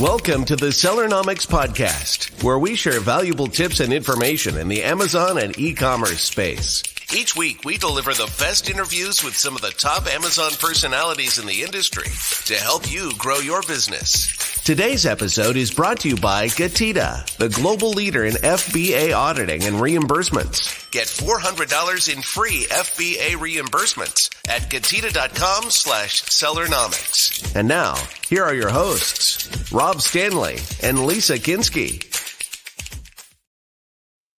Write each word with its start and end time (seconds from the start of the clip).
Welcome 0.00 0.44
to 0.46 0.56
the 0.56 0.70
Sellernomics 0.70 1.46
Podcast, 1.46 2.42
where 2.42 2.58
we 2.58 2.74
share 2.74 2.98
valuable 2.98 3.46
tips 3.46 3.78
and 3.78 3.92
information 3.92 4.56
in 4.56 4.66
the 4.66 4.82
Amazon 4.82 5.38
and 5.38 5.56
e-commerce 5.56 6.20
space. 6.20 6.82
Each 7.14 7.36
week, 7.36 7.64
we 7.64 7.78
deliver 7.78 8.12
the 8.12 8.32
best 8.40 8.68
interviews 8.68 9.22
with 9.22 9.36
some 9.36 9.54
of 9.54 9.62
the 9.62 9.70
top 9.70 10.08
Amazon 10.08 10.50
personalities 10.58 11.38
in 11.38 11.46
the 11.46 11.62
industry 11.62 12.08
to 12.46 12.60
help 12.60 12.90
you 12.90 13.12
grow 13.18 13.38
your 13.38 13.62
business. 13.62 14.53
Today's 14.64 15.04
episode 15.04 15.58
is 15.58 15.70
brought 15.70 16.00
to 16.00 16.08
you 16.08 16.16
by 16.16 16.46
Getida, 16.46 17.26
the 17.36 17.50
global 17.50 17.90
leader 17.90 18.24
in 18.24 18.32
FBA 18.32 19.14
auditing 19.14 19.64
and 19.64 19.76
reimbursements. 19.76 20.90
Get 20.90 21.06
$400 21.06 22.10
in 22.10 22.22
free 22.22 22.64
FBA 22.70 23.32
reimbursements 23.32 24.34
at 24.48 24.62
Getida.com 24.70 25.64
slash 25.70 26.22
Sellernomics. 26.22 27.54
And 27.54 27.68
now, 27.68 27.96
here 28.26 28.42
are 28.42 28.54
your 28.54 28.70
hosts, 28.70 29.70
Rob 29.70 30.00
Stanley 30.00 30.56
and 30.82 31.04
Lisa 31.04 31.34
Kinski. 31.34 32.13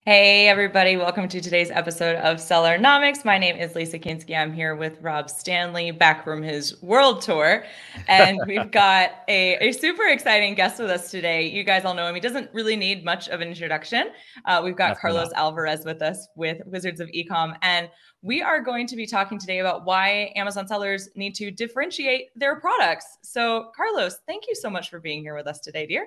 Hey, 0.09 0.47
everybody. 0.47 0.97
Welcome 0.97 1.27
to 1.27 1.41
today's 1.41 1.73
episode 1.73 2.15
of 2.15 2.37
Sellernomics. 2.37 3.25
My 3.25 3.39
name 3.39 3.57
is 3.57 3.75
Lisa 3.75 3.99
Kinski. 3.99 4.39
I'm 4.39 4.53
here 4.53 4.77
with 4.77 5.03
Rob 5.03 5.29
Stanley 5.29 5.91
back 5.91 6.23
from 6.23 6.45
his 6.45 6.81
world 6.81 7.23
tour. 7.23 7.65
And 8.07 8.39
we've 8.47 8.71
got 8.71 9.25
a, 9.27 9.57
a 9.57 9.73
super 9.73 10.07
exciting 10.07 10.55
guest 10.55 10.79
with 10.79 10.91
us 10.91 11.11
today. 11.11 11.49
You 11.49 11.65
guys 11.65 11.85
all 11.85 11.93
know 11.93 12.07
him. 12.07 12.15
He 12.15 12.21
doesn't 12.21 12.55
really 12.55 12.77
need 12.77 13.05
much 13.05 13.27
of 13.31 13.41
an 13.41 13.49
introduction. 13.49 14.13
Uh, 14.45 14.61
we've 14.63 14.77
got 14.77 14.97
Carlos 14.97 15.33
Alvarez 15.35 15.85
with 15.85 16.01
us 16.03 16.29
with 16.37 16.63
Wizards 16.67 17.01
of 17.01 17.09
Ecom. 17.09 17.57
And 17.63 17.91
we 18.23 18.43
are 18.43 18.61
going 18.61 18.87
to 18.87 18.95
be 18.95 19.09
talking 19.09 19.41
today 19.41 19.59
about 19.59 19.87
why 19.87 20.33
Amazon 20.37 20.69
sellers 20.69 21.09
need 21.17 21.35
to 21.35 21.51
differentiate 21.51 22.29
their 22.37 22.61
products. 22.61 23.19
So, 23.23 23.73
Carlos, 23.77 24.21
thank 24.29 24.45
you 24.47 24.55
so 24.55 24.71
much 24.71 24.89
for 24.89 25.01
being 25.01 25.23
here 25.23 25.35
with 25.35 25.49
us 25.49 25.59
today, 25.59 25.85
dear. 25.85 26.07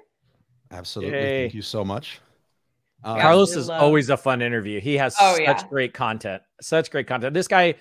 Absolutely. 0.72 1.20
Hey. 1.20 1.44
Thank 1.44 1.54
you 1.54 1.62
so 1.62 1.84
much. 1.84 2.22
Uh, 3.04 3.20
Carlos 3.20 3.56
is 3.56 3.68
love. 3.70 3.82
always 3.82 4.10
a 4.10 4.18
fun 4.18 4.42
interview. 4.42 4.82
He 4.82 4.98
has 4.98 5.16
oh, 5.20 5.36
such 5.36 5.42
yeah. 5.42 5.68
great 5.70 5.94
content. 5.94 6.42
Such 6.62 6.92
great 6.92 7.08
content. 7.08 7.34
This 7.34 7.48
guy 7.48 7.76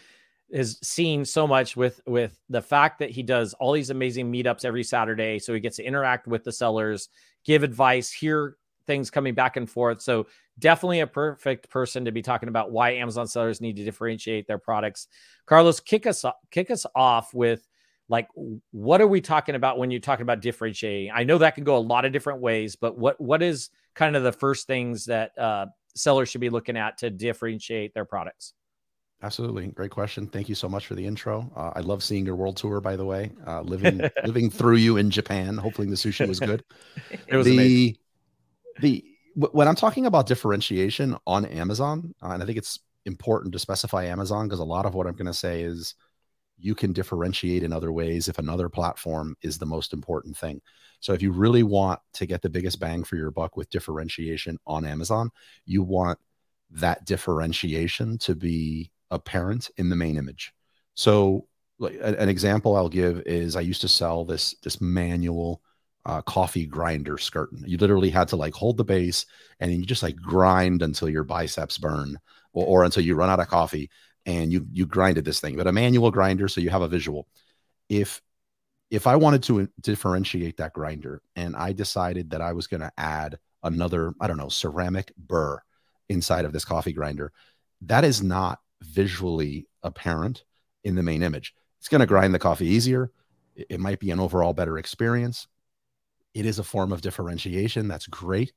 is 0.51 0.79
seen 0.83 1.25
so 1.25 1.47
much 1.47 1.77
with 1.77 2.01
with 2.07 2.39
the 2.49 2.63
fact 2.63 3.01
that 3.01 3.11
he 3.11 3.23
does 3.23 3.55
all 3.55 3.73
these 3.73 3.91
amazing 3.91 4.33
meetups 4.33 4.65
every 4.65 4.85
Saturday, 4.85 5.39
so 5.39 5.53
he 5.53 5.61
gets 5.61 5.77
to 5.77 5.85
interact 5.85 6.27
with 6.27 6.45
the 6.45 6.53
sellers, 6.53 7.09
give 7.45 7.63
advice, 7.63 8.11
hear 8.11 8.57
things 8.87 9.11
coming 9.11 9.35
back 9.35 9.57
and 9.57 9.69
forth. 9.69 10.01
So 10.01 10.27
definitely 10.59 11.01
a 11.01 11.07
perfect 11.07 11.69
person 11.69 12.07
to 12.07 12.13
be 12.13 12.23
talking 12.23 12.49
about 12.49 12.73
why 12.73 12.93
Amazon 12.95 13.27
sellers 13.27 13.61
need 13.61 13.77
to 13.77 13.85
differentiate 13.85 14.47
their 14.47 14.59
products. 14.59 15.09
Carlos, 15.47 15.81
kick 15.81 16.07
us 16.07 16.25
kick 16.51 16.71
us 16.71 16.87
off 16.95 17.35
with 17.35 17.67
like 18.09 18.29
what 18.71 19.01
are 19.01 19.07
we 19.07 19.21
talking 19.21 19.55
about 19.55 19.79
when 19.79 19.91
you're 19.91 20.01
talking 20.01 20.23
about 20.23 20.41
differentiating? 20.41 21.13
I 21.15 21.25
know 21.25 21.39
that 21.39 21.55
can 21.55 21.65
go 21.65 21.77
a 21.77 21.79
lot 21.79 22.05
of 22.05 22.13
different 22.13 22.41
ways, 22.41 22.77
but 22.77 22.97
what 22.97 23.21
what 23.21 23.43
is 23.43 23.69
kind 23.99 24.15
of 24.15 24.23
the 24.23 24.33
first 24.33 24.69
things 24.69 25.07
that 25.07 25.37
uh, 25.37 25.67
sellers 25.97 26.29
should 26.29 26.41
be 26.41 26.51
looking 26.51 26.77
at 26.77 26.99
to 26.99 27.11
differentiate 27.11 27.93
their 27.95 28.05
products? 28.05 28.55
Absolutely, 29.21 29.67
great 29.67 29.91
question. 29.91 30.29
Thank 30.29 30.49
you 30.49 30.55
so 30.55 30.69
much 30.69 30.87
for 30.87 30.95
the 30.95 31.05
intro. 31.05 31.51
Uh, 31.57 31.73
I 31.75 31.81
love 31.81 32.05
seeing 32.05 32.25
your 32.25 32.37
world 32.37 32.57
tour. 32.57 32.81
By 32.81 32.95
the 32.95 33.05
way, 33.05 33.33
uh, 33.45 33.63
living 33.63 34.01
living 34.25 34.49
through 34.49 34.77
you 34.77 34.97
in 34.97 35.11
Japan. 35.11 35.59
Hopefully, 35.59 35.89
the 35.89 35.97
sushi 35.97 36.27
was 36.29 36.39
good. 36.39 36.63
it 37.27 37.35
was 37.35 37.45
the 37.45 37.55
amazing. 37.55 37.97
the 38.81 39.05
when 39.35 39.67
I'm 39.67 39.75
talking 39.75 40.07
about 40.07 40.27
differentiation 40.27 41.17
on 41.27 41.45
Amazon, 41.47 42.15
uh, 42.23 42.29
and 42.29 42.43
I 42.43 42.47
think 42.47 42.59
it's 42.59 42.79
important 43.07 43.53
to 43.55 43.59
specify 43.59 44.05
Amazon 44.05 44.47
because 44.47 44.61
a 44.61 44.65
lot 44.65 44.87
of 44.87 44.95
what 44.95 45.09
I'm 45.09 45.15
going 45.15 45.27
to 45.27 45.35
say 45.35 45.63
is 45.63 45.97
you 46.59 46.75
can 46.75 46.93
differentiate 46.93 47.63
in 47.63 47.73
other 47.73 47.93
ways 47.93 48.29
if 48.29 48.39
another 48.39 48.69
platform 48.69 49.37
is 49.43 49.59
the 49.59 49.67
most 49.67 49.93
important 49.93 50.37
thing. 50.37 50.61
So 51.01 51.13
if 51.13 51.23
you 51.23 51.31
really 51.31 51.63
want 51.63 52.01
to 52.15 52.27
get 52.27 52.43
the 52.43 52.51
biggest 52.51 52.81
bang 52.81 53.05
for 53.05 53.17
your 53.17 53.31
buck 53.31 53.57
with 53.57 53.71
differentiation 53.71 54.59
on 54.67 54.85
Amazon, 54.85 55.31
you 55.65 55.83
want 55.83 56.19
that 56.71 57.05
differentiation 57.05 58.19
to 58.19 58.35
be 58.35 58.91
apparent 59.11 59.71
in 59.77 59.89
the 59.89 59.97
main 59.97 60.17
image. 60.17 60.53
So 60.95 61.47
like 61.79 61.99
an 62.03 62.29
example 62.29 62.77
I'll 62.77 62.89
give 62.89 63.23
is 63.25 63.55
I 63.55 63.61
used 63.61 63.81
to 63.83 63.89
sell 63.89 64.25
this 64.25 64.57
this 64.65 64.81
manual 64.81 65.63
uh, 66.05 66.23
coffee 66.23 66.67
grinder 66.67 67.19
skirting. 67.19 67.63
You 67.67 67.77
literally 67.77 68.11
had 68.11 68.29
to 68.29 68.37
like 68.37 68.55
hold 68.55 68.77
the 68.77 68.85
base 68.85 69.27
and 69.61 69.71
then 69.71 69.79
you 69.79 69.87
just 69.87 70.03
like 70.03 70.17
grind 70.17 70.83
until 70.83 71.09
your 71.09 71.25
biceps 71.25 71.79
burn 71.79 72.19
or, 72.53 72.67
or 72.67 72.85
until 72.85 73.05
you 73.05 73.15
run 73.15 73.31
out 73.31 73.41
of 73.41 73.49
coffee 73.49 73.91
and 74.29 74.53
you 74.53 74.67
you 74.71 74.87
grinded 74.87 75.25
this 75.25 75.41
thing, 75.41 75.57
but 75.57 75.67
a 75.67 75.73
manual 75.73 76.11
grinder, 76.11 76.47
so 76.47 76.61
you 76.61 76.69
have 76.71 76.83
a 76.83 76.89
visual. 76.89 77.27
If 77.89 78.21
if 78.91 79.07
I 79.07 79.17
wanted 79.17 79.43
to 79.45 79.69
differentiate 79.81 80.59
that 80.59 80.75
grinder 80.75 81.23
and 81.35 81.57
I 81.57 81.73
decided 81.73 82.31
that 82.31 82.43
I 82.43 82.53
was 82.53 82.67
going 82.67 82.81
to 82.81 82.93
add 82.97 83.39
another, 83.63 84.15
I 84.21 84.27
don't 84.27 84.39
know, 84.39 84.49
ceramic 84.49 85.13
burr 85.17 85.61
inside 86.09 86.45
of 86.45 86.53
this 86.53 86.65
coffee 86.65 86.93
grinder, 86.93 87.33
that 87.83 88.05
is 88.05 88.23
not 88.23 88.61
visually 88.83 89.67
apparent 89.83 90.45
in 90.85 90.95
the 90.95 91.03
main 91.03 91.23
image. 91.23 91.55
It's 91.79 91.89
going 91.89 92.01
to 92.01 92.07
grind 92.07 92.35
the 92.35 92.39
coffee 92.39 92.67
easier. 92.67 93.11
It 93.57 93.81
might 93.81 93.99
be 93.99 94.11
an 94.11 94.21
overall 94.21 94.53
better 94.53 94.79
experience. 94.79 95.49
It 96.35 96.47
is 96.47 96.59
a 96.59 96.65
form 96.65 96.93
of 96.93 97.01
differentiation. 97.01 97.89
That's 97.89 98.07
great, 98.07 98.53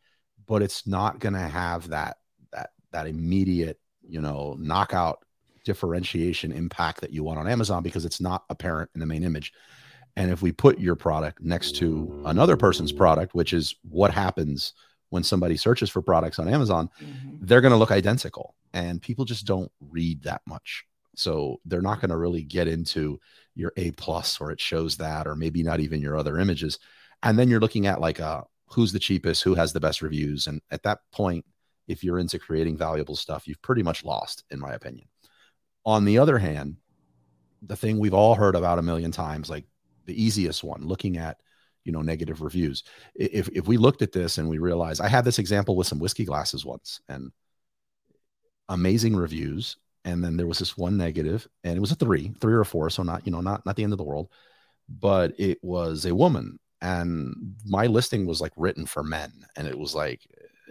but 0.48 0.62
it's 0.62 0.86
not 0.86 1.20
going 1.20 1.34
to 1.34 1.40
have 1.40 1.90
that 1.90 2.18
that 2.52 2.72
that 2.92 3.08
immediate, 3.08 3.80
you 4.08 4.22
know, 4.22 4.56
knockout 4.60 5.24
differentiation 5.64 6.52
impact 6.52 7.02
that 7.02 7.12
you 7.12 7.24
want 7.24 7.40
on 7.40 7.48
Amazon 7.48 7.84
because 7.84 8.06
it's 8.06 8.22
not 8.22 8.44
apparent 8.50 8.90
in 8.94 9.00
the 9.00 9.06
main 9.06 9.24
image. 9.24 9.54
And 10.16 10.32
if 10.32 10.42
we 10.42 10.52
put 10.52 10.80
your 10.80 10.96
product 10.96 11.42
next 11.42 11.76
to 11.78 12.24
another 12.26 12.58
person's 12.58 12.92
product, 12.92 13.34
which 13.34 13.54
is 13.54 13.76
what 13.84 14.12
happens 14.12 14.74
when 15.10 15.24
somebody 15.24 15.58
searches 15.58 15.90
for 15.90 16.02
products 16.02 16.40
on 16.40 16.48
Amazon, 16.48 16.90
mm-hmm. 17.02 17.38
they're 17.42 17.62
going 17.62 17.72
to 17.72 17.78
look 17.78 17.92
identical. 17.92 18.56
And 18.74 19.02
people 19.02 19.26
just 19.26 19.46
don't 19.46 19.72
read 19.80 20.24
that 20.24 20.42
much. 20.46 20.86
So 21.16 21.60
they're 21.66 21.82
not 21.82 22.00
going 22.00 22.10
to 22.12 22.18
really 22.18 22.44
get 22.44 22.68
into 22.68 23.20
your 23.56 23.74
A 23.78 23.92
plus 23.92 24.40
or 24.40 24.52
it 24.52 24.62
shows 24.62 24.98
that, 24.98 25.28
or 25.28 25.36
maybe 25.36 25.64
not 25.64 25.80
even 25.80 26.02
your 26.02 26.18
other 26.18 26.40
images. 26.40 26.80
And 27.24 27.38
then 27.38 27.50
you're 27.50 27.60
looking 27.60 27.88
at 27.88 28.02
like 28.02 28.20
a 28.20 28.46
who's 28.68 28.94
the 28.94 29.00
cheapest, 29.00 29.44
who 29.44 29.56
has 29.56 29.74
the 29.74 29.82
best 29.82 30.02
reviews. 30.02 30.48
And 30.48 30.62
at 30.72 30.84
that 30.84 31.00
point, 31.12 31.46
if 31.88 32.04
you're 32.04 32.20
into 32.20 32.40
creating 32.40 32.78
valuable 32.78 33.16
stuff, 33.16 33.48
you've 33.48 33.62
pretty 33.62 33.84
much 33.84 34.06
lost, 34.06 34.44
in 34.50 34.60
my 34.60 34.72
opinion. 34.72 35.08
On 35.86 36.06
the 36.06 36.20
other 36.20 36.38
hand, 36.38 36.78
the 37.62 37.76
thing 37.76 38.00
we've 38.00 38.14
all 38.14 38.36
heard 38.36 38.56
about 38.56 38.80
a 38.80 38.84
million 38.84 39.12
times, 39.12 39.50
like 39.50 39.66
the 40.06 40.22
easiest 40.22 40.64
one, 40.64 40.86
looking 40.86 41.18
at 41.18 41.38
you 41.84 41.92
know 41.92 42.02
negative 42.02 42.42
reviews. 42.42 42.84
If 43.16 43.50
if 43.50 43.68
we 43.68 43.78
looked 43.78 44.02
at 44.02 44.12
this 44.12 44.38
and 44.38 44.50
we 44.50 44.58
realized, 44.58 45.02
I 45.02 45.08
had 45.08 45.26
this 45.26 45.40
example 45.40 45.76
with 45.76 45.88
some 45.88 46.00
whiskey 46.00 46.26
glasses 46.26 46.66
once, 46.66 47.02
and 47.10 47.32
amazing 48.70 49.16
reviews, 49.16 49.78
and 50.06 50.24
then 50.24 50.38
there 50.38 50.48
was 50.48 50.60
this 50.60 50.78
one 50.78 50.98
negative, 50.98 51.48
and 51.64 51.76
it 51.76 51.80
was 51.80 51.92
a 51.92 51.96
three, 51.96 52.32
three 52.40 52.54
or 52.54 52.64
four, 52.64 52.90
so 52.90 53.04
not 53.04 53.26
you 53.26 53.32
know 53.32 53.42
not 53.42 53.66
not 53.66 53.76
the 53.76 53.84
end 53.84 53.94
of 53.94 53.98
the 53.98 54.04
world, 54.04 54.30
but 54.90 55.34
it 55.40 55.60
was 55.64 56.06
a 56.06 56.16
woman, 56.16 56.60
and 56.82 57.56
my 57.66 57.88
listing 57.88 58.26
was 58.26 58.42
like 58.42 58.54
written 58.56 58.86
for 58.86 59.04
men, 59.04 59.32
and 59.56 59.68
it 59.68 59.78
was 59.78 59.96
like 59.96 60.28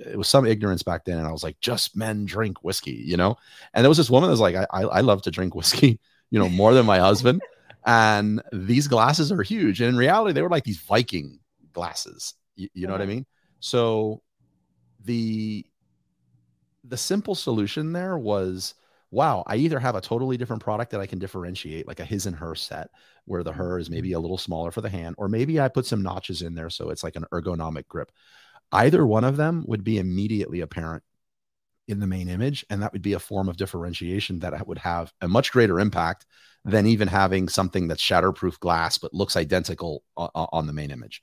it 0.06 0.16
was 0.16 0.28
some 0.28 0.47
ignorance 0.47 0.83
back 0.83 1.05
then. 1.05 1.19
And 1.19 1.27
I 1.27 1.33
was 1.33 1.43
like, 1.43 1.61
just 1.61 1.97
men 1.97 2.25
drink 2.25 2.62
whiskey, 2.65 3.03
you 3.05 3.16
know? 3.16 3.37
And 3.75 3.84
there 3.84 3.88
was 3.88 3.99
this 3.99 4.11
woman 4.11 4.28
that 4.28 4.33
was 4.33 4.41
like, 4.41 4.56
I, 4.56 4.66
I, 4.71 4.83
I 4.83 5.00
love 5.00 5.22
to 5.22 5.31
drink 5.31 5.55
whiskey, 5.55 6.00
you 6.31 6.38
know, 6.38 6.49
more 6.49 6.75
than 6.75 6.87
my 6.87 6.99
husband. 6.99 7.43
And 7.87 8.43
these 8.53 8.88
glasses 8.88 9.33
are 9.33 9.43
huge. 9.43 9.81
And 9.81 9.91
in 9.91 9.97
reality, 9.97 10.33
they 10.33 10.43
were 10.43 10.50
like 10.50 10.65
these 10.65 10.81
Viking 10.81 11.38
glasses. 11.72 12.34
You, 12.56 12.69
you 12.75 12.87
know 12.87 12.93
what 12.93 13.00
I 13.00 13.05
uh-huh. 13.05 13.12
mean? 13.15 13.27
So 13.61 14.22
the 15.05 15.65
the 16.84 16.97
simple 16.97 17.34
solution 17.34 17.93
there 17.93 18.19
was 18.19 18.75
wow, 19.12 19.43
I 19.47 19.56
either 19.56 19.81
have 19.81 19.97
a 19.97 20.00
totally 20.00 20.37
different 20.37 20.62
product 20.62 20.93
that 20.93 21.00
I 21.00 21.06
can 21.06 21.19
differentiate, 21.19 21.88
like 21.88 21.99
a 21.99 22.05
his 22.05 22.27
and 22.27 22.37
her 22.37 22.55
set, 22.55 22.91
where 23.25 23.43
the 23.43 23.53
her 23.53 23.78
is 23.78 23.91
maybe 23.91 24.11
mm-hmm. 24.11 24.19
a 24.19 24.21
little 24.21 24.38
smaller 24.38 24.70
for 24.70 24.81
the 24.81 24.88
hand, 24.88 25.17
or 25.19 25.29
maybe 25.29 25.61
I 25.61 25.69
put 25.69 25.87
some 25.87 26.02
notches 26.02 26.43
in 26.43 26.55
there 26.55 26.70
so 26.70 26.91
it's 26.91 27.02
like 27.02 27.17
an 27.17 27.26
ergonomic 27.32 27.88
grip. 27.88 28.12
Either 28.72 29.06
one 29.06 29.25
of 29.25 29.37
them 29.37 29.64
would 29.67 29.84
be 29.84 29.99
immediately 29.99 30.61
apparent 30.61 31.02
in 31.88 31.99
the 31.99 32.06
main 32.06 32.28
image, 32.28 32.64
and 32.70 32.82
that 32.82 32.93
would 32.93 33.02
be 33.02 33.14
a 33.14 33.19
form 33.19 33.49
of 33.49 33.56
differentiation 33.56 34.38
that 34.40 34.67
would 34.67 34.78
have 34.78 35.12
a 35.20 35.28
much 35.28 35.50
greater 35.50 35.81
impact 35.81 36.25
than 36.64 36.87
even 36.87 37.08
having 37.08 37.49
something 37.49 37.88
that's 37.88 38.02
shatterproof 38.02 38.58
glass 38.61 38.99
but 38.99 39.14
looks 39.14 39.37
identical 39.37 40.05
on, 40.17 40.31
on 40.34 40.67
the 40.67 40.72
main 40.72 40.90
image. 40.90 41.22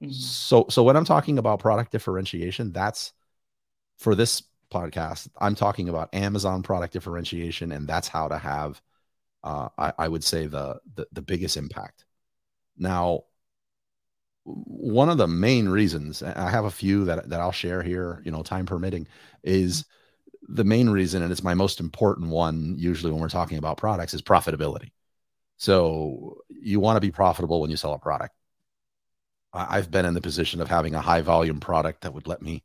Mm-hmm. 0.00 0.10
So, 0.10 0.66
so 0.68 0.82
when 0.82 0.96
I'm 0.96 1.04
talking 1.04 1.38
about 1.38 1.60
product 1.60 1.92
differentiation, 1.92 2.72
that's 2.72 3.12
for 3.98 4.14
this 4.14 4.42
podcast. 4.72 5.28
I'm 5.38 5.54
talking 5.54 5.88
about 5.88 6.14
Amazon 6.14 6.62
product 6.62 6.92
differentiation, 6.92 7.72
and 7.72 7.86
that's 7.86 8.08
how 8.08 8.28
to 8.28 8.38
have, 8.38 8.80
uh, 9.44 9.68
I, 9.76 9.92
I 9.98 10.08
would 10.08 10.24
say, 10.24 10.46
the, 10.46 10.80
the 10.94 11.06
the 11.12 11.22
biggest 11.22 11.56
impact. 11.56 12.04
Now, 12.78 13.24
one 14.44 15.08
of 15.08 15.18
the 15.18 15.28
main 15.28 15.68
reasons 15.68 16.22
I 16.22 16.50
have 16.50 16.64
a 16.64 16.70
few 16.70 17.04
that, 17.04 17.28
that 17.28 17.40
I'll 17.40 17.52
share 17.52 17.82
here, 17.82 18.22
you 18.24 18.30
know, 18.30 18.42
time 18.42 18.66
permitting 18.66 19.06
is 19.42 19.82
mm-hmm. 19.82 20.54
the 20.54 20.64
main 20.64 20.88
reason, 20.88 21.22
and 21.22 21.30
it's 21.30 21.44
my 21.44 21.54
most 21.54 21.80
important 21.80 22.30
one, 22.30 22.76
usually 22.78 23.12
when 23.12 23.20
we're 23.20 23.28
talking 23.28 23.58
about 23.58 23.76
products 23.76 24.14
is 24.14 24.22
profitability. 24.22 24.90
So 25.56 26.38
you 26.48 26.80
want 26.80 26.96
to 26.96 27.00
be 27.00 27.10
profitable 27.10 27.60
when 27.60 27.70
you 27.70 27.76
sell 27.76 27.92
a 27.92 27.98
product. 27.98 28.34
I've 29.52 29.90
been 29.90 30.06
in 30.06 30.14
the 30.14 30.20
position 30.20 30.60
of 30.60 30.68
having 30.68 30.94
a 30.94 31.00
high 31.00 31.22
volume 31.22 31.60
product 31.60 32.02
that 32.02 32.14
would 32.14 32.28
let 32.28 32.40
me, 32.40 32.62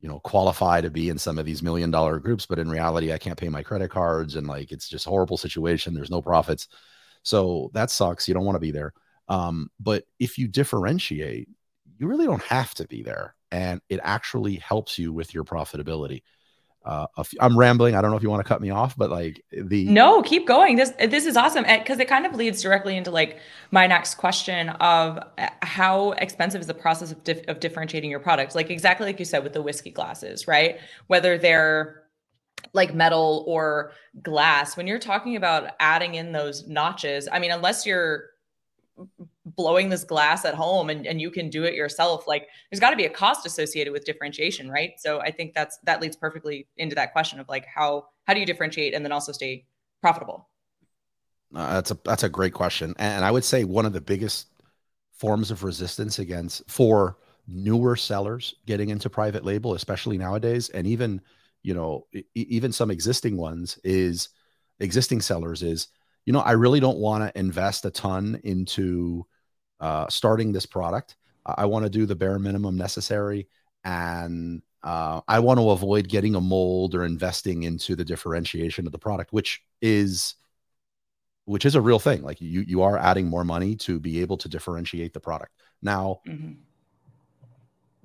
you 0.00 0.08
know, 0.08 0.20
qualify 0.20 0.80
to 0.80 0.90
be 0.90 1.08
in 1.08 1.18
some 1.18 1.38
of 1.38 1.44
these 1.44 1.62
million 1.62 1.90
dollar 1.90 2.18
groups, 2.18 2.46
but 2.46 2.58
in 2.58 2.70
reality, 2.70 3.12
I 3.12 3.18
can't 3.18 3.38
pay 3.38 3.48
my 3.48 3.62
credit 3.62 3.90
cards 3.90 4.36
and 4.36 4.46
like 4.46 4.72
it's 4.72 4.88
just 4.88 5.04
horrible 5.04 5.36
situation. 5.36 5.92
There's 5.92 6.10
no 6.10 6.22
profits. 6.22 6.68
So 7.24 7.70
that 7.74 7.90
sucks. 7.90 8.26
You 8.28 8.34
don't 8.34 8.44
want 8.44 8.56
to 8.56 8.60
be 8.60 8.70
there. 8.70 8.94
Um, 9.30 9.70
but 9.80 10.04
if 10.18 10.36
you 10.36 10.46
differentiate, 10.46 11.48
you 11.98 12.06
really 12.06 12.26
don't 12.26 12.42
have 12.42 12.74
to 12.74 12.86
be 12.86 13.02
there. 13.02 13.34
And 13.50 13.80
it 13.88 14.00
actually 14.02 14.56
helps 14.56 14.98
you 14.98 15.12
with 15.12 15.32
your 15.32 15.44
profitability 15.44 16.22
uh, 16.84 17.06
I'm 17.40 17.58
rambling. 17.58 17.94
I 17.94 18.00
don't 18.00 18.10
know 18.10 18.16
if 18.16 18.22
you 18.22 18.30
want 18.30 18.42
to 18.42 18.48
cut 18.48 18.60
me 18.62 18.70
off, 18.70 18.96
but 18.96 19.10
like 19.10 19.44
the 19.52 19.84
no, 19.84 20.22
keep 20.22 20.46
going. 20.46 20.76
This 20.76 20.90
this 20.98 21.26
is 21.26 21.36
awesome 21.36 21.64
because 21.64 21.98
it 21.98 22.08
kind 22.08 22.24
of 22.24 22.34
leads 22.34 22.62
directly 22.62 22.96
into 22.96 23.10
like 23.10 23.38
my 23.70 23.86
next 23.86 24.14
question 24.14 24.70
of 24.70 25.18
uh, 25.36 25.48
how 25.60 26.12
expensive 26.12 26.60
is 26.60 26.66
the 26.66 26.74
process 26.74 27.12
of 27.12 27.22
dif- 27.22 27.46
of 27.48 27.60
differentiating 27.60 28.10
your 28.10 28.20
products? 28.20 28.54
Like 28.54 28.70
exactly 28.70 29.04
like 29.04 29.18
you 29.18 29.26
said 29.26 29.44
with 29.44 29.52
the 29.52 29.60
whiskey 29.60 29.90
glasses, 29.90 30.48
right? 30.48 30.78
Whether 31.08 31.36
they're 31.36 32.04
like 32.72 32.94
metal 32.94 33.44
or 33.46 33.92
glass, 34.22 34.74
when 34.74 34.86
you're 34.86 34.98
talking 34.98 35.36
about 35.36 35.72
adding 35.80 36.14
in 36.14 36.32
those 36.32 36.66
notches, 36.66 37.28
I 37.30 37.40
mean, 37.40 37.50
unless 37.50 37.84
you're 37.84 38.30
blowing 39.44 39.88
this 39.88 40.04
glass 40.04 40.44
at 40.44 40.54
home 40.54 40.90
and, 40.90 41.06
and 41.06 41.20
you 41.20 41.30
can 41.30 41.50
do 41.50 41.64
it 41.64 41.74
yourself 41.74 42.26
like 42.26 42.48
there's 42.70 42.80
got 42.80 42.90
to 42.90 42.96
be 42.96 43.06
a 43.06 43.10
cost 43.10 43.46
associated 43.46 43.92
with 43.92 44.04
differentiation 44.04 44.70
right? 44.70 44.92
So 44.98 45.20
i 45.20 45.30
think 45.30 45.54
that's 45.54 45.78
that 45.84 46.00
leads 46.00 46.16
perfectly 46.16 46.66
into 46.76 46.94
that 46.94 47.12
question 47.12 47.40
of 47.40 47.48
like 47.48 47.66
how 47.66 48.06
how 48.24 48.34
do 48.34 48.40
you 48.40 48.46
differentiate 48.46 48.94
and 48.94 49.04
then 49.04 49.12
also 49.12 49.32
stay 49.32 49.64
profitable? 50.00 50.48
Uh, 51.54 51.74
that's 51.74 51.90
a 51.90 51.98
that's 52.04 52.22
a 52.22 52.28
great 52.28 52.54
question. 52.54 52.94
And 52.98 53.24
i 53.24 53.30
would 53.30 53.44
say 53.44 53.64
one 53.64 53.86
of 53.86 53.92
the 53.92 54.00
biggest 54.00 54.48
forms 55.12 55.50
of 55.50 55.64
resistance 55.64 56.18
against 56.18 56.68
for 56.70 57.18
newer 57.46 57.96
sellers 57.96 58.54
getting 58.66 58.90
into 58.90 59.10
private 59.10 59.44
label 59.44 59.74
especially 59.74 60.16
nowadays 60.16 60.68
and 60.70 60.86
even 60.86 61.20
you 61.62 61.74
know 61.74 62.06
even 62.34 62.72
some 62.72 62.90
existing 62.90 63.36
ones 63.36 63.78
is 63.84 64.30
existing 64.78 65.20
sellers 65.20 65.62
is 65.62 65.88
you 66.26 66.32
know, 66.32 66.40
I 66.40 66.52
really 66.52 66.80
don't 66.80 66.98
want 66.98 67.24
to 67.24 67.38
invest 67.38 67.84
a 67.84 67.90
ton 67.90 68.40
into 68.44 69.26
uh, 69.80 70.08
starting 70.08 70.52
this 70.52 70.66
product. 70.66 71.16
I 71.46 71.66
want 71.66 71.84
to 71.84 71.90
do 71.90 72.06
the 72.06 72.14
bare 72.14 72.38
minimum 72.38 72.76
necessary, 72.76 73.48
and 73.82 74.62
uh, 74.82 75.20
I 75.26 75.40
want 75.40 75.58
to 75.58 75.70
avoid 75.70 76.08
getting 76.08 76.34
a 76.34 76.40
mold 76.40 76.94
or 76.94 77.04
investing 77.04 77.64
into 77.64 77.96
the 77.96 78.04
differentiation 78.04 78.86
of 78.86 78.92
the 78.92 78.98
product, 78.98 79.32
which 79.32 79.62
is 79.80 80.34
which 81.46 81.64
is 81.64 81.74
a 81.74 81.80
real 81.80 81.98
thing. 81.98 82.22
Like 82.22 82.40
you 82.40 82.64
you 82.66 82.82
are 82.82 82.98
adding 82.98 83.26
more 83.26 83.44
money 83.44 83.74
to 83.76 83.98
be 83.98 84.20
able 84.20 84.36
to 84.38 84.48
differentiate 84.48 85.12
the 85.12 85.20
product. 85.20 85.52
Now, 85.82 86.20
mm-hmm. 86.26 86.52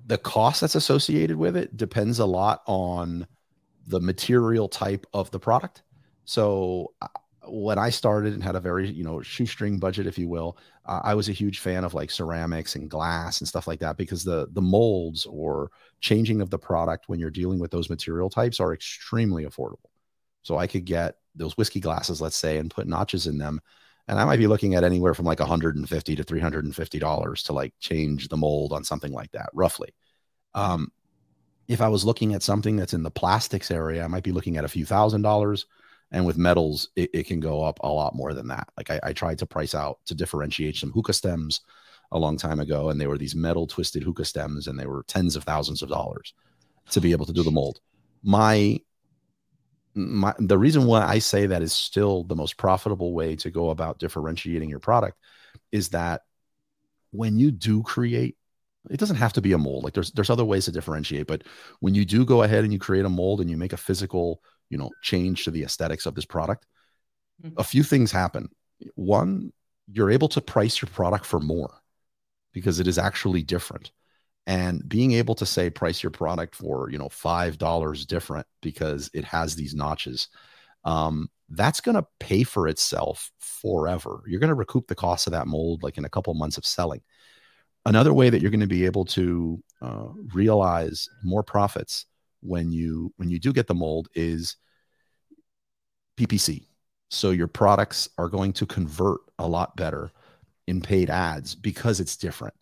the 0.06 0.18
cost 0.18 0.62
that's 0.62 0.74
associated 0.74 1.36
with 1.36 1.56
it 1.56 1.76
depends 1.76 2.18
a 2.18 2.26
lot 2.26 2.62
on 2.66 3.26
the 3.86 4.00
material 4.00 4.68
type 4.68 5.06
of 5.12 5.30
the 5.30 5.38
product. 5.38 5.82
So 6.24 6.92
when 7.48 7.78
I 7.78 7.90
started 7.90 8.34
and 8.34 8.42
had 8.42 8.56
a 8.56 8.60
very, 8.60 8.90
you 8.90 9.04
know, 9.04 9.22
shoestring 9.22 9.78
budget, 9.78 10.06
if 10.06 10.18
you 10.18 10.28
will, 10.28 10.58
uh, 10.84 11.00
I 11.02 11.14
was 11.14 11.28
a 11.28 11.32
huge 11.32 11.58
fan 11.60 11.84
of 11.84 11.94
like 11.94 12.10
ceramics 12.10 12.74
and 12.74 12.90
glass 12.90 13.40
and 13.40 13.48
stuff 13.48 13.66
like 13.66 13.80
that 13.80 13.96
because 13.96 14.24
the 14.24 14.48
the 14.52 14.62
molds 14.62 15.26
or 15.26 15.70
changing 16.00 16.40
of 16.40 16.50
the 16.50 16.58
product 16.58 17.08
when 17.08 17.18
you're 17.18 17.30
dealing 17.30 17.58
with 17.58 17.70
those 17.70 17.90
material 17.90 18.30
types 18.30 18.60
are 18.60 18.74
extremely 18.74 19.44
affordable. 19.44 19.90
So 20.42 20.58
I 20.58 20.66
could 20.66 20.84
get 20.84 21.16
those 21.34 21.56
whiskey 21.56 21.80
glasses, 21.80 22.20
let's 22.20 22.36
say, 22.36 22.58
and 22.58 22.70
put 22.70 22.86
notches 22.86 23.26
in 23.26 23.38
them, 23.38 23.60
and 24.08 24.18
I 24.18 24.24
might 24.24 24.38
be 24.38 24.46
looking 24.46 24.74
at 24.74 24.84
anywhere 24.84 25.14
from 25.14 25.26
like 25.26 25.40
150 25.40 26.16
to 26.16 26.22
350 26.22 26.98
dollars 26.98 27.42
to 27.44 27.52
like 27.52 27.74
change 27.80 28.28
the 28.28 28.36
mold 28.36 28.72
on 28.72 28.84
something 28.84 29.12
like 29.12 29.32
that, 29.32 29.50
roughly. 29.52 29.90
Um, 30.54 30.92
if 31.68 31.80
I 31.80 31.88
was 31.88 32.04
looking 32.04 32.34
at 32.34 32.42
something 32.42 32.76
that's 32.76 32.94
in 32.94 33.02
the 33.02 33.10
plastics 33.10 33.70
area, 33.70 34.04
I 34.04 34.08
might 34.08 34.22
be 34.22 34.32
looking 34.32 34.56
at 34.56 34.64
a 34.64 34.68
few 34.68 34.86
thousand 34.86 35.22
dollars 35.22 35.66
and 36.12 36.24
with 36.24 36.38
metals, 36.38 36.88
it, 36.96 37.10
it 37.12 37.26
can 37.26 37.40
go 37.40 37.62
up 37.62 37.78
a 37.82 37.88
lot 37.88 38.14
more 38.14 38.32
than 38.32 38.48
that. 38.48 38.68
Like 38.76 38.90
I, 38.90 39.00
I 39.02 39.12
tried 39.12 39.38
to 39.38 39.46
price 39.46 39.74
out 39.74 39.98
to 40.06 40.14
differentiate 40.14 40.76
some 40.76 40.92
hookah 40.92 41.12
stems 41.12 41.60
a 42.12 42.18
long 42.18 42.36
time 42.36 42.60
ago, 42.60 42.90
and 42.90 43.00
they 43.00 43.06
were 43.06 43.18
these 43.18 43.34
metal 43.34 43.66
twisted 43.66 44.02
hookah 44.02 44.24
stems, 44.24 44.68
and 44.68 44.78
they 44.78 44.86
were 44.86 45.04
tens 45.08 45.36
of 45.36 45.44
thousands 45.44 45.82
of 45.82 45.88
dollars 45.88 46.34
to 46.90 47.00
be 47.00 47.12
able 47.12 47.26
to 47.26 47.32
do 47.32 47.42
the 47.42 47.50
mold. 47.50 47.80
My 48.22 48.78
my 49.94 50.34
the 50.38 50.58
reason 50.58 50.84
why 50.84 51.04
I 51.04 51.18
say 51.18 51.46
that 51.46 51.62
is 51.62 51.72
still 51.72 52.22
the 52.24 52.36
most 52.36 52.56
profitable 52.58 53.14
way 53.14 53.34
to 53.36 53.50
go 53.50 53.70
about 53.70 53.98
differentiating 53.98 54.68
your 54.68 54.78
product 54.78 55.18
is 55.72 55.88
that 55.88 56.22
when 57.12 57.38
you 57.38 57.50
do 57.50 57.82
create 57.82 58.36
it 58.90 59.00
doesn't 59.00 59.16
have 59.16 59.32
to 59.32 59.40
be 59.40 59.52
a 59.52 59.58
mold 59.58 59.84
like 59.84 59.94
there's 59.94 60.12
there's 60.12 60.30
other 60.30 60.44
ways 60.44 60.66
to 60.66 60.72
differentiate 60.72 61.26
but 61.26 61.42
when 61.80 61.94
you 61.94 62.04
do 62.04 62.26
go 62.26 62.42
ahead 62.42 62.62
and 62.62 62.72
you 62.74 62.78
create 62.78 63.06
a 63.06 63.08
mold 63.08 63.40
and 63.40 63.50
you 63.50 63.56
make 63.56 63.72
a 63.72 63.78
physical 63.78 64.42
you 64.70 64.78
know 64.78 64.90
change 65.02 65.44
to 65.44 65.50
the 65.50 65.62
aesthetics 65.62 66.06
of 66.06 66.14
this 66.14 66.24
product 66.24 66.66
mm-hmm. 67.42 67.54
a 67.58 67.64
few 67.64 67.82
things 67.82 68.12
happen. 68.12 68.48
One 68.94 69.52
you're 69.92 70.10
able 70.10 70.28
to 70.28 70.40
price 70.40 70.82
your 70.82 70.88
product 70.90 71.24
for 71.24 71.40
more 71.40 71.72
because 72.52 72.80
it 72.80 72.88
is 72.88 72.98
actually 72.98 73.42
different. 73.42 73.92
And 74.48 74.86
being 74.88 75.12
able 75.12 75.34
to 75.36 75.46
say 75.46 75.70
price 75.70 76.02
your 76.02 76.10
product 76.10 76.54
for 76.54 76.90
you 76.90 76.98
know 76.98 77.08
five 77.08 77.58
dollars 77.58 78.06
different 78.06 78.46
because 78.62 79.10
it 79.12 79.24
has 79.24 79.54
these 79.54 79.74
notches 79.74 80.28
um, 80.84 81.28
that's 81.48 81.80
going 81.80 81.96
to 81.96 82.06
pay 82.20 82.44
for 82.44 82.68
itself 82.68 83.30
forever. 83.38 84.22
You're 84.26 84.40
going 84.40 84.48
to 84.48 84.54
recoup 84.54 84.86
the 84.86 84.94
cost 84.94 85.26
of 85.26 85.32
that 85.32 85.48
mold 85.48 85.82
like 85.82 85.98
in 85.98 86.04
a 86.04 86.08
couple 86.08 86.32
months 86.34 86.58
of 86.58 86.66
selling. 86.66 87.00
Another 87.84 88.12
way 88.12 88.30
that 88.30 88.40
you're 88.40 88.50
going 88.50 88.60
to 88.60 88.66
be 88.66 88.84
able 88.84 89.04
to 89.06 89.62
uh, 89.80 90.08
realize 90.32 91.08
more 91.22 91.42
profits 91.42 92.06
when 92.40 92.70
you 92.72 93.12
when 93.16 93.28
you 93.28 93.38
do 93.38 93.52
get 93.52 93.66
the 93.66 93.74
mold 93.74 94.08
is 94.14 94.56
PPC. 96.16 96.66
So 97.10 97.30
your 97.30 97.48
products 97.48 98.08
are 98.18 98.28
going 98.28 98.52
to 98.54 98.66
convert 98.66 99.20
a 99.38 99.46
lot 99.46 99.76
better 99.76 100.10
in 100.66 100.80
paid 100.80 101.10
ads 101.10 101.54
because 101.54 102.00
it's 102.00 102.16
different. 102.16 102.54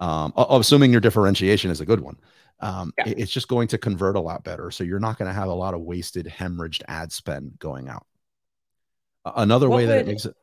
Um, 0.00 0.32
assuming 0.36 0.92
your 0.92 1.00
differentiation 1.00 1.70
is 1.70 1.80
a 1.80 1.86
good 1.86 2.00
one, 2.00 2.18
um, 2.60 2.92
yeah. 2.98 3.14
it's 3.16 3.32
just 3.32 3.48
going 3.48 3.68
to 3.68 3.78
convert 3.78 4.16
a 4.16 4.20
lot 4.20 4.44
better. 4.44 4.70
So 4.70 4.84
you're 4.84 5.00
not 5.00 5.18
going 5.18 5.28
to 5.28 5.34
have 5.34 5.48
a 5.48 5.54
lot 5.54 5.72
of 5.72 5.80
wasted, 5.80 6.26
hemorrhaged 6.26 6.82
ad 6.88 7.12
spend 7.12 7.58
going 7.58 7.88
out. 7.88 8.06
Another 9.24 9.68
what 9.68 9.76
way 9.76 9.86
that 9.86 10.00
it 10.00 10.06
makes 10.06 10.26
it, 10.26 10.34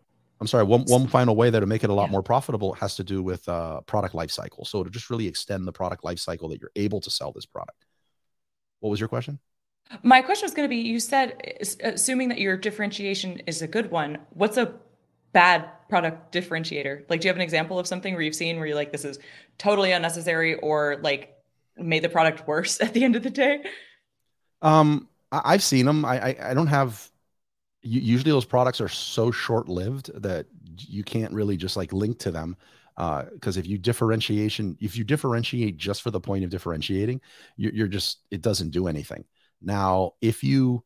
I'm 0.41 0.47
sorry, 0.47 0.63
one, 0.63 0.81
one 0.83 1.07
final 1.07 1.35
way 1.35 1.49
that 1.51 1.59
to 1.59 1.65
make 1.65 1.83
it 1.83 1.89
a 1.89 1.93
lot 1.93 2.05
yeah. 2.05 2.11
more 2.11 2.23
profitable 2.23 2.73
has 2.73 2.95
to 2.95 3.03
do 3.03 3.21
with 3.21 3.47
uh, 3.47 3.81
product 3.81 4.15
life 4.15 4.31
cycle. 4.31 4.65
So 4.65 4.83
to 4.83 4.89
just 4.89 5.09
really 5.09 5.27
extend 5.27 5.67
the 5.67 5.71
product 5.71 6.03
life 6.03 6.19
cycle 6.19 6.49
that 6.49 6.59
you're 6.59 6.71
able 6.75 6.99
to 7.01 7.09
sell 7.09 7.31
this 7.31 7.45
product. 7.45 7.85
What 8.83 8.89
was 8.89 8.99
your 8.99 9.07
question? 9.07 9.39
My 10.03 10.21
question 10.21 10.45
was 10.45 10.53
going 10.53 10.65
to 10.65 10.69
be 10.69 10.81
you 10.81 10.99
said, 10.99 11.41
assuming 11.81 12.27
that 12.29 12.39
your 12.39 12.57
differentiation 12.57 13.41
is 13.47 13.61
a 13.61 13.67
good 13.67 13.91
one, 13.91 14.17
what's 14.31 14.57
a 14.57 14.73
bad 15.31 15.69
product 15.87 16.33
differentiator? 16.33 17.05
Like, 17.09 17.21
do 17.21 17.27
you 17.27 17.29
have 17.29 17.37
an 17.37 17.41
example 17.41 17.79
of 17.79 17.87
something 17.87 18.13
where 18.13 18.21
you've 18.21 18.35
seen 18.35 18.57
where 18.57 18.65
you're 18.65 18.75
like, 18.75 18.91
this 18.91 19.05
is 19.05 19.19
totally 19.57 19.93
unnecessary 19.93 20.55
or 20.55 20.99
like 21.01 21.33
made 21.77 22.03
the 22.03 22.09
product 22.09 22.45
worse 22.45 22.81
at 22.81 22.93
the 22.93 23.05
end 23.05 23.15
of 23.15 23.23
the 23.23 23.29
day? 23.29 23.63
Um, 24.61 25.07
I've 25.31 25.63
seen 25.63 25.85
them. 25.85 26.03
I, 26.03 26.19
I, 26.19 26.49
I 26.49 26.53
don't 26.53 26.67
have, 26.67 27.09
usually 27.83 28.31
those 28.31 28.43
products 28.43 28.81
are 28.81 28.89
so 28.89 29.31
short 29.31 29.69
lived 29.69 30.11
that 30.21 30.45
you 30.77 31.05
can't 31.05 31.31
really 31.31 31.55
just 31.55 31.77
like 31.77 31.93
link 31.93 32.19
to 32.19 32.31
them 32.31 32.57
because 32.95 33.57
uh, 33.57 33.59
if 33.59 33.67
you 33.67 33.77
differentiation 33.77 34.77
if 34.79 34.95
you 34.95 35.03
differentiate 35.03 35.77
just 35.77 36.01
for 36.01 36.11
the 36.11 36.19
point 36.19 36.43
of 36.43 36.49
differentiating 36.49 37.19
you're, 37.57 37.73
you're 37.73 37.87
just 37.87 38.19
it 38.29 38.41
doesn't 38.41 38.69
do 38.69 38.87
anything. 38.87 39.25
Now 39.61 40.11
if 40.21 40.43
you 40.43 40.83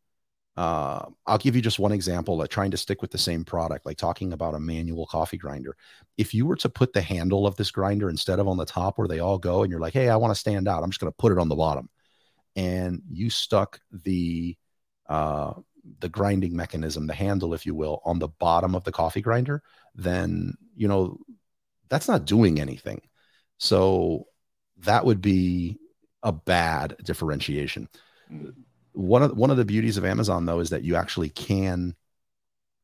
uh, 0.58 1.06
I'll 1.28 1.38
give 1.38 1.56
you 1.56 1.62
just 1.62 1.78
one 1.78 1.92
example 1.92 2.42
of 2.42 2.50
trying 2.50 2.72
to 2.72 2.78
stick 2.78 3.04
with 3.04 3.12
the 3.12 3.18
same 3.18 3.46
product, 3.46 3.86
like 3.86 3.98
talking 3.98 4.34
about 4.34 4.56
a 4.56 4.60
manual 4.60 5.06
coffee 5.06 5.38
grinder. 5.38 5.78
If 6.18 6.34
you 6.34 6.48
were 6.48 6.56
to 6.56 6.68
put 6.70 6.94
the 6.94 7.02
handle 7.02 7.46
of 7.46 7.56
this 7.58 7.70
grinder 7.70 8.10
instead 8.10 8.40
of 8.40 8.48
on 8.48 8.58
the 8.58 8.66
top 8.66 8.98
where 8.98 9.08
they 9.08 9.20
all 9.20 9.38
go, 9.38 9.62
and 9.62 9.70
you're 9.70 9.80
like, 9.80 9.94
hey, 9.94 10.10
I 10.10 10.16
want 10.16 10.32
to 10.32 10.40
stand 10.40 10.68
out, 10.68 10.82
I'm 10.82 10.90
just 10.90 11.00
going 11.00 11.12
to 11.12 11.18
put 11.18 11.32
it 11.32 11.38
on 11.38 11.48
the 11.48 11.56
bottom, 11.56 11.90
and 12.56 13.04
you 13.08 13.30
stuck 13.30 13.80
the 13.92 14.58
uh, 15.08 15.54
the 16.00 16.10
grinding 16.10 16.56
mechanism, 16.56 17.06
the 17.06 17.14
handle, 17.14 17.54
if 17.54 17.66
you 17.66 17.76
will, 17.76 18.02
on 18.04 18.18
the 18.18 18.28
bottom 18.28 18.74
of 18.74 18.84
the 18.84 18.92
coffee 18.92 19.22
grinder, 19.22 19.62
then 19.94 20.56
you 20.76 20.88
know 20.88 21.20
that's 21.90 22.08
not 22.08 22.26
doing 22.26 22.60
anything. 22.60 23.02
So 23.58 24.28
that 24.80 25.06
would 25.06 25.22
be 25.22 25.80
a 26.24 26.32
bad 26.32 26.96
differentiation. 27.04 27.88
Mm. 28.32 28.54
One 28.94 29.24
of 29.24 29.38
one 29.38 29.52
of 29.52 29.58
the 29.58 29.66
beauties 29.66 29.98
of 29.98 30.06
Amazon 30.06 30.46
though 30.46 30.60
is 30.60 30.72
that 30.72 30.84
you 30.84 30.96
actually 30.96 31.30
can 31.30 31.96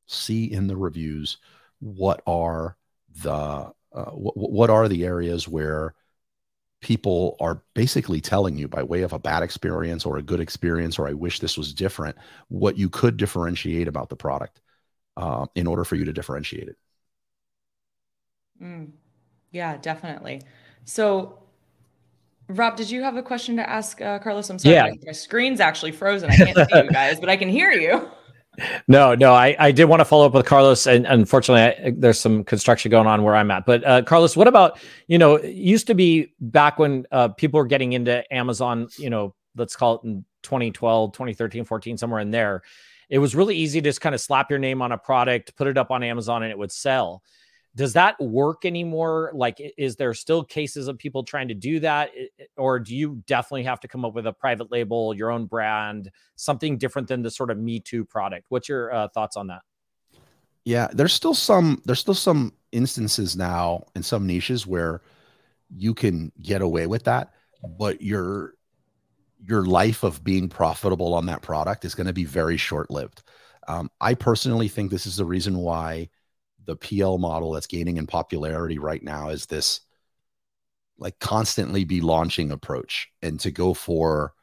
see 0.05 0.51
in 0.51 0.67
the 0.67 0.77
reviews 0.77 1.38
what 1.79 2.22
are 2.27 2.77
the 3.24 3.72
uh, 3.93 4.12
what, 4.12 4.51
what 4.51 4.69
are 4.69 4.88
the 4.88 5.05
areas 5.05 5.48
where 5.48 5.95
people 6.81 7.38
are 7.39 7.63
basically 7.74 8.19
telling 8.19 8.57
you 8.57 8.67
by 8.67 8.83
way 8.83 9.03
of 9.03 9.13
a 9.13 9.19
bad 9.19 9.41
experience 9.41 10.05
or 10.05 10.17
a 10.17 10.24
good 10.24 10.41
experience 10.41 11.00
or 11.00 11.07
I 11.07 11.13
wish 11.13 11.39
this 11.39 11.57
was 11.57 11.74
different 11.74 12.17
what 12.50 12.77
you 12.77 12.89
could 12.89 13.17
differentiate 13.17 13.88
about 13.88 14.10
the 14.10 14.17
product 14.17 14.62
uh, 15.15 15.45
in 15.55 15.65
order 15.65 15.86
for 15.86 15.95
you 15.95 16.05
to 16.05 16.13
differentiate 16.13 16.67
it. 16.67 16.77
Mm. 18.63 18.91
Yeah, 19.51 19.77
definitely. 19.77 20.41
So, 20.86 21.39
Rob, 22.48 22.75
did 22.75 22.89
you 22.89 23.03
have 23.03 23.17
a 23.17 23.24
question 23.24 23.55
to 23.58 23.70
ask 23.70 24.01
uh, 24.01 24.20
Carlos? 24.20 24.50
I'm 24.50 24.60
sorry, 24.60 24.75
yeah. 24.75 24.89
my, 25.05 25.12
screen's 25.12 25.60
actually 25.60 25.91
frozen. 25.91 26.29
I 26.29 26.36
can't 26.36 26.58
see 26.58 26.77
you 26.77 26.89
guys, 26.91 27.20
but 27.20 27.29
I 27.29 27.38
can 27.38 27.50
hear 27.50 27.72
you. 27.72 28.10
No, 28.88 29.15
no, 29.15 29.34
I, 29.34 29.55
I 29.58 29.72
did 29.72 29.86
want 29.86 30.01
to 30.01 30.05
follow 30.05 30.27
up 30.27 30.34
with 30.36 30.46
Carlos, 30.46 30.86
and 30.86 31.08
unfortunately, 31.08 31.88
I, 31.88 31.91
there's 31.98 32.20
some 32.20 32.43
construction 32.43 32.91
going 32.91 33.08
on 33.08 33.24
where 33.24 33.36
I'm 33.36 33.50
at. 33.50 33.65
But 33.65 33.84
uh, 33.84 34.03
Carlos, 34.03 34.38
what 34.38 34.48
about 34.48 34.77
you 35.08 35.17
know? 35.17 35.38
It 35.38 35.55
used 35.55 35.88
to 35.88 35.96
be 35.96 36.34
back 36.39 36.77
when 36.77 37.08
uh, 37.12 37.29
people 37.29 37.58
were 37.58 37.65
getting 37.65 37.93
into 37.93 38.24
Amazon, 38.32 38.89
you 39.00 39.10
know, 39.10 39.34
let's 39.55 39.75
call 39.75 39.96
it 39.96 40.03
in 40.03 40.24
2012, 40.43 41.13
2013, 41.13 41.65
14, 41.65 41.98
somewhere 41.98 42.20
in 42.20 42.29
there. 42.29 42.62
It 43.10 43.17
was 43.17 43.34
really 43.34 43.55
easy 43.55 43.82
to 43.82 43.89
just 43.89 44.01
kind 44.01 44.13
of 44.13 44.22
slap 44.22 44.51
your 44.51 44.60
name 44.60 44.84
on 44.84 44.91
a 44.91 45.00
product, 45.00 45.55
put 45.55 45.65
it 45.65 45.75
up 45.75 45.89
on 45.89 46.03
Amazon, 46.03 46.43
and 46.43 46.51
it 46.51 46.58
would 46.58 46.72
sell 46.72 47.24
does 47.75 47.94
that 47.94 48.20
work 48.22 48.65
anymore? 48.65 49.32
Like 49.34 49.62
is 49.77 49.96
there 49.96 50.13
still 50.13 50.44
cases 50.44 50.88
of 50.88 50.98
people 50.98 51.24
trying 51.24 51.48
to 51.48 51.53
do 51.53 51.80
that? 51.80 52.12
Or 52.56 52.80
do 52.80 52.96
you 52.96 53.24
definitely 53.25 53.63
have 53.63 53.80
to 53.82 53.88
come 53.88 54.06
up 54.06 54.13
with 54.13 54.27
a 54.27 54.34
private 54.34 54.72
label 54.72 55.13
your 55.13 55.32
own 55.32 55.46
brand 55.46 56.12
something 56.36 56.77
different 56.77 57.08
than 57.08 57.22
the 57.22 57.32
sort 57.32 57.50
of 57.50 57.58
me 57.58 57.80
too 57.80 58.06
product? 58.06 58.46
What's 58.50 58.70
your 58.70 58.94
uh, 58.94 59.08
thoughts 59.10 59.38
on 59.38 59.48
that? 59.48 59.62
Yeah 60.65 60.88
there's 60.94 61.13
still 61.13 61.34
some 61.34 61.82
there's 61.86 62.00
still 62.00 62.13
some 62.13 62.53
instances 62.72 63.36
now 63.36 63.84
in 63.96 64.03
some 64.03 64.25
niches 64.25 64.65
where 64.65 65.01
you 65.75 65.94
can 65.94 66.32
get 66.42 66.62
away 66.62 66.88
with 66.88 67.03
that 67.03 67.34
but 67.77 68.01
your 68.01 68.53
your 69.46 69.65
life 69.65 70.03
of 70.03 70.24
being 70.24 70.48
profitable 70.48 71.13
on 71.13 71.25
that 71.25 71.42
product 71.42 71.84
is 71.86 71.96
going 71.96 72.08
to 72.08 72.13
be 72.13 72.25
very 72.25 72.58
short 72.58 72.89
lived 72.89 73.24
um, 73.68 73.89
i 74.00 74.13
personally 74.13 74.68
think 74.68 74.89
this 74.89 75.06
is 75.06 75.18
the 75.18 75.25
reason 75.25 75.58
why 75.58 76.08
the 76.65 76.75
PL 76.75 77.17
model 77.17 77.51
that's 77.51 77.67
gaining 77.67 77.98
in 77.98 78.08
popularity 78.08 78.79
right 78.79 79.03
now 79.03 79.29
is 79.29 79.46
this 79.46 79.82
like 80.98 81.20
constantly 81.20 81.84
be 81.84 82.01
launching 82.01 82.51
approach 82.51 83.10
and 83.22 83.39
to 83.39 83.51
go 83.51 83.74
for, 83.74 84.34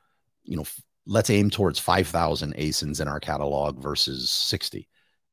you 0.44 0.56
know, 0.56 0.64
let's 1.06 1.30
aim 1.30 1.50
towards 1.50 1.78
5,000 1.78 2.54
ASINs 2.54 3.00
in 3.00 3.08
our 3.08 3.20
catalog 3.20 3.80
versus 3.80 4.30
60. 4.30 4.88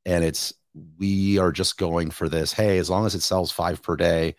And 0.06 0.24
it's, 0.24 0.53
we 0.98 1.38
are 1.38 1.51
just 1.51 1.77
going 1.77 2.12
for 2.12 2.29
this. 2.29 2.53
Hey, 2.53 2.77
as 2.77 2.89
long 2.89 3.06
as 3.06 3.15
it 3.15 3.22
sells 3.22 3.51
five 3.51 3.82
per 3.82 3.96
day, 3.96 4.36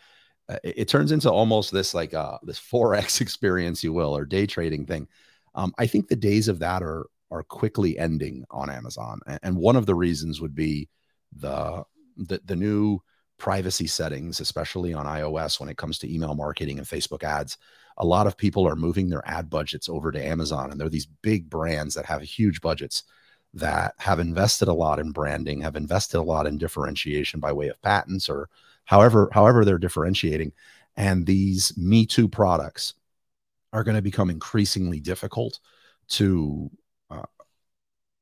uh, 0.48 0.58
it, 0.64 0.78
it, 0.78 0.88
turns 0.88 1.12
into 1.12 1.30
almost 1.30 1.72
this 1.72 1.94
like 1.94 2.14
uh, 2.14 2.38
this 2.42 2.60
forex 2.60 3.20
experience, 3.20 3.84
you 3.84 3.92
will, 3.92 4.16
or 4.16 4.24
day 4.24 4.46
trading 4.46 4.86
thing. 4.86 5.08
Um, 5.54 5.74
I 5.78 5.86
think 5.86 6.08
the 6.08 6.16
days 6.16 6.48
of 6.48 6.60
that 6.60 6.82
are, 6.82 7.06
are 7.30 7.42
quickly 7.42 7.98
ending 7.98 8.44
on 8.50 8.70
Amazon. 8.70 9.20
And 9.42 9.56
one 9.56 9.76
of 9.76 9.84
the 9.84 9.94
reasons 9.94 10.40
would 10.40 10.54
be 10.54 10.88
the 11.36 11.84
the, 12.18 12.40
the 12.44 12.56
new 12.56 13.00
privacy 13.38 13.86
settings, 13.86 14.40
especially 14.40 14.92
on 14.92 15.06
iOS 15.06 15.60
when 15.60 15.68
it 15.68 15.76
comes 15.76 15.98
to 15.98 16.12
email 16.12 16.34
marketing 16.34 16.78
and 16.78 16.86
Facebook 16.86 17.22
ads. 17.22 17.56
A 17.98 18.04
lot 18.04 18.26
of 18.26 18.36
people 18.36 18.66
are 18.66 18.76
moving 18.76 19.08
their 19.08 19.26
ad 19.26 19.48
budgets 19.48 19.88
over 19.88 20.12
to 20.12 20.24
Amazon, 20.24 20.70
and 20.70 20.80
they're 20.80 20.88
these 20.88 21.06
big 21.06 21.48
brands 21.48 21.94
that 21.94 22.06
have 22.06 22.22
huge 22.22 22.60
budgets 22.60 23.04
that 23.54 23.94
have 23.98 24.20
invested 24.20 24.68
a 24.68 24.72
lot 24.72 24.98
in 24.98 25.10
branding, 25.10 25.60
have 25.60 25.76
invested 25.76 26.18
a 26.18 26.22
lot 26.22 26.46
in 26.46 26.58
differentiation 26.58 27.40
by 27.40 27.52
way 27.52 27.68
of 27.68 27.80
patents 27.80 28.28
or 28.28 28.48
however 28.84 29.28
however 29.32 29.64
they're 29.64 29.78
differentiating. 29.78 30.52
And 30.96 31.26
these 31.26 31.76
Me 31.76 32.06
Too 32.06 32.28
products 32.28 32.94
are 33.72 33.84
going 33.84 33.96
to 33.96 34.02
become 34.02 34.30
increasingly 34.30 35.00
difficult 35.00 35.60
to 36.08 36.70
uh, 37.10 37.22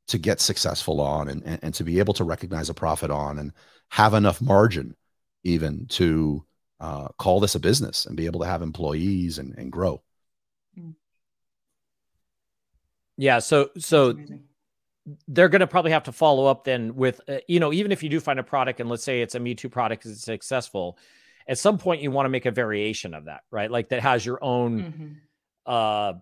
to 0.08 0.18
get 0.18 0.40
successful 0.40 1.00
on 1.00 1.28
and, 1.28 1.42
and, 1.44 1.58
and 1.62 1.74
to 1.74 1.84
be 1.84 1.98
able 1.98 2.14
to 2.14 2.24
recognize 2.24 2.70
a 2.70 2.74
profit 2.74 3.10
on 3.10 3.38
and 3.38 3.52
have 3.90 4.14
enough 4.14 4.40
margin 4.40 4.96
even 5.44 5.86
to 5.86 6.44
uh, 6.80 7.08
call 7.18 7.40
this 7.40 7.54
a 7.54 7.60
business 7.60 8.06
and 8.06 8.16
be 8.16 8.26
able 8.26 8.40
to 8.40 8.46
have 8.46 8.62
employees 8.62 9.38
and, 9.38 9.54
and 9.56 9.72
grow. 9.72 10.02
Hmm. 10.74 10.90
Yeah. 13.16 13.38
So, 13.38 13.70
so 13.78 14.18
they're 15.28 15.48
going 15.48 15.60
to 15.60 15.66
probably 15.66 15.92
have 15.92 16.04
to 16.04 16.12
follow 16.12 16.46
up 16.46 16.64
then 16.64 16.96
with, 16.96 17.20
uh, 17.28 17.38
you 17.48 17.60
know, 17.60 17.72
even 17.72 17.92
if 17.92 18.02
you 18.02 18.08
do 18.08 18.20
find 18.20 18.38
a 18.38 18.42
product 18.42 18.80
and 18.80 18.90
let's 18.90 19.04
say 19.04 19.22
it's 19.22 19.34
a 19.34 19.40
Me 19.40 19.54
Too 19.54 19.68
product, 19.68 20.04
it's 20.04 20.22
successful, 20.22 20.98
at 21.48 21.58
some 21.58 21.78
point 21.78 22.02
you 22.02 22.10
want 22.10 22.26
to 22.26 22.30
make 22.30 22.44
a 22.44 22.50
variation 22.50 23.14
of 23.14 23.26
that, 23.26 23.42
right? 23.50 23.70
Like 23.70 23.90
that 23.90 24.02
has 24.02 24.26
your 24.26 24.42
own, 24.42 24.82
mm-hmm. 24.82 25.12
uh, 25.64 26.14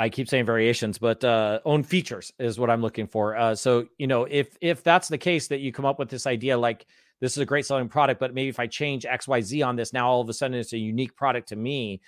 I 0.00 0.08
keep 0.08 0.30
saying 0.30 0.46
variations, 0.46 0.96
but 0.96 1.22
uh, 1.22 1.60
own 1.66 1.82
features 1.82 2.32
is 2.38 2.58
what 2.58 2.70
I'm 2.70 2.80
looking 2.80 3.06
for. 3.06 3.36
Uh, 3.36 3.54
so 3.54 3.86
you 3.98 4.06
know, 4.06 4.24
if 4.24 4.56
if 4.62 4.82
that's 4.82 5.08
the 5.08 5.18
case, 5.18 5.46
that 5.48 5.60
you 5.60 5.72
come 5.72 5.84
up 5.84 5.98
with 5.98 6.08
this 6.08 6.26
idea 6.26 6.56
like 6.56 6.86
this 7.20 7.32
is 7.32 7.38
a 7.38 7.44
great 7.44 7.66
selling 7.66 7.86
product, 7.86 8.18
but 8.18 8.32
maybe 8.32 8.48
if 8.48 8.58
I 8.58 8.66
change 8.66 9.04
X 9.04 9.28
Y 9.28 9.42
Z 9.42 9.60
on 9.60 9.76
this, 9.76 9.92
now 9.92 10.08
all 10.08 10.22
of 10.22 10.28
a 10.30 10.32
sudden 10.32 10.56
it's 10.56 10.72
a 10.72 10.78
unique 10.78 11.14
product 11.14 11.48
to 11.50 11.56
me. 11.56 12.00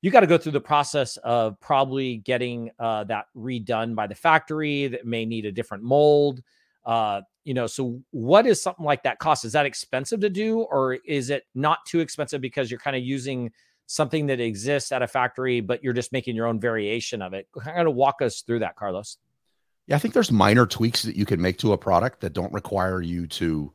You 0.00 0.12
got 0.12 0.20
to 0.20 0.28
go 0.28 0.38
through 0.38 0.52
the 0.52 0.60
process 0.60 1.16
of 1.24 1.58
probably 1.58 2.18
getting 2.18 2.70
uh, 2.78 3.02
that 3.04 3.24
redone 3.36 3.96
by 3.96 4.06
the 4.06 4.14
factory. 4.14 4.86
That 4.86 5.04
may 5.04 5.26
need 5.26 5.44
a 5.44 5.50
different 5.50 5.82
mold. 5.82 6.40
Uh, 6.86 7.22
you 7.42 7.54
know, 7.54 7.66
so 7.66 8.00
what 8.12 8.46
is 8.46 8.62
something 8.62 8.84
like 8.84 9.02
that 9.02 9.18
cost? 9.18 9.44
Is 9.44 9.52
that 9.54 9.66
expensive 9.66 10.20
to 10.20 10.30
do, 10.30 10.60
or 10.60 10.94
is 11.04 11.30
it 11.30 11.44
not 11.56 11.78
too 11.84 11.98
expensive 11.98 12.40
because 12.40 12.70
you're 12.70 12.78
kind 12.78 12.96
of 12.96 13.02
using 13.02 13.50
something 13.86 14.26
that 14.26 14.40
exists 14.40 14.92
at 14.92 15.02
a 15.02 15.06
factory, 15.06 15.60
but 15.60 15.82
you're 15.82 15.92
just 15.92 16.12
making 16.12 16.36
your 16.36 16.46
own 16.46 16.60
variation 16.60 17.22
of 17.22 17.34
it. 17.34 17.48
Kind 17.58 17.88
of 17.88 17.94
walk 17.94 18.22
us 18.22 18.42
through 18.42 18.60
that, 18.60 18.76
Carlos. 18.76 19.18
Yeah, 19.86 19.96
I 19.96 19.98
think 19.98 20.14
there's 20.14 20.32
minor 20.32 20.66
tweaks 20.66 21.02
that 21.02 21.16
you 21.16 21.26
can 21.26 21.40
make 21.40 21.58
to 21.58 21.72
a 21.72 21.78
product 21.78 22.20
that 22.20 22.32
don't 22.32 22.52
require 22.52 23.02
you 23.02 23.26
to 23.26 23.72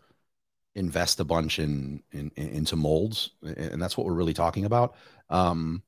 invest 0.76 1.20
a 1.20 1.24
bunch 1.24 1.60
in, 1.60 2.02
in, 2.12 2.32
in 2.36 2.50
into 2.50 2.76
molds, 2.76 3.32
and 3.44 3.82
that's 3.82 3.98
what 3.98 4.08
we're 4.08 4.14
really 4.14 4.34
talking 4.34 4.66
about. 4.66 4.96
Um, 5.30 5.84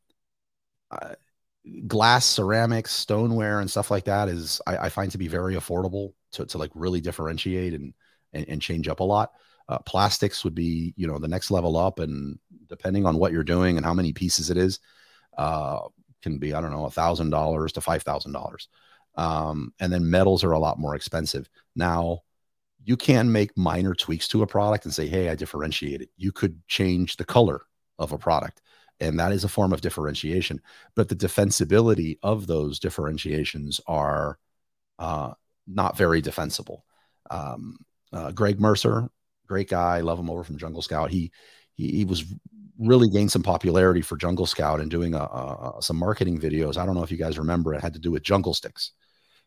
uh, 0.91 1.15
glass, 1.87 2.25
ceramics, 2.25 2.91
stoneware, 2.91 3.59
and 3.59 3.69
stuff 3.69 3.89
like 3.89 4.05
that 4.05 4.29
is 4.29 4.61
I, 4.67 4.77
I, 4.77 4.89
find 4.89 5.11
to 5.11 5.17
be 5.17 5.27
very 5.27 5.55
affordable 5.55 6.13
to 6.33 6.45
to 6.45 6.57
like 6.57 6.71
really 6.75 7.01
differentiate 7.01 7.73
and 7.73 7.93
and, 8.33 8.47
and 8.47 8.61
change 8.61 8.87
up 8.87 8.99
a 8.99 9.03
lot. 9.03 9.31
Uh, 9.69 9.79
plastics 9.79 10.43
would 10.43 10.55
be 10.55 10.93
you 10.97 11.07
know 11.07 11.17
the 11.17 11.27
next 11.27 11.49
level 11.49 11.77
up, 11.77 11.99
and 11.99 12.37
depending 12.71 13.05
on 13.05 13.17
what 13.17 13.31
you're 13.31 13.43
doing 13.43 13.77
and 13.77 13.85
how 13.85 13.93
many 13.93 14.13
pieces 14.13 14.49
it 14.49 14.57
is, 14.57 14.79
uh, 15.37 15.81
can 16.23 16.39
be, 16.39 16.53
I 16.55 16.61
don't 16.61 16.71
know, 16.71 16.85
a 16.85 16.91
thousand 16.91 17.29
dollars 17.29 17.73
to 17.73 17.81
five 17.81 18.01
thousand 18.01 18.31
dollars. 18.31 18.67
Um, 19.15 19.73
and 19.79 19.91
then 19.91 20.09
metals 20.09 20.43
are 20.43 20.53
a 20.53 20.59
lot 20.59 20.79
more 20.79 20.95
expensive. 20.95 21.49
Now, 21.75 22.21
you 22.83 22.97
can 22.97 23.31
make 23.31 23.55
minor 23.57 23.93
tweaks 23.93 24.27
to 24.29 24.41
a 24.41 24.47
product 24.47 24.85
and 24.85 24.93
say, 24.93 25.07
hey, 25.07 25.29
I 25.29 25.35
differentiate 25.35 26.01
it. 26.01 26.09
You 26.17 26.31
could 26.31 26.65
change 26.67 27.17
the 27.17 27.25
color 27.25 27.61
of 27.99 28.13
a 28.13 28.17
product. 28.17 28.61
And 28.99 29.19
that 29.19 29.31
is 29.31 29.43
a 29.43 29.49
form 29.49 29.73
of 29.73 29.81
differentiation. 29.81 30.61
But 30.95 31.09
the 31.09 31.15
defensibility 31.15 32.17
of 32.23 32.47
those 32.47 32.79
differentiations 32.79 33.81
are 33.85 34.39
uh, 34.97 35.33
not 35.67 35.97
very 35.97 36.21
defensible. 36.21 36.85
Um, 37.29 37.77
uh, 38.13 38.31
Greg 38.31 38.59
Mercer, 38.59 39.09
great 39.47 39.69
guy, 39.69 39.99
love 40.01 40.19
him 40.19 40.29
over 40.29 40.43
from 40.43 40.57
Jungle 40.57 40.81
Scout. 40.81 41.11
He 41.11 41.31
he, 41.73 41.87
he 41.97 42.05
was 42.05 42.23
really 42.79 43.09
gained 43.09 43.31
some 43.31 43.43
popularity 43.43 44.01
for 44.01 44.17
Jungle 44.17 44.45
Scout 44.45 44.79
and 44.79 44.89
doing 44.89 45.13
a, 45.13 45.19
a, 45.19 45.77
some 45.81 45.97
marketing 45.97 46.39
videos. 46.39 46.77
I 46.77 46.85
don't 46.85 46.95
know 46.95 47.03
if 47.03 47.11
you 47.11 47.17
guys 47.17 47.37
remember, 47.37 47.73
it 47.73 47.81
had 47.81 47.93
to 47.93 47.99
do 47.99 48.11
with 48.11 48.23
Jungle 48.23 48.53
Stix. 48.53 48.91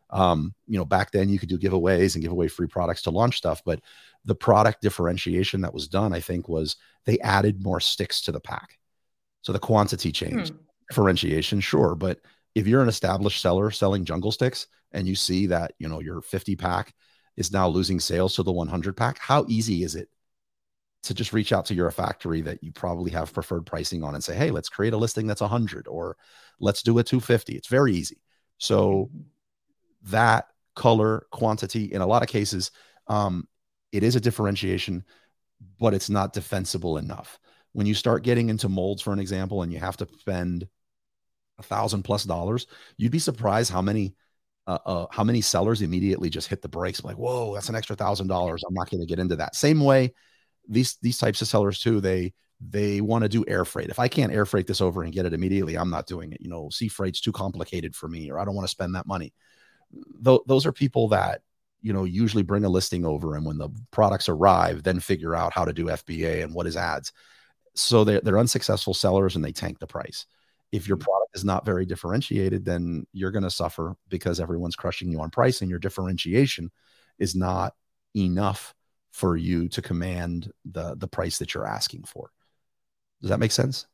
Um, 0.09 0.53
you 0.67 0.77
know, 0.77 0.85
back 0.85 1.11
then 1.11 1.29
you 1.29 1.39
could 1.39 1.49
do 1.49 1.57
giveaways 1.57 2.15
and 2.15 2.23
give 2.23 2.31
away 2.31 2.47
free 2.47 2.67
products 2.67 3.01
to 3.03 3.11
launch 3.11 3.37
stuff, 3.37 3.61
but 3.65 3.81
the 4.23 4.35
product 4.35 4.81
differentiation 4.81 5.61
that 5.61 5.73
was 5.73 5.87
done, 5.87 6.13
I 6.13 6.19
think, 6.19 6.47
was 6.47 6.75
they 7.05 7.19
added 7.19 7.63
more 7.63 7.79
sticks 7.79 8.21
to 8.21 8.31
the 8.31 8.39
pack. 8.39 8.77
So 9.41 9.51
the 9.51 9.59
quantity 9.59 10.11
changed. 10.11 10.53
Hmm. 10.53 10.59
Differentiation, 10.89 11.61
sure, 11.61 11.95
but 11.95 12.19
if 12.53 12.67
you're 12.67 12.83
an 12.83 12.87
established 12.87 13.41
seller 13.41 13.71
selling 13.71 14.05
Jungle 14.05 14.31
Stix 14.31 14.67
and 14.91 15.07
you 15.07 15.15
see 15.15 15.47
that 15.47 15.73
you 15.79 15.89
know 15.89 15.99
your 15.99 16.21
50 16.21 16.55
pack 16.55 16.93
is 17.37 17.51
now 17.51 17.67
losing 17.67 17.99
sales 17.99 18.35
to 18.35 18.43
the 18.43 18.51
100 18.51 18.95
pack, 18.95 19.17
how 19.17 19.45
easy 19.47 19.83
is 19.83 19.95
it 19.95 20.09
to 21.05 21.13
just 21.13 21.33
reach 21.33 21.53
out 21.53 21.65
to 21.65 21.73
your 21.73 21.89
factory 21.91 22.41
that 22.41 22.63
you 22.63 22.71
probably 22.71 23.11
have 23.11 23.33
preferred 23.33 23.65
pricing 23.65 24.03
on 24.03 24.15
and 24.15 24.23
say, 24.23 24.35
hey, 24.35 24.51
let's 24.51 24.69
create 24.69 24.93
a 24.93 24.97
listing 24.97 25.27
that's 25.27 25.41
100 25.41 25.87
or 25.87 26.17
let's 26.59 26.83
do 26.83 26.97
a 26.99 27.03
250. 27.03 27.53
It's 27.55 27.67
very 27.67 27.93
easy. 27.93 28.21
So 28.57 29.09
mm-hmm. 29.11 29.19
that 30.11 30.47
color 30.75 31.25
quantity 31.31 31.85
in 31.85 32.01
a 32.01 32.07
lot 32.07 32.23
of 32.23 32.29
cases, 32.29 32.71
um, 33.07 33.47
it 33.91 34.03
is 34.03 34.15
a 34.15 34.21
differentiation, 34.21 35.03
but 35.79 35.93
it's 35.93 36.09
not 36.09 36.33
defensible 36.33 36.97
enough. 36.97 37.39
When 37.73 37.85
you 37.85 37.93
start 37.93 38.23
getting 38.23 38.49
into 38.49 38.69
molds, 38.69 39.01
for 39.01 39.13
an 39.13 39.19
example, 39.19 39.61
and 39.61 39.71
you 39.71 39.79
have 39.79 39.97
to 39.97 40.07
spend 40.19 40.67
a 41.59 41.63
thousand 41.63 42.03
plus 42.03 42.23
dollars, 42.23 42.67
you'd 42.97 43.11
be 43.11 43.19
surprised 43.19 43.71
how 43.71 43.81
many 43.81 44.15
uh, 44.67 44.79
uh, 44.85 45.05
how 45.11 45.23
many 45.23 45.41
sellers 45.41 45.81
immediately 45.81 46.29
just 46.29 46.47
hit 46.47 46.59
the 46.63 46.67
brakes 46.67 47.03
like 47.03 47.17
whoa 47.17 47.53
that's 47.53 47.69
an 47.69 47.75
extra 47.75 47.95
thousand 47.95 48.25
dollars 48.27 48.63
i'm 48.67 48.73
not 48.73 48.89
going 48.89 48.99
to 48.99 49.05
get 49.05 49.19
into 49.19 49.35
that 49.35 49.55
same 49.55 49.79
way 49.79 50.11
these 50.67 50.97
these 51.01 51.17
types 51.17 51.41
of 51.41 51.47
sellers 51.47 51.79
too 51.79 51.99
they 52.01 52.33
they 52.61 53.01
want 53.01 53.23
to 53.23 53.29
do 53.29 53.43
air 53.47 53.65
freight 53.65 53.89
if 53.89 53.99
i 53.99 54.07
can't 54.07 54.31
air 54.31 54.45
freight 54.45 54.67
this 54.67 54.81
over 54.81 55.03
and 55.03 55.13
get 55.13 55.25
it 55.25 55.33
immediately 55.33 55.77
i'm 55.77 55.89
not 55.89 56.07
doing 56.07 56.31
it 56.31 56.41
you 56.41 56.49
know 56.49 56.69
sea 56.69 56.87
freight's 56.87 57.21
too 57.21 57.31
complicated 57.31 57.95
for 57.95 58.07
me 58.07 58.31
or 58.31 58.39
i 58.39 58.45
don't 58.45 58.55
want 58.55 58.65
to 58.65 58.71
spend 58.71 58.95
that 58.95 59.07
money 59.07 59.33
Th- 60.23 60.39
those 60.47 60.65
are 60.65 60.71
people 60.71 61.09
that 61.09 61.41
you 61.81 61.93
know 61.93 62.05
usually 62.05 62.43
bring 62.43 62.65
a 62.65 62.69
listing 62.69 63.05
over 63.05 63.35
and 63.35 63.45
when 63.45 63.57
the 63.57 63.69
products 63.91 64.29
arrive 64.29 64.83
then 64.83 64.99
figure 64.99 65.35
out 65.35 65.53
how 65.53 65.65
to 65.65 65.73
do 65.73 65.85
fba 65.85 66.43
and 66.43 66.53
what 66.53 66.67
is 66.67 66.77
ads 66.77 67.11
so 67.75 68.03
they're, 68.03 68.21
they're 68.21 68.39
unsuccessful 68.39 68.93
sellers 68.93 69.35
and 69.35 69.43
they 69.43 69.51
tank 69.51 69.79
the 69.79 69.87
price. 69.87 70.25
If 70.71 70.87
your 70.87 70.97
mm. 70.97 71.01
product 71.01 71.35
is 71.35 71.45
not 71.45 71.65
very 71.65 71.85
differentiated, 71.85 72.65
then 72.65 73.05
you're 73.13 73.31
going 73.31 73.43
to 73.43 73.51
suffer 73.51 73.95
because 74.09 74.39
everyone's 74.39 74.75
crushing 74.75 75.11
you 75.11 75.21
on 75.21 75.29
price 75.29 75.61
and 75.61 75.69
your 75.69 75.79
differentiation 75.79 76.71
is 77.19 77.35
not 77.35 77.73
enough 78.15 78.73
for 79.15 79.37
you 79.37 79.69
to 79.69 79.81
command 79.81 80.51
the 80.65 80.93
the 80.95 81.07
price 81.07 81.37
that 81.37 81.53
you're 81.53 81.65
asking 81.65 82.03
for. 82.03 82.31
Does 83.21 83.29
that 83.29 83.39
make 83.39 83.53
sense? 83.53 83.87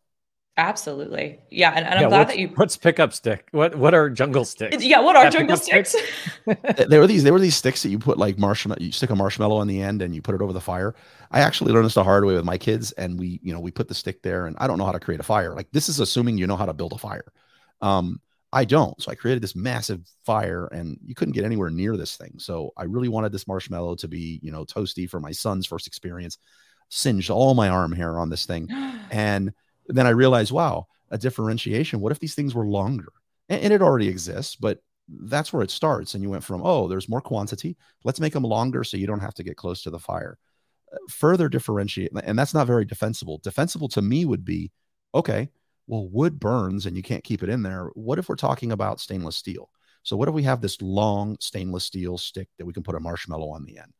Absolutely. 0.57 1.39
Yeah. 1.51 1.71
And, 1.75 1.85
and 1.85 1.99
I'm 1.99 2.09
glad 2.09 2.27
that 2.29 2.39
you 2.39 2.47
what's 2.55 2.75
pickup 2.75 3.13
stick? 3.13 3.47
What 3.51 3.75
what 3.75 3.93
are 3.93 4.09
Jungle 4.09 4.43
Stix? 4.45 4.77
Yeah, 4.79 4.99
what 5.01 5.15
are 5.15 5.29
Jungle 5.29 5.57
Stix? 5.57 5.87
sticks? 5.87 6.87
there 6.89 6.99
were 6.99 7.05
these 7.05 7.23
there 7.23 7.33
were 7.33 7.39
these 7.39 7.55
sticks 7.55 7.83
that 7.83 7.89
you 7.89 7.99
put 7.99 8.17
like 8.17 8.39
marshmallow 8.39 8.81
you 8.81 8.91
stick 8.91 9.11
a 9.11 9.15
marshmallow 9.15 9.57
on 9.57 9.67
the 9.67 9.79
end 9.79 10.01
and 10.01 10.15
you 10.15 10.23
put 10.23 10.33
it 10.33 10.41
over 10.41 10.53
the 10.53 10.59
fire. 10.59 10.95
I 11.29 11.41
actually 11.41 11.71
learned 11.71 11.85
this 11.85 11.93
the 11.93 12.03
hard 12.03 12.25
way 12.25 12.33
with 12.33 12.43
my 12.43 12.57
kids 12.57 12.91
and 12.93 13.19
we, 13.19 13.39
you 13.43 13.53
know, 13.53 13.59
we 13.59 13.69
put 13.69 13.89
the 13.89 13.93
stick 13.93 14.23
there 14.23 14.47
and 14.47 14.57
I 14.59 14.65
don't 14.65 14.79
know 14.79 14.85
how 14.85 14.91
to 14.91 14.99
create 14.99 15.19
a 15.19 15.23
fire. 15.23 15.53
Like 15.53 15.69
this 15.71 15.87
is 15.87 15.99
assuming 15.99 16.39
you 16.39 16.47
know 16.47 16.57
how 16.57 16.65
to 16.65 16.73
build 16.73 16.93
a 16.93 16.97
fire. 16.97 17.31
Um, 17.79 18.21
I 18.53 18.65
don't. 18.65 19.01
So 19.01 19.11
I 19.11 19.15
created 19.15 19.41
this 19.41 19.55
massive 19.55 20.01
fire 20.25 20.67
and 20.67 20.99
you 21.05 21.15
couldn't 21.15 21.33
get 21.33 21.45
anywhere 21.45 21.69
near 21.69 21.95
this 21.95 22.17
thing. 22.17 22.33
So 22.37 22.71
I 22.75 22.83
really 22.83 23.07
wanted 23.07 23.31
this 23.31 23.47
marshmallow 23.47 23.95
to 23.95 24.07
be, 24.07 24.39
you 24.43 24.51
know, 24.51 24.65
toasty 24.65 25.09
for 25.09 25.19
my 25.19 25.31
son's 25.31 25.65
first 25.65 25.87
experience. 25.87 26.37
Singed 26.89 27.29
all 27.29 27.53
my 27.53 27.69
arm 27.69 27.93
hair 27.93 28.19
on 28.19 28.29
this 28.29 28.45
thing. 28.45 28.67
And 29.11 29.51
then 29.87 30.07
I 30.07 30.11
realized, 30.11 30.53
wow, 30.53 30.87
a 31.09 31.17
differentiation. 31.17 31.99
What 31.99 32.13
if 32.13 32.19
these 32.19 32.33
things 32.33 32.55
were 32.55 32.65
longer? 32.65 33.11
And, 33.49 33.61
and, 33.61 33.73
it 33.73 33.81
already 33.81 34.07
exists, 34.07 34.55
but 34.55 34.79
that's 35.09 35.51
where 35.51 35.63
it 35.63 35.69
starts. 35.69 36.13
And 36.13 36.23
you 36.23 36.29
went 36.29 36.45
from, 36.45 36.61
oh, 36.63 36.87
there's 36.87 37.09
more 37.09 37.19
quantity. 37.19 37.75
Let's 38.05 38.21
make 38.21 38.31
them 38.31 38.43
longer 38.43 38.85
so 38.85 38.95
you 38.95 39.05
don't 39.05 39.19
have 39.19 39.33
to 39.33 39.43
get 39.43 39.57
close 39.57 39.83
to 39.83 39.89
the 39.89 39.99
fire. 39.99 40.37
Uh, 40.93 40.97
further 41.09 41.49
differentiate, 41.49 42.11
and 42.23 42.39
that's 42.39 42.53
not 42.53 42.67
very 42.67 42.85
defensible. 42.85 43.41
Defensible 43.43 43.89
to 43.89 44.01
me 44.01 44.23
would 44.23 44.45
be, 44.45 44.71
okay, 45.13 45.49
well, 45.91 46.07
wood 46.07 46.39
burns 46.39 46.85
and 46.85 46.95
you 46.95 47.03
can't 47.03 47.25
keep 47.25 47.43
it 47.43 47.49
in 47.49 47.63
there. 47.63 47.91
What 47.95 48.17
if 48.17 48.29
we're 48.29 48.37
talking 48.37 48.71
about 48.71 49.01
stainless 49.01 49.35
steel? 49.35 49.69
So 50.03 50.15
what 50.15 50.29
if 50.29 50.33
we 50.33 50.43
have 50.43 50.61
this 50.61 50.81
long 50.81 51.35
stainless 51.41 51.83
steel 51.83 52.17
stick 52.17 52.47
that 52.57 52.65
we 52.65 52.71
can 52.71 52.81
put 52.81 52.95
a 52.95 52.99
marshmallow 53.01 53.49
on 53.49 53.65
the 53.65 53.77
end? 53.77 53.91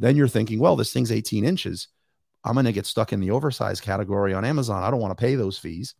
Then 0.00 0.16
you're 0.16 0.26
thinking, 0.26 0.58
well, 0.58 0.74
this 0.74 0.92
thing's 0.92 1.12
18 1.12 1.44
inches. 1.44 1.86
I'm 2.42 2.54
going 2.54 2.66
to 2.66 2.72
get 2.72 2.86
stuck 2.86 3.12
in 3.12 3.20
the 3.20 3.30
oversized 3.30 3.84
category 3.84 4.34
on 4.34 4.44
Amazon. 4.44 4.82
I 4.82 4.90
don't 4.90 4.98
want 4.98 5.16
to 5.16 5.20
pay 5.22 5.36
those 5.36 5.56
fees. 5.56 5.94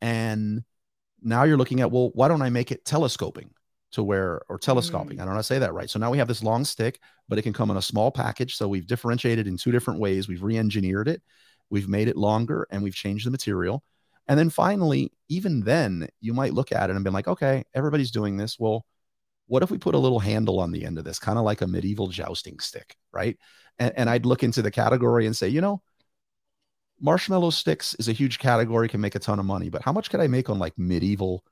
And 0.00 0.62
now 1.20 1.42
you're 1.42 1.58
looking 1.58 1.80
at, 1.80 1.90
well, 1.90 2.10
why 2.14 2.28
don't 2.28 2.40
I 2.40 2.50
make 2.50 2.70
it 2.70 2.84
telescoping 2.84 3.50
to 3.92 4.04
where, 4.04 4.42
or 4.48 4.60
telescoping? 4.60 5.16
Mm. 5.16 5.22
I 5.22 5.24
don't 5.24 5.30
know 5.30 5.34
how 5.34 5.38
to 5.38 5.42
say 5.42 5.58
that 5.58 5.74
right. 5.74 5.90
So 5.90 5.98
now 5.98 6.12
we 6.12 6.18
have 6.18 6.28
this 6.28 6.44
long 6.44 6.64
stick, 6.64 7.00
but 7.28 7.36
it 7.36 7.42
can 7.42 7.52
come 7.52 7.72
in 7.72 7.78
a 7.78 7.82
small 7.82 8.12
package. 8.12 8.54
So 8.54 8.68
we've 8.68 8.86
differentiated 8.86 9.48
in 9.48 9.56
two 9.56 9.72
different 9.72 9.98
ways. 9.98 10.28
We've 10.28 10.44
re 10.44 10.56
engineered 10.56 11.08
it, 11.08 11.20
we've 11.68 11.88
made 11.88 12.06
it 12.06 12.16
longer, 12.16 12.68
and 12.70 12.80
we've 12.80 12.94
changed 12.94 13.26
the 13.26 13.32
material. 13.32 13.82
And 14.30 14.38
then 14.38 14.48
finally, 14.48 15.10
even 15.28 15.62
then, 15.62 16.08
you 16.20 16.32
might 16.32 16.54
look 16.54 16.70
at 16.70 16.88
it 16.88 16.94
and 16.94 17.04
be 17.04 17.10
like, 17.10 17.26
okay, 17.26 17.64
everybody's 17.74 18.12
doing 18.12 18.36
this. 18.36 18.60
Well, 18.60 18.86
what 19.48 19.64
if 19.64 19.72
we 19.72 19.76
put 19.76 19.96
a 19.96 19.98
little 19.98 20.20
handle 20.20 20.60
on 20.60 20.70
the 20.70 20.84
end 20.84 20.98
of 20.98 21.04
this, 21.04 21.18
kind 21.18 21.36
of 21.36 21.44
like 21.44 21.62
a 21.62 21.66
medieval 21.66 22.06
jousting 22.06 22.60
stick, 22.60 22.94
right? 23.12 23.36
And, 23.80 23.92
and 23.96 24.08
I'd 24.08 24.26
look 24.26 24.44
into 24.44 24.62
the 24.62 24.70
category 24.70 25.26
and 25.26 25.36
say, 25.36 25.48
you 25.48 25.60
know, 25.60 25.82
marshmallow 27.00 27.50
sticks 27.50 27.96
is 27.96 28.06
a 28.06 28.12
huge 28.12 28.38
category, 28.38 28.88
can 28.88 29.00
make 29.00 29.16
a 29.16 29.18
ton 29.18 29.40
of 29.40 29.46
money, 29.46 29.68
but 29.68 29.82
how 29.82 29.92
much 29.92 30.10
could 30.10 30.20
I 30.20 30.28
make 30.28 30.48
on 30.48 30.60
like 30.60 30.78
medieval 30.78 31.44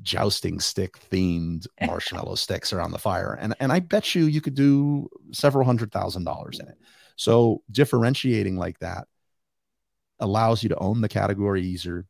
jousting 0.00 0.60
stick 0.60 0.98
themed 1.10 1.66
marshmallow 1.86 2.36
sticks 2.36 2.72
around 2.72 2.92
the 2.92 2.98
fire? 2.98 3.36
And 3.38 3.54
and 3.60 3.70
I 3.70 3.80
bet 3.80 4.14
you 4.14 4.24
you 4.24 4.40
could 4.40 4.54
do 4.54 5.10
several 5.30 5.66
hundred 5.66 5.92
thousand 5.92 6.24
dollars 6.24 6.58
in 6.58 6.68
it. 6.68 6.78
So 7.16 7.62
differentiating 7.70 8.56
like 8.56 8.78
that 8.78 9.08
allows 10.20 10.62
you 10.62 10.70
to 10.70 10.78
own 10.78 11.02
the 11.02 11.08
category 11.08 11.62
easier. 11.62 12.06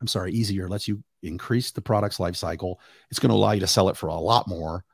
I'm 0.00 0.06
sorry, 0.06 0.32
easier, 0.32 0.68
lets 0.68 0.88
you 0.88 1.02
increase 1.22 1.70
the 1.70 1.80
product's 1.80 2.20
life 2.20 2.36
cycle. 2.36 2.80
It's 3.10 3.18
going 3.18 3.30
to 3.30 3.36
allow 3.36 3.52
you 3.52 3.60
to 3.60 3.66
sell 3.66 3.88
it 3.88 3.96
for 3.96 4.08
a 4.08 4.14
lot 4.14 4.48
more. 4.48 4.84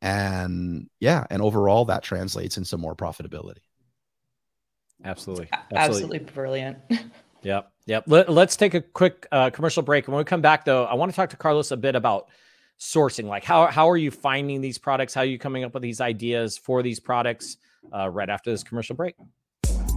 And 0.00 0.88
yeah, 1.00 1.26
and 1.30 1.42
overall 1.42 1.86
that 1.86 2.02
translates 2.02 2.56
into 2.56 2.76
more 2.76 2.94
profitability. 2.94 3.58
Absolutely. 5.04 5.48
Absolutely, 5.52 5.76
Absolutely 5.76 6.18
brilliant. 6.18 6.78
Yep. 7.42 7.72
Yep. 7.86 8.04
Let, 8.06 8.28
us 8.28 8.56
take 8.56 8.74
a 8.74 8.80
quick 8.80 9.26
uh, 9.32 9.50
commercial 9.50 9.82
break. 9.82 10.06
And 10.06 10.14
when 10.14 10.20
we 10.20 10.24
come 10.24 10.40
back, 10.40 10.64
though, 10.64 10.84
I 10.84 10.94
want 10.94 11.12
to 11.12 11.16
talk 11.16 11.30
to 11.30 11.36
Carlos 11.36 11.70
a 11.70 11.76
bit 11.76 11.94
about 11.94 12.28
sourcing. 12.78 13.24
Like, 13.24 13.44
how, 13.44 13.66
how 13.66 13.88
are 13.88 13.96
you 13.96 14.10
finding 14.10 14.60
these 14.60 14.78
products? 14.78 15.14
How 15.14 15.22
are 15.22 15.26
you 15.26 15.38
coming 15.38 15.64
up 15.64 15.74
with 15.74 15.82
these 15.82 16.00
ideas 16.00 16.58
for 16.58 16.82
these 16.82 17.00
products 17.00 17.56
uh, 17.94 18.08
right 18.08 18.28
after 18.28 18.50
this 18.50 18.62
commercial 18.62 18.96
break? 18.96 19.14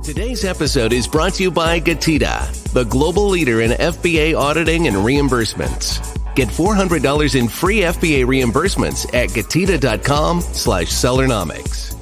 Today's 0.03 0.45
episode 0.45 0.93
is 0.93 1.07
brought 1.07 1.33
to 1.33 1.43
you 1.43 1.51
by 1.51 1.79
Getida, 1.79 2.51
the 2.73 2.85
global 2.85 3.27
leader 3.27 3.61
in 3.61 3.69
FBA 3.69 4.35
auditing 4.35 4.87
and 4.87 4.97
reimbursements. 4.97 6.01
Get 6.33 6.47
$400 6.47 7.39
in 7.39 7.47
free 7.47 7.81
FBA 7.81 8.25
reimbursements 8.25 9.05
at 9.13 9.29
getida.com 9.29 10.41
slash 10.41 10.87
sellernomics. 10.87 11.95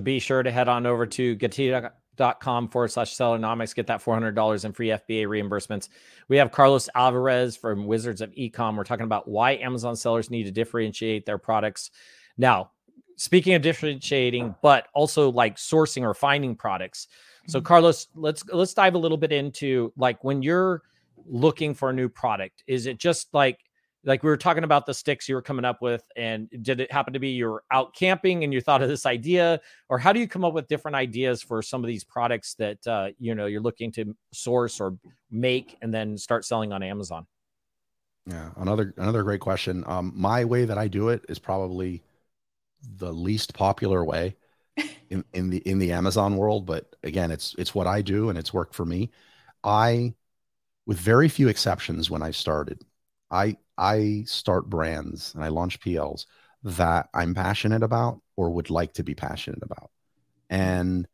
Be 0.00 0.20
sure 0.20 0.44
to 0.44 0.52
head 0.52 0.68
on 0.68 0.86
over 0.86 1.06
to 1.06 1.34
getida.com 1.34 2.68
forward 2.68 2.92
slash 2.92 3.12
sellernomics. 3.16 3.74
Get 3.74 3.88
that 3.88 4.04
$400 4.04 4.64
in 4.64 4.72
free 4.74 4.88
FBA 4.90 5.26
reimbursements. 5.26 5.88
We 6.28 6.36
have 6.36 6.52
Carlos 6.52 6.88
Alvarez 6.94 7.56
from 7.56 7.86
Wizards 7.86 8.20
of 8.20 8.30
Ecom. 8.30 8.76
We're 8.76 8.84
talking 8.84 9.02
about 9.02 9.26
why 9.26 9.56
Amazon 9.56 9.96
sellers 9.96 10.30
need 10.30 10.44
to 10.44 10.52
differentiate 10.52 11.26
their 11.26 11.38
products. 11.38 11.90
Now, 12.38 12.70
speaking 13.16 13.54
of 13.54 13.62
differentiating, 13.62 14.54
but 14.62 14.88
also 14.94 15.30
like 15.30 15.56
sourcing 15.56 16.02
or 16.02 16.14
finding 16.14 16.54
products. 16.54 17.08
So 17.48 17.58
mm-hmm. 17.58 17.66
Carlos, 17.66 18.08
let's 18.14 18.44
let's 18.48 18.74
dive 18.74 18.94
a 18.94 18.98
little 18.98 19.18
bit 19.18 19.32
into 19.32 19.92
like 19.96 20.22
when 20.24 20.42
you're 20.42 20.82
looking 21.26 21.74
for 21.74 21.90
a 21.90 21.92
new 21.92 22.08
product, 22.08 22.62
is 22.66 22.86
it 22.86 22.98
just 22.98 23.32
like 23.32 23.58
like 24.06 24.22
we 24.22 24.30
were 24.30 24.36
talking 24.36 24.64
about 24.64 24.86
the 24.86 24.94
sticks 24.94 25.28
you 25.28 25.34
were 25.34 25.42
coming 25.42 25.64
up 25.64 25.82
with 25.82 26.02
and 26.16 26.48
did 26.62 26.80
it 26.80 26.90
happen 26.90 27.12
to 27.12 27.18
be 27.18 27.30
you're 27.30 27.64
out 27.72 27.94
camping 27.94 28.44
and 28.44 28.54
you 28.54 28.60
thought 28.60 28.80
of 28.80 28.88
this 28.88 29.04
idea 29.04 29.60
or 29.88 29.98
how 29.98 30.12
do 30.12 30.20
you 30.20 30.28
come 30.28 30.44
up 30.44 30.54
with 30.54 30.68
different 30.68 30.94
ideas 30.94 31.42
for 31.42 31.60
some 31.60 31.82
of 31.82 31.88
these 31.88 32.04
products 32.04 32.54
that 32.54 32.86
uh, 32.86 33.08
you 33.18 33.34
know 33.34 33.46
you're 33.46 33.60
looking 33.60 33.92
to 33.92 34.16
source 34.32 34.80
or 34.80 34.96
make 35.30 35.76
and 35.82 35.92
then 35.92 36.16
start 36.16 36.44
selling 36.44 36.72
on 36.72 36.82
amazon 36.82 37.26
yeah 38.26 38.50
another 38.56 38.94
another 38.96 39.22
great 39.22 39.40
question 39.40 39.84
um, 39.86 40.12
my 40.14 40.44
way 40.44 40.64
that 40.64 40.78
i 40.78 40.88
do 40.88 41.08
it 41.08 41.24
is 41.28 41.38
probably 41.38 42.02
the 42.82 43.12
least 43.12 43.54
popular 43.54 44.04
way 44.04 44.36
in, 45.10 45.24
in 45.32 45.50
the 45.50 45.58
in 45.58 45.78
the 45.78 45.92
Amazon 45.92 46.36
world, 46.36 46.66
but 46.66 46.94
again, 47.02 47.30
it's 47.30 47.54
it's 47.58 47.74
what 47.74 47.86
I 47.86 48.02
do 48.02 48.28
and 48.28 48.38
it's 48.38 48.54
worked 48.54 48.74
for 48.74 48.84
me. 48.84 49.10
I 49.64 50.14
with 50.86 50.98
very 50.98 51.28
few 51.28 51.48
exceptions 51.48 52.10
when 52.10 52.22
I 52.22 52.30
started, 52.30 52.84
I 53.30 53.56
I 53.78 54.24
start 54.26 54.70
brands 54.70 55.34
and 55.34 55.44
I 55.44 55.48
launch 55.48 55.80
PLs 55.80 56.26
that 56.64 57.08
I'm 57.14 57.34
passionate 57.34 57.82
about 57.82 58.20
or 58.36 58.50
would 58.50 58.70
like 58.70 58.94
to 58.94 59.04
be 59.04 59.14
passionate 59.14 59.62
about. 59.62 59.90
And 60.50 61.08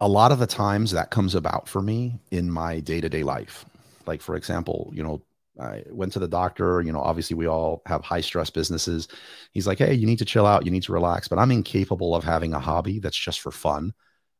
a 0.00 0.08
lot 0.08 0.32
of 0.32 0.38
the 0.38 0.46
times 0.46 0.92
that 0.92 1.10
comes 1.10 1.34
about 1.34 1.68
for 1.68 1.82
me 1.82 2.18
in 2.30 2.50
my 2.50 2.80
day-to-day 2.80 3.22
life. 3.22 3.64
Like 4.06 4.22
for 4.22 4.36
example, 4.36 4.90
you 4.94 5.02
know, 5.02 5.22
I 5.60 5.82
went 5.90 6.12
to 6.12 6.18
the 6.18 6.28
doctor. 6.28 6.82
You 6.82 6.92
know, 6.92 7.00
obviously 7.00 7.34
we 7.36 7.46
all 7.46 7.82
have 7.86 8.04
high 8.04 8.20
stress 8.20 8.50
businesses. 8.50 9.08
He's 9.52 9.66
like, 9.66 9.78
hey, 9.78 9.94
you 9.94 10.06
need 10.06 10.18
to 10.18 10.24
chill 10.24 10.46
out. 10.46 10.64
You 10.64 10.70
need 10.70 10.82
to 10.84 10.92
relax. 10.92 11.28
But 11.28 11.38
I'm 11.38 11.50
incapable 11.50 12.14
of 12.14 12.24
having 12.24 12.54
a 12.54 12.60
hobby 12.60 12.98
that's 12.98 13.16
just 13.16 13.40
for 13.40 13.50
fun 13.50 13.92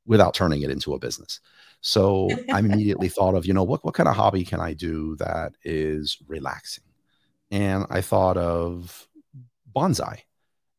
without 0.06 0.34
turning 0.34 0.62
it 0.62 0.70
into 0.70 0.94
a 0.94 0.98
business. 0.98 1.40
So 1.80 2.28
I 2.52 2.60
immediately 2.60 3.08
thought 3.08 3.34
of, 3.34 3.46
you 3.46 3.54
know, 3.54 3.64
what, 3.64 3.84
what 3.84 3.94
kind 3.94 4.08
of 4.08 4.16
hobby 4.16 4.44
can 4.44 4.60
I 4.60 4.72
do 4.74 5.16
that 5.16 5.52
is 5.64 6.18
relaxing? 6.26 6.84
And 7.50 7.86
I 7.90 8.00
thought 8.00 8.36
of 8.36 9.06
bonsai. 9.74 10.20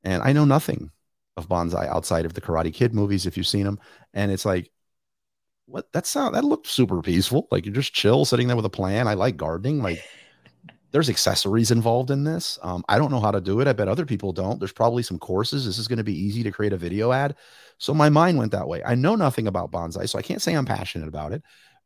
And 0.04 0.23
I 0.23 0.34
know 0.34 0.45
nothing 0.45 0.91
of 1.36 1.49
bonsai 1.49 1.88
outside 1.88 2.25
of 2.25 2.34
the 2.34 2.41
Karate 2.41 2.73
Kid 2.73 2.93
movies, 2.93 3.25
if 3.25 3.38
you've 3.38 3.47
seen 3.47 3.65
them. 3.65 3.80
And 4.13 4.32
it's 4.32 4.45
like, 4.45 4.71
what 5.69 5.91
that 5.93 6.08
sound 6.08 6.36
that 6.36 6.43
looked 6.43 6.67
super 6.67 7.02
peaceful. 7.02 7.47
Like 7.52 7.65
you're 7.65 7.75
just 7.75 7.93
chill 7.93 8.25
sitting 8.25 8.47
there 8.47 8.56
with 8.56 8.65
a 8.65 8.69
plan. 8.69 9.08
I 9.08 9.13
like 9.13 9.38
gardening. 9.38 9.82
Like 9.82 10.04
there's 10.91 11.10
accessories 11.10 11.71
involved 11.71 12.10
in 12.10 12.23
this. 12.23 12.58
Um, 12.63 12.84
I 12.89 12.97
don't 12.97 13.12
know 13.12 13.19
how 13.19 13.32
to 13.32 13.41
do 13.41 13.60
it. 13.60 13.67
I 13.67 13.73
bet 13.73 13.88
other 13.88 14.06
people 14.06 14.34
don't. 14.34 14.60
There's 14.60 14.71
probably 14.71 15.04
some 15.04 15.19
courses. 15.19 15.65
This 15.65 15.78
is 15.78 15.88
going 15.88 15.97
to 15.97 16.04
be 16.04 16.17
easy 16.17 16.41
to 16.43 16.52
create 16.52 16.73
a 16.73 16.78
video 16.78 17.12
ad. 17.12 17.36
So 17.78 17.93
my 17.93 18.10
mind 18.10 18.38
went 18.38 18.52
that 18.54 18.67
way. 18.67 18.82
I 18.84 18.95
know 18.95 19.15
nothing 19.15 19.47
about 19.47 19.71
bonsai, 19.71 20.10
so 20.10 20.17
I 20.17 20.23
can't 20.23 20.41
say 20.41 20.54
I'm 20.54 20.65
passionate 20.65 21.08
about 21.08 21.32
it, 21.32 21.43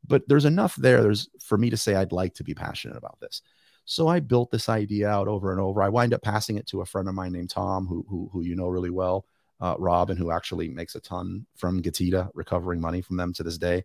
but 0.08 0.28
there's 0.28 0.46
enough 0.46 0.76
there. 0.76 1.02
There's 1.04 1.30
for 1.42 1.58
me 1.58 1.70
to 1.70 1.78
say 1.78 1.96
I'd 1.96 2.12
like 2.12 2.34
to 2.36 2.44
be 2.44 2.54
passionate 2.54 2.98
about 2.98 3.20
this. 3.20 3.42
So 3.86 4.08
I 4.08 4.22
built 4.22 4.50
this 4.50 4.70
idea 4.70 5.10
out 5.10 5.28
over 5.28 5.52
and 5.52 5.60
over. 5.60 5.84
I 5.84 5.89
wind 5.89 6.13
up 6.13 6.22
passing 6.22 6.58
it 6.58 6.68
to 6.68 6.82
a 6.82 6.86
friend 6.86 7.10
of 7.10 7.16
mine 7.16 7.34
named 7.34 7.50
Tom, 7.50 7.86
who 7.86 8.06
who, 8.08 8.30
who 8.32 8.42
you 8.42 8.56
know 8.56 8.68
really 8.68 8.89
well, 8.89 9.26
uh, 9.60 9.76
Rob, 9.78 10.10
and 10.10 10.18
who 10.18 10.32
actually 10.32 10.70
makes 10.70 10.96
a 10.96 11.02
ton 11.02 11.46
from 11.56 11.82
Getida, 11.82 12.30
recovering 12.34 12.80
money 12.80 13.02
from 13.02 13.18
them 13.18 13.34
to 13.34 13.44
this 13.44 13.58
day. 13.58 13.84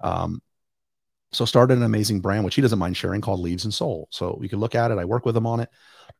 Um, 0.00 0.40
so 1.32 1.44
started 1.44 1.78
an 1.78 1.84
amazing 1.84 2.20
brand, 2.20 2.44
which 2.44 2.56
he 2.56 2.62
doesn't 2.62 2.78
mind 2.78 2.96
sharing, 2.96 3.20
called 3.20 3.40
Leaves 3.40 3.64
and 3.64 3.72
Soul. 3.72 4.08
So 4.10 4.38
you 4.42 4.48
can 4.48 4.58
look 4.58 4.74
at 4.74 4.90
it. 4.90 4.98
I 4.98 5.04
work 5.04 5.24
with 5.24 5.36
him 5.36 5.46
on 5.46 5.60
it, 5.60 5.68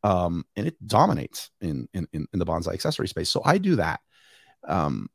um, 0.02 0.44
and 0.56 0.66
it 0.66 0.76
dominates 0.86 1.50
in, 1.60 1.88
in 1.92 2.06
in 2.12 2.26
the 2.32 2.46
bonsai 2.46 2.74
accessory 2.74 3.08
space. 3.08 3.30
So 3.30 3.42
I 3.44 3.58
do 3.58 3.76
that. 3.76 4.00
Um, 4.66 5.08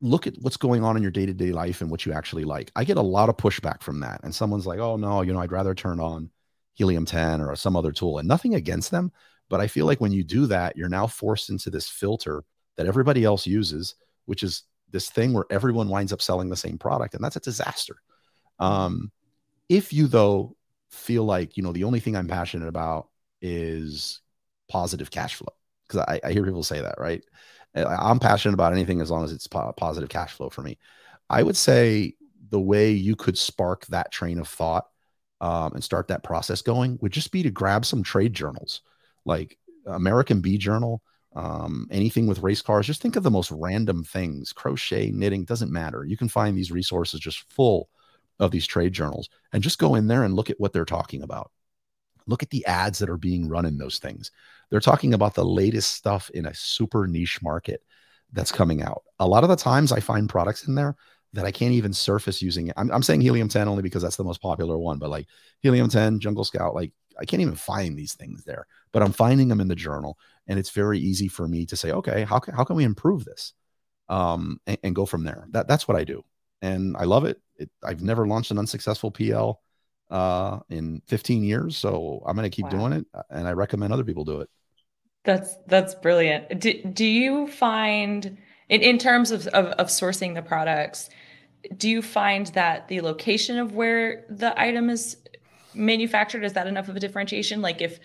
look 0.00 0.26
at 0.26 0.34
what's 0.40 0.56
going 0.56 0.84
on 0.84 0.96
in 0.96 1.02
your 1.02 1.10
day-to-day 1.10 1.50
life 1.50 1.80
and 1.80 1.90
what 1.90 2.06
you 2.06 2.12
actually 2.12 2.44
like. 2.44 2.70
I 2.76 2.84
get 2.84 2.98
a 2.98 3.02
lot 3.02 3.28
of 3.28 3.36
pushback 3.36 3.82
from 3.82 4.00
that. 4.00 4.20
And 4.22 4.34
someone's 4.34 4.66
like, 4.66 4.78
"Oh 4.78 4.96
no, 4.96 5.22
you 5.22 5.32
know, 5.32 5.40
I'd 5.40 5.52
rather 5.52 5.74
turn 5.74 6.00
on 6.00 6.30
Helium 6.74 7.06
10 7.06 7.40
or 7.40 7.56
some 7.56 7.76
other 7.76 7.92
tool." 7.92 8.18
And 8.18 8.28
nothing 8.28 8.54
against 8.54 8.90
them, 8.90 9.10
but 9.48 9.60
I 9.60 9.66
feel 9.66 9.86
like 9.86 10.00
when 10.00 10.12
you 10.12 10.22
do 10.22 10.46
that, 10.46 10.76
you're 10.76 10.88
now 10.88 11.06
forced 11.06 11.50
into 11.50 11.70
this 11.70 11.88
filter 11.88 12.44
that 12.76 12.86
everybody 12.86 13.24
else 13.24 13.46
uses, 13.46 13.94
which 14.26 14.42
is 14.42 14.64
this 14.90 15.10
thing 15.10 15.32
where 15.32 15.46
everyone 15.50 15.88
winds 15.88 16.12
up 16.12 16.22
selling 16.22 16.48
the 16.48 16.56
same 16.56 16.78
product, 16.78 17.14
and 17.14 17.24
that's 17.24 17.36
a 17.36 17.40
disaster. 17.40 17.96
Um, 18.58 19.12
if 19.68 19.92
you 19.92 20.06
though 20.06 20.56
feel 20.90 21.24
like 21.24 21.56
you 21.56 21.62
know 21.62 21.72
the 21.72 21.84
only 21.84 22.00
thing 22.00 22.16
I'm 22.16 22.28
passionate 22.28 22.68
about 22.68 23.08
is 23.40 24.20
positive 24.68 25.10
cash 25.10 25.34
flow, 25.34 25.52
because 25.86 26.04
I, 26.08 26.20
I 26.24 26.32
hear 26.32 26.44
people 26.44 26.62
say 26.62 26.80
that, 26.80 26.96
right? 26.98 27.22
I'm 27.74 28.18
passionate 28.18 28.54
about 28.54 28.72
anything 28.72 29.00
as 29.00 29.10
long 29.10 29.24
as 29.24 29.32
it's 29.32 29.46
po- 29.46 29.72
positive 29.76 30.08
cash 30.08 30.32
flow 30.32 30.48
for 30.48 30.62
me. 30.62 30.78
I 31.30 31.42
would 31.42 31.56
say 31.56 32.14
the 32.50 32.60
way 32.60 32.92
you 32.92 33.14
could 33.14 33.36
spark 33.36 33.86
that 33.86 34.10
train 34.10 34.38
of 34.38 34.48
thought 34.48 34.86
um, 35.40 35.74
and 35.74 35.84
start 35.84 36.08
that 36.08 36.24
process 36.24 36.62
going 36.62 36.98
would 37.02 37.12
just 37.12 37.30
be 37.30 37.42
to 37.42 37.50
grab 37.50 37.84
some 37.84 38.02
trade 38.02 38.32
journals 38.32 38.80
like 39.24 39.58
American 39.86 40.40
Bee 40.40 40.58
Journal, 40.58 41.02
um, 41.36 41.86
anything 41.90 42.26
with 42.26 42.42
race 42.42 42.62
cars. 42.62 42.86
Just 42.86 43.02
think 43.02 43.16
of 43.16 43.22
the 43.22 43.30
most 43.30 43.50
random 43.50 44.02
things 44.02 44.52
crochet, 44.52 45.10
knitting, 45.10 45.44
doesn't 45.44 45.70
matter. 45.70 46.04
You 46.04 46.16
can 46.16 46.28
find 46.28 46.56
these 46.56 46.72
resources 46.72 47.20
just 47.20 47.44
full 47.52 47.88
of 48.38 48.50
these 48.50 48.66
trade 48.66 48.92
journals 48.92 49.28
and 49.52 49.62
just 49.62 49.78
go 49.78 49.94
in 49.94 50.06
there 50.06 50.24
and 50.24 50.34
look 50.34 50.50
at 50.50 50.60
what 50.60 50.72
they're 50.72 50.84
talking 50.84 51.22
about. 51.22 51.50
Look 52.26 52.42
at 52.42 52.50
the 52.50 52.64
ads 52.66 52.98
that 52.98 53.10
are 53.10 53.16
being 53.16 53.48
run 53.48 53.64
in 53.64 53.78
those 53.78 53.98
things. 53.98 54.30
They're 54.70 54.80
talking 54.80 55.14
about 55.14 55.34
the 55.34 55.44
latest 55.44 55.92
stuff 55.92 56.30
in 56.30 56.46
a 56.46 56.54
super 56.54 57.06
niche 57.06 57.40
market 57.42 57.82
that's 58.32 58.52
coming 58.52 58.82
out. 58.82 59.02
A 59.18 59.26
lot 59.26 59.44
of 59.44 59.48
the 59.48 59.56
times 59.56 59.92
I 59.92 60.00
find 60.00 60.28
products 60.28 60.68
in 60.68 60.74
there 60.74 60.96
that 61.32 61.44
I 61.44 61.50
can't 61.50 61.72
even 61.72 61.92
surface 61.92 62.40
using. 62.42 62.72
I'm, 62.76 62.90
I'm 62.90 63.02
saying 63.02 63.20
helium 63.20 63.48
10 63.48 63.68
only 63.68 63.82
because 63.82 64.02
that's 64.02 64.16
the 64.16 64.24
most 64.24 64.40
popular 64.40 64.78
one, 64.78 64.98
but 64.98 65.10
like 65.10 65.26
helium 65.60 65.88
10, 65.88 66.20
jungle 66.20 66.44
scout, 66.44 66.74
like 66.74 66.92
I 67.18 67.24
can't 67.24 67.42
even 67.42 67.54
find 67.54 67.98
these 67.98 68.14
things 68.14 68.44
there, 68.44 68.66
but 68.92 69.02
I'm 69.02 69.12
finding 69.12 69.48
them 69.48 69.60
in 69.60 69.68
the 69.68 69.74
journal. 69.74 70.18
And 70.46 70.58
it's 70.58 70.70
very 70.70 70.98
easy 70.98 71.28
for 71.28 71.48
me 71.48 71.66
to 71.66 71.76
say, 71.76 71.92
okay, 71.92 72.24
how 72.24 72.38
can, 72.38 72.54
how 72.54 72.64
can 72.64 72.76
we 72.76 72.84
improve 72.84 73.24
this? 73.24 73.52
Um, 74.08 74.60
and, 74.66 74.78
and 74.82 74.94
go 74.94 75.04
from 75.04 75.24
there. 75.24 75.46
That 75.50 75.68
that's 75.68 75.86
what 75.86 75.96
I 75.96 76.04
do. 76.04 76.24
And 76.62 76.96
I 76.96 77.04
love 77.04 77.24
it. 77.24 77.40
It 77.58 77.70
I've 77.82 78.02
never 78.02 78.26
launched 78.26 78.50
an 78.50 78.58
unsuccessful 78.58 79.10
PL 79.10 79.60
uh, 80.10 80.60
in 80.68 81.02
15 81.06 81.42
years. 81.42 81.76
So 81.76 82.22
I'm 82.26 82.36
going 82.36 82.50
to 82.50 82.54
keep 82.54 82.66
wow. 82.66 82.78
doing 82.78 82.92
it. 82.92 83.06
And 83.30 83.46
I 83.46 83.52
recommend 83.52 83.92
other 83.92 84.04
people 84.04 84.24
do 84.24 84.40
it. 84.40 84.48
That's, 85.24 85.56
that's 85.66 85.94
brilliant. 85.94 86.60
Do, 86.60 86.82
do 86.84 87.04
you 87.04 87.48
find 87.48 88.38
in, 88.68 88.82
in 88.82 88.98
terms 88.98 89.30
of, 89.30 89.46
of, 89.48 89.66
of 89.66 89.88
sourcing 89.88 90.34
the 90.34 90.42
products, 90.42 91.10
do 91.76 91.88
you 91.88 92.02
find 92.02 92.46
that 92.48 92.88
the 92.88 93.00
location 93.00 93.58
of 93.58 93.74
where 93.74 94.24
the 94.28 94.58
item 94.60 94.90
is 94.90 95.16
manufactured 95.74 96.44
is 96.44 96.52
that 96.54 96.66
enough 96.66 96.88
of 96.88 96.96
a 96.96 97.00
differentiation 97.00 97.60
like 97.60 97.80
if 97.82 97.98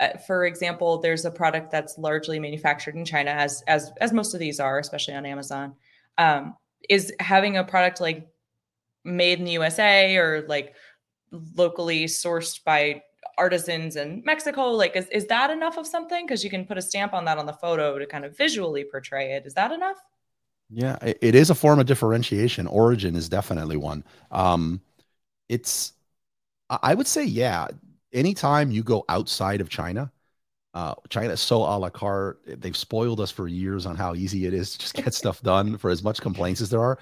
uh, 0.00 0.16
for 0.26 0.46
example 0.46 0.98
there's 0.98 1.24
a 1.24 1.30
product 1.30 1.70
that's 1.70 1.98
largely 1.98 2.38
manufactured 2.38 2.94
in 2.94 3.04
china 3.04 3.30
as 3.30 3.62
as 3.66 3.90
as 4.00 4.12
most 4.12 4.34
of 4.34 4.40
these 4.40 4.60
are 4.60 4.78
especially 4.78 5.14
on 5.14 5.26
amazon 5.26 5.74
um, 6.16 6.54
is 6.88 7.12
having 7.18 7.56
a 7.56 7.64
product 7.64 8.00
like 8.00 8.28
made 9.08 9.38
in 9.38 9.44
the 9.44 9.52
usa 9.52 10.16
or 10.16 10.44
like 10.48 10.74
locally 11.30 12.04
sourced 12.04 12.62
by 12.64 13.02
artisans 13.36 13.96
in 13.96 14.22
mexico 14.24 14.70
like 14.70 14.96
is, 14.96 15.06
is 15.08 15.26
that 15.26 15.50
enough 15.50 15.76
of 15.78 15.86
something 15.86 16.26
because 16.26 16.42
you 16.42 16.50
can 16.50 16.64
put 16.64 16.78
a 16.78 16.82
stamp 16.82 17.12
on 17.12 17.24
that 17.24 17.38
on 17.38 17.46
the 17.46 17.52
photo 17.52 17.98
to 17.98 18.06
kind 18.06 18.24
of 18.24 18.36
visually 18.36 18.84
portray 18.84 19.32
it 19.32 19.46
is 19.46 19.54
that 19.54 19.72
enough 19.72 19.96
yeah 20.70 20.96
it 21.02 21.34
is 21.34 21.50
a 21.50 21.54
form 21.54 21.78
of 21.78 21.86
differentiation 21.86 22.66
origin 22.66 23.14
is 23.14 23.28
definitely 23.28 23.76
one 23.76 24.04
um 24.30 24.80
it's 25.48 25.92
I 26.70 26.94
would 26.94 27.06
say, 27.06 27.24
yeah. 27.24 27.68
Anytime 28.12 28.70
you 28.70 28.82
go 28.82 29.04
outside 29.08 29.60
of 29.60 29.68
China, 29.68 30.10
uh, 30.74 30.94
China 31.10 31.30
is 31.30 31.40
so 31.40 31.58
a 31.58 31.76
la 31.78 31.90
carte. 31.90 32.40
They've 32.46 32.76
spoiled 32.76 33.20
us 33.20 33.30
for 33.30 33.48
years 33.48 33.86
on 33.86 33.96
how 33.96 34.14
easy 34.14 34.46
it 34.46 34.54
is 34.54 34.72
to 34.72 34.78
just 34.78 34.94
get 34.94 35.14
stuff 35.14 35.42
done 35.42 35.76
for 35.78 35.90
as 35.90 36.02
much 36.02 36.20
complaints 36.20 36.60
as 36.60 36.70
there 36.70 36.82
are. 36.82 36.98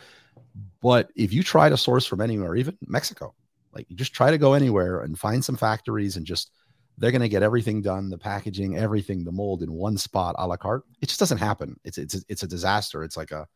But 0.80 1.10
if 1.16 1.32
you 1.32 1.42
try 1.42 1.68
to 1.68 1.76
source 1.76 2.06
from 2.06 2.20
anywhere, 2.20 2.56
even 2.56 2.76
Mexico, 2.86 3.34
like 3.72 3.86
you 3.90 3.96
just 3.96 4.14
try 4.14 4.30
to 4.30 4.38
go 4.38 4.54
anywhere 4.54 5.00
and 5.00 5.18
find 5.18 5.44
some 5.44 5.56
factories 5.56 6.16
and 6.16 6.26
just 6.26 6.50
they're 6.98 7.10
going 7.10 7.22
to 7.22 7.28
get 7.28 7.42
everything 7.42 7.82
done, 7.82 8.08
the 8.08 8.18
packaging, 8.18 8.76
everything, 8.76 9.24
the 9.24 9.32
mold 9.32 9.62
in 9.62 9.72
one 9.72 9.98
spot 9.98 10.34
a 10.38 10.46
la 10.46 10.56
carte. 10.56 10.84
It 11.02 11.08
just 11.08 11.20
doesn't 11.20 11.38
happen. 11.38 11.78
It's 11.84 11.98
it's 11.98 12.24
it's 12.28 12.42
a 12.42 12.48
disaster. 12.48 13.02
It's 13.02 13.16
like 13.16 13.32
a 13.32 13.46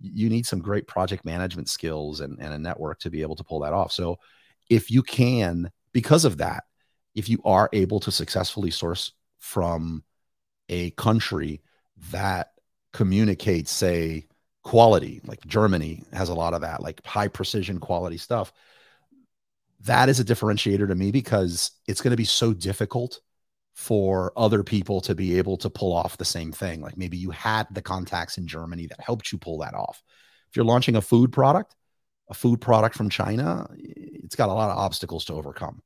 you 0.00 0.28
need 0.28 0.46
some 0.46 0.60
great 0.60 0.86
project 0.86 1.24
management 1.24 1.68
skills 1.68 2.20
and, 2.20 2.38
and 2.40 2.54
a 2.54 2.58
network 2.58 3.00
to 3.00 3.10
be 3.10 3.22
able 3.22 3.34
to 3.34 3.42
pull 3.42 3.60
that 3.60 3.72
off. 3.72 3.90
So 3.90 4.18
if 4.70 4.90
you 4.90 5.02
can, 5.02 5.72
because 5.92 6.24
of 6.24 6.36
that, 6.38 6.64
if 7.16 7.28
you 7.28 7.40
are 7.44 7.68
able 7.72 7.98
to 8.00 8.12
successfully 8.12 8.70
source 8.70 9.12
from 9.38 10.04
a 10.68 10.90
country 10.90 11.62
that 12.12 12.52
communicates, 12.92 13.72
say, 13.72 14.27
quality, 14.62 15.20
like 15.24 15.44
Germany 15.46 16.04
has 16.12 16.28
a 16.28 16.34
lot 16.34 16.54
of 16.54 16.60
that, 16.62 16.82
like 16.82 17.04
high 17.04 17.28
precision 17.28 17.78
quality 17.78 18.18
stuff. 18.18 18.52
That 19.80 20.08
is 20.08 20.20
a 20.20 20.24
differentiator 20.24 20.88
to 20.88 20.94
me 20.94 21.10
because 21.10 21.70
it's 21.86 22.00
going 22.00 22.10
to 22.10 22.16
be 22.16 22.24
so 22.24 22.52
difficult 22.52 23.20
for 23.74 24.32
other 24.36 24.64
people 24.64 25.00
to 25.00 25.14
be 25.14 25.38
able 25.38 25.56
to 25.56 25.70
pull 25.70 25.92
off 25.92 26.16
the 26.16 26.24
same 26.24 26.50
thing. 26.50 26.80
Like 26.80 26.96
maybe 26.96 27.16
you 27.16 27.30
had 27.30 27.68
the 27.70 27.80
contacts 27.80 28.36
in 28.36 28.46
Germany 28.48 28.86
that 28.86 29.00
helped 29.00 29.30
you 29.30 29.38
pull 29.38 29.58
that 29.58 29.74
off. 29.74 30.02
If 30.50 30.56
you're 30.56 30.64
launching 30.64 30.96
a 30.96 31.00
food 31.00 31.32
product, 31.32 31.76
a 32.28 32.34
food 32.34 32.60
product 32.60 32.96
from 32.96 33.08
China, 33.08 33.68
it's 33.78 34.34
got 34.34 34.48
a 34.48 34.52
lot 34.52 34.70
of 34.70 34.78
obstacles 34.78 35.24
to 35.26 35.34
overcome. 35.34 35.80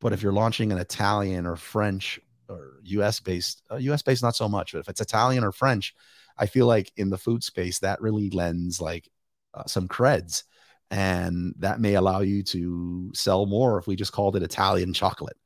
But 0.00 0.14
if 0.14 0.22
you're 0.22 0.32
launching 0.32 0.72
an 0.72 0.78
Italian 0.78 1.44
or 1.46 1.56
French 1.56 2.18
or 2.48 2.80
US 2.84 3.20
based, 3.20 3.62
uh, 3.70 3.76
US 3.76 4.00
based, 4.00 4.22
not 4.22 4.34
so 4.34 4.48
much, 4.48 4.72
but 4.72 4.78
if 4.78 4.88
it's 4.88 5.02
Italian 5.02 5.44
or 5.44 5.52
French, 5.52 5.94
I 6.38 6.46
feel 6.46 6.66
like 6.66 6.92
in 6.96 7.10
the 7.10 7.18
food 7.18 7.42
space, 7.42 7.80
that 7.80 8.00
really 8.00 8.30
lends 8.30 8.80
like 8.80 9.08
uh, 9.54 9.64
some 9.66 9.88
creds. 9.88 10.44
And 10.90 11.54
that 11.58 11.80
may 11.80 11.94
allow 11.94 12.20
you 12.20 12.42
to 12.44 13.10
sell 13.14 13.44
more 13.44 13.78
if 13.78 13.86
we 13.86 13.96
just 13.96 14.12
called 14.12 14.36
it 14.36 14.42
Italian 14.42 14.94
chocolate, 14.94 15.36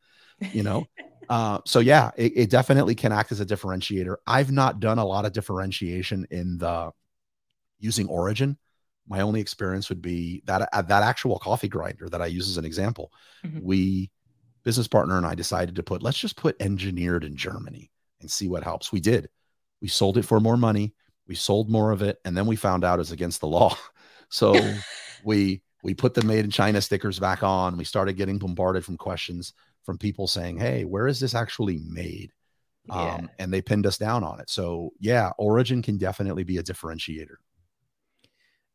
you 0.52 0.62
know? 0.62 0.87
uh, 1.28 1.59
so, 1.66 1.81
yeah, 1.81 2.12
it, 2.16 2.33
it 2.37 2.50
definitely 2.50 2.94
can 2.94 3.11
act 3.11 3.33
as 3.33 3.40
a 3.40 3.46
differentiator. 3.46 4.16
I've 4.26 4.52
not 4.52 4.78
done 4.78 4.98
a 4.98 5.05
lot 5.05 5.24
of 5.24 5.33
differentiation 5.33 6.26
in 6.31 6.59
the 6.59 6.92
using 7.81 8.09
origin 8.09 8.57
my 9.09 9.20
only 9.20 9.40
experience 9.40 9.88
would 9.88 10.02
be 10.02 10.42
that 10.46 10.68
uh, 10.72 10.83
that 10.83 11.02
actual 11.02 11.38
coffee 11.38 11.68
grinder 11.68 12.09
that 12.09 12.22
I 12.22 12.26
use 12.26 12.48
as 12.48 12.57
an 12.57 12.64
example. 12.64 13.12
Mm-hmm. 13.44 13.61
We 13.62 14.11
business 14.62 14.88
partner 14.88 15.16
and 15.16 15.26
I 15.26 15.35
decided 15.35 15.74
to 15.76 15.83
put 15.83 16.02
let's 16.02 16.18
just 16.18 16.37
put 16.37 16.61
engineered 16.61 17.24
in 17.24 17.37
Germany 17.37 17.90
and 18.20 18.31
see 18.31 18.48
what 18.48 18.62
helps. 18.62 18.92
We 18.92 19.00
did. 19.00 19.28
We 19.83 19.88
sold 19.88 20.16
it 20.16 20.25
for 20.25 20.40
more 20.40 20.57
money. 20.57 20.95
We 21.27 21.35
sold 21.35 21.68
more 21.68 21.90
of 21.90 22.01
it, 22.01 22.18
and 22.25 22.37
then 22.37 22.47
we 22.47 22.57
found 22.57 22.85
out 22.85 23.01
it's 23.01 23.11
against 23.11 23.40
the 23.40 23.49
law. 23.49 23.77
So 24.35 24.55
we 25.25 25.61
we 25.83 25.92
put 25.92 26.14
the 26.14 26.23
made 26.23 26.47
in 26.47 26.51
China 26.51 26.81
stickers 26.81 27.18
back 27.18 27.42
on. 27.42 27.77
We 27.77 27.85
started 27.85 28.14
getting 28.14 28.38
bombarded 28.38 28.83
from 28.83 28.97
questions 28.97 29.53
from 29.83 29.99
people 29.99 30.27
saying, 30.27 30.57
"Hey, 30.57 30.87
where 30.87 31.07
is 31.07 31.21
this 31.21 31.35
actually 31.35 31.81
made?" 31.87 32.33
Yeah. 32.87 33.16
Um, 33.16 33.31
and 33.38 33.53
they 33.53 33.61
pinned 33.61 33.85
us 33.85 33.99
down 33.99 34.25
on 34.25 34.40
it. 34.40 34.49
So 34.49 34.95
yeah, 34.99 35.33
origin 35.37 35.83
can 35.83 35.99
definitely 35.99 36.45
be 36.45 36.57
a 36.57 36.62
differentiator. 36.62 37.37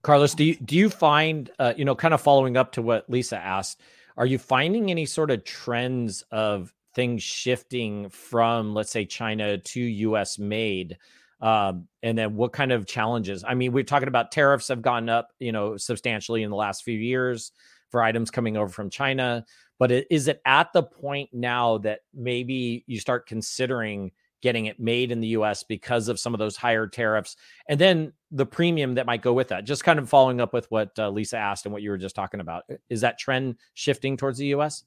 Carlos, 0.03 0.35
do 0.35 0.43
you 0.43 0.55
do 0.57 0.75
you 0.75 0.91
find 0.91 1.49
uh, 1.57 1.73
you 1.75 1.85
know 1.85 1.95
kind 1.95 2.13
of 2.13 2.21
following 2.21 2.55
up 2.55 2.73
to 2.73 2.83
what 2.83 3.09
Lisa 3.09 3.37
asked, 3.37 3.81
are 4.15 4.27
you 4.27 4.37
finding 4.37 4.91
any 4.91 5.07
sort 5.07 5.31
of 5.31 5.43
trends 5.43 6.23
of 6.29 6.71
things 6.97 7.21
shifting 7.21 8.09
from 8.09 8.73
let's 8.73 8.91
say 8.91 9.05
China 9.05 9.59
to 9.59 9.79
US 9.79 10.39
made? 10.39 10.97
Um, 11.39 11.87
and 12.01 12.17
then 12.17 12.35
what 12.35 12.53
kind 12.53 12.71
of 12.71 12.87
challenges? 12.87 13.43
I 13.47 13.53
mean, 13.53 13.71
we're 13.71 13.83
talking 13.83 14.07
about 14.07 14.31
tariffs 14.31 14.69
have 14.69 14.81
gone 14.81 15.07
up, 15.07 15.29
you 15.39 15.51
know, 15.51 15.77
substantially 15.77 16.41
in 16.41 16.49
the 16.49 16.55
last 16.55 16.83
few 16.83 16.97
years 16.97 17.51
for 17.91 18.01
items 18.01 18.31
coming 18.31 18.57
over 18.57 18.69
from 18.69 18.89
China. 18.89 19.45
But 19.77 19.91
is 19.91 20.27
it 20.27 20.41
at 20.43 20.73
the 20.73 20.81
point 20.81 21.29
now 21.31 21.77
that 21.79 21.99
maybe 22.15 22.83
you 22.87 22.99
start 22.99 23.27
considering 23.27 24.11
getting 24.41 24.65
it 24.65 24.79
made 24.79 25.11
in 25.11 25.19
the 25.19 25.27
US 25.29 25.63
because 25.63 26.07
of 26.07 26.19
some 26.19 26.33
of 26.33 26.39
those 26.39 26.55
higher 26.55 26.87
tariffs 26.87 27.35
and 27.69 27.79
then 27.79 28.13
the 28.31 28.45
premium 28.45 28.95
that 28.95 29.05
might 29.05 29.21
go 29.21 29.33
with 29.33 29.47
that. 29.49 29.65
Just 29.65 29.83
kind 29.83 29.99
of 29.99 30.09
following 30.09 30.41
up 30.41 30.53
with 30.53 30.69
what 30.71 30.97
uh, 30.97 31.09
Lisa 31.09 31.37
asked 31.37 31.65
and 31.65 31.73
what 31.73 31.81
you 31.83 31.91
were 31.91 31.97
just 31.97 32.15
talking 32.15 32.39
about. 32.39 32.63
Is 32.89 33.01
that 33.01 33.19
trend 33.19 33.55
shifting 33.75 34.17
towards 34.17 34.39
the 34.39 34.47
US? 34.47 34.83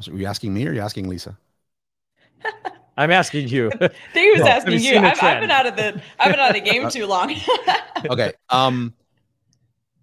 So 0.00 0.12
are 0.12 0.16
you 0.16 0.26
asking 0.26 0.54
me 0.54 0.66
or 0.66 0.70
are 0.70 0.74
you 0.74 0.80
asking 0.80 1.08
Lisa? 1.08 1.38
I'm 2.96 3.10
asking 3.10 3.48
you. 3.48 3.70
I 3.72 3.88
think 3.88 3.92
he 4.14 4.30
was 4.32 4.40
asking 4.40 4.80
you. 4.80 4.98
I've, 4.98 5.22
I've, 5.22 5.40
been 5.40 5.50
out 5.50 5.66
of 5.66 5.76
the 5.76 6.00
I've 6.18 6.32
been 6.32 6.40
out 6.40 6.50
of 6.50 6.54
the 6.54 6.70
game 6.70 6.88
too 6.90 7.06
long. 7.06 7.34
okay. 8.10 8.32
Um 8.48 8.94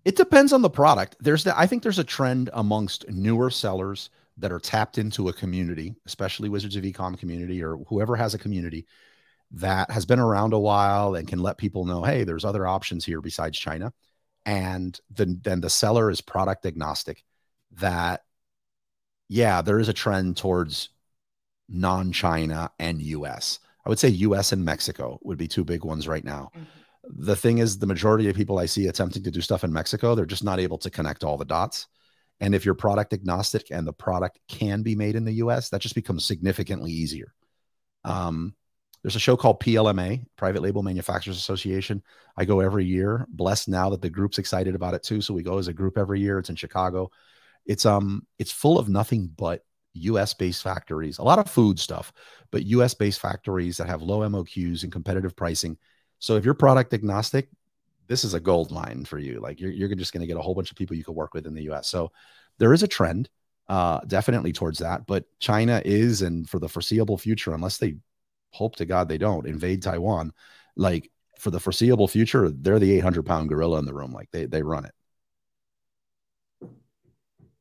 it 0.05 0.15
depends 0.15 0.53
on 0.53 0.61
the 0.61 0.69
product. 0.69 1.17
There's 1.19 1.43
the 1.43 1.57
I 1.57 1.67
think 1.67 1.83
there's 1.83 1.99
a 1.99 2.03
trend 2.03 2.49
amongst 2.53 3.07
newer 3.09 3.49
sellers 3.49 4.09
that 4.37 4.51
are 4.51 4.59
tapped 4.59 4.97
into 4.97 5.29
a 5.29 5.33
community, 5.33 5.95
especially 6.05 6.49
Wizards 6.49 6.75
of 6.75 6.83
Ecom 6.83 7.17
community 7.17 7.63
or 7.63 7.77
whoever 7.87 8.15
has 8.15 8.33
a 8.33 8.37
community, 8.37 8.85
that 9.51 9.89
has 9.91 10.05
been 10.05 10.19
around 10.19 10.53
a 10.53 10.59
while 10.59 11.15
and 11.15 11.27
can 11.27 11.39
let 11.39 11.57
people 11.57 11.85
know, 11.85 12.03
hey, 12.03 12.23
there's 12.23 12.45
other 12.45 12.67
options 12.67 13.05
here 13.05 13.21
besides 13.21 13.57
China. 13.57 13.93
And 14.45 14.99
then, 15.09 15.39
then 15.43 15.61
the 15.61 15.69
seller 15.69 16.11
is 16.11 16.21
product 16.21 16.65
agnostic. 16.65 17.23
That, 17.77 18.23
yeah, 19.27 19.61
there 19.61 19.79
is 19.79 19.89
a 19.89 19.93
trend 19.93 20.37
towards 20.37 20.89
non 21.69 22.11
China 22.11 22.71
and 22.79 23.01
US. 23.01 23.59
I 23.85 23.89
would 23.89 23.99
say 23.99 24.09
US 24.09 24.51
and 24.51 24.65
Mexico 24.65 25.19
would 25.23 25.37
be 25.37 25.47
two 25.47 25.63
big 25.63 25.83
ones 25.83 26.07
right 26.07 26.23
now. 26.23 26.51
Mm-hmm. 26.55 27.23
The 27.23 27.35
thing 27.35 27.59
is, 27.59 27.77
the 27.77 27.85
majority 27.85 28.29
of 28.29 28.35
people 28.35 28.57
I 28.57 28.65
see 28.65 28.87
attempting 28.87 29.23
to 29.23 29.31
do 29.31 29.41
stuff 29.41 29.63
in 29.63 29.71
Mexico, 29.71 30.15
they're 30.15 30.25
just 30.25 30.43
not 30.43 30.59
able 30.59 30.79
to 30.79 30.89
connect 30.89 31.23
all 31.23 31.37
the 31.37 31.45
dots. 31.45 31.87
And 32.39 32.55
if 32.55 32.65
you're 32.65 32.75
product 32.75 33.13
agnostic 33.13 33.67
and 33.71 33.87
the 33.87 33.93
product 33.93 34.39
can 34.47 34.81
be 34.81 34.95
made 34.95 35.15
in 35.15 35.23
the 35.23 35.33
US, 35.33 35.69
that 35.69 35.81
just 35.81 35.95
becomes 35.95 36.25
significantly 36.25 36.91
easier. 36.91 37.33
Um, 38.03 38.55
there's 39.03 39.15
a 39.15 39.19
show 39.19 39.37
called 39.37 39.61
PLMA, 39.61 40.25
Private 40.35 40.63
Label 40.63 40.81
Manufacturers 40.81 41.37
Association. 41.37 42.01
I 42.35 42.45
go 42.45 42.59
every 42.59 42.85
year. 42.85 43.27
Blessed 43.29 43.69
now 43.69 43.91
that 43.91 44.01
the 44.01 44.09
group's 44.09 44.39
excited 44.39 44.73
about 44.73 44.95
it 44.95 45.03
too. 45.03 45.21
So 45.21 45.33
we 45.33 45.43
go 45.43 45.59
as 45.59 45.67
a 45.67 45.73
group 45.73 45.95
every 45.95 46.19
year. 46.19 46.39
It's 46.39 46.49
in 46.49 46.55
Chicago. 46.55 47.11
It's 47.65 47.85
um 47.85 48.25
it's 48.39 48.51
full 48.51 48.77
of 48.77 48.89
nothing 48.89 49.31
but 49.35 49.63
US 49.93 50.33
based 50.33 50.63
factories, 50.63 51.17
a 51.17 51.23
lot 51.23 51.39
of 51.39 51.49
food 51.49 51.79
stuff, 51.79 52.13
but 52.51 52.65
US 52.65 52.93
based 52.93 53.19
factories 53.19 53.77
that 53.77 53.87
have 53.87 54.01
low 54.01 54.19
MOQs 54.29 54.83
and 54.83 54.91
competitive 54.91 55.35
pricing. 55.35 55.77
So 56.19 56.35
if 56.35 56.45
you're 56.45 56.53
product 56.53 56.93
agnostic, 56.93 57.49
this 58.07 58.23
is 58.23 58.33
a 58.33 58.39
gold 58.39 58.71
mine 58.71 59.05
for 59.05 59.17
you. 59.17 59.39
Like 59.39 59.59
you're, 59.59 59.71
you're 59.71 59.93
just 59.95 60.13
going 60.13 60.21
to 60.21 60.27
get 60.27 60.37
a 60.37 60.41
whole 60.41 60.55
bunch 60.55 60.71
of 60.71 60.77
people 60.77 60.95
you 60.95 61.03
can 61.03 61.15
work 61.15 61.33
with 61.33 61.47
in 61.47 61.53
the 61.53 61.69
US. 61.71 61.87
So 61.87 62.11
there 62.57 62.73
is 62.73 62.83
a 62.83 62.87
trend 62.87 63.29
uh, 63.67 64.01
definitely 64.07 64.53
towards 64.53 64.79
that. 64.79 65.07
But 65.07 65.25
China 65.39 65.81
is, 65.83 66.21
and 66.21 66.47
for 66.47 66.59
the 66.59 66.69
foreseeable 66.69 67.17
future, 67.17 67.53
unless 67.53 67.77
they 67.77 67.95
hope 68.51 68.75
to 68.77 68.85
God 68.85 69.09
they 69.09 69.17
don't 69.17 69.47
invade 69.47 69.81
Taiwan, 69.81 70.33
like 70.75 71.11
for 71.39 71.51
the 71.51 71.59
foreseeable 71.59 72.07
future, 72.07 72.49
they're 72.49 72.79
the 72.79 72.97
800 72.97 73.25
pound 73.25 73.49
gorilla 73.49 73.79
in 73.79 73.85
the 73.85 73.93
room. 73.93 74.11
Like 74.11 74.29
they, 74.31 74.45
they 74.45 74.61
run 74.61 74.85
it. 74.85 74.93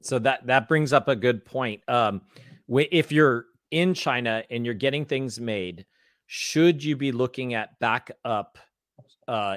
So 0.04 0.18
that 0.20 0.46
that 0.46 0.68
brings 0.68 0.92
up 0.92 1.08
a 1.08 1.16
good 1.16 1.44
point. 1.44 1.82
Um, 1.88 2.20
if 2.68 3.10
you're 3.10 3.46
in 3.70 3.94
China 3.94 4.44
and 4.50 4.64
you're 4.64 4.74
getting 4.74 5.04
things 5.04 5.40
made, 5.40 5.86
should 6.26 6.84
you 6.84 6.96
be 6.96 7.10
looking 7.10 7.54
at 7.54 7.78
backup 7.80 8.58
uh, 9.26 9.56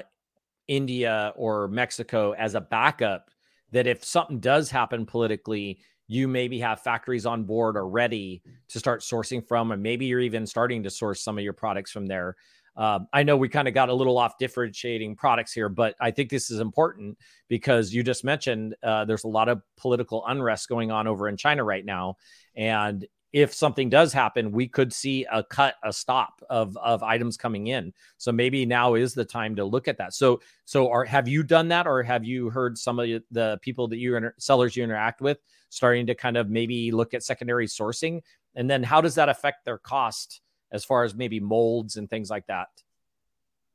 India 0.66 1.32
or 1.36 1.68
Mexico 1.68 2.32
as 2.32 2.54
a 2.54 2.60
backup? 2.60 3.30
That 3.72 3.86
if 3.86 4.02
something 4.02 4.40
does 4.40 4.70
happen 4.70 5.04
politically, 5.04 5.80
you 6.06 6.26
maybe 6.26 6.58
have 6.60 6.80
factories 6.80 7.26
on 7.26 7.44
board 7.44 7.76
or 7.76 7.86
ready 7.86 8.42
to 8.68 8.78
start 8.78 9.02
sourcing 9.02 9.46
from, 9.46 9.72
and 9.72 9.82
maybe 9.82 10.06
you're 10.06 10.20
even 10.20 10.46
starting 10.46 10.82
to 10.82 10.90
source 10.90 11.20
some 11.20 11.36
of 11.36 11.44
your 11.44 11.52
products 11.52 11.90
from 11.90 12.06
there. 12.06 12.36
Um, 12.78 13.08
I 13.12 13.24
know 13.24 13.36
we 13.36 13.48
kind 13.48 13.66
of 13.66 13.74
got 13.74 13.88
a 13.88 13.94
little 13.94 14.16
off 14.16 14.38
differentiating 14.38 15.16
products 15.16 15.52
here, 15.52 15.68
but 15.68 15.96
I 16.00 16.12
think 16.12 16.30
this 16.30 16.48
is 16.48 16.60
important 16.60 17.18
because 17.48 17.92
you 17.92 18.04
just 18.04 18.22
mentioned 18.22 18.76
uh, 18.84 19.04
there's 19.04 19.24
a 19.24 19.28
lot 19.28 19.48
of 19.48 19.60
political 19.76 20.24
unrest 20.26 20.68
going 20.68 20.92
on 20.92 21.08
over 21.08 21.28
in 21.28 21.36
China 21.36 21.64
right 21.64 21.84
now. 21.84 22.16
And 22.54 23.04
if 23.32 23.52
something 23.52 23.90
does 23.90 24.12
happen, 24.12 24.52
we 24.52 24.68
could 24.68 24.92
see 24.92 25.26
a 25.30 25.42
cut, 25.42 25.74
a 25.82 25.92
stop 25.92 26.40
of 26.48 26.76
of 26.78 27.02
items 27.02 27.36
coming 27.36 27.66
in. 27.66 27.92
So 28.16 28.32
maybe 28.32 28.64
now 28.64 28.94
is 28.94 29.12
the 29.12 29.24
time 29.24 29.56
to 29.56 29.64
look 29.64 29.88
at 29.88 29.98
that. 29.98 30.14
So 30.14 30.40
so 30.64 30.88
are 30.90 31.04
have 31.04 31.28
you 31.28 31.42
done 31.42 31.68
that, 31.68 31.86
or 31.86 32.02
have 32.04 32.24
you 32.24 32.48
heard 32.48 32.78
some 32.78 32.98
of 32.98 33.08
the 33.30 33.58
people 33.60 33.88
that 33.88 33.98
you 33.98 34.16
inter- 34.16 34.34
sellers 34.38 34.76
you 34.76 34.84
interact 34.84 35.20
with 35.20 35.38
starting 35.68 36.06
to 36.06 36.14
kind 36.14 36.36
of 36.36 36.48
maybe 36.48 36.90
look 36.90 37.12
at 37.12 37.22
secondary 37.22 37.66
sourcing, 37.66 38.22
and 38.54 38.70
then 38.70 38.82
how 38.82 39.00
does 39.00 39.16
that 39.16 39.28
affect 39.28 39.64
their 39.64 39.78
cost? 39.78 40.40
As 40.70 40.84
far 40.84 41.04
as 41.04 41.14
maybe 41.14 41.40
molds 41.40 41.96
and 41.96 42.08
things 42.08 42.30
like 42.30 42.46
that? 42.46 42.68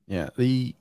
Yeah, 0.07 0.29
the 0.37 0.75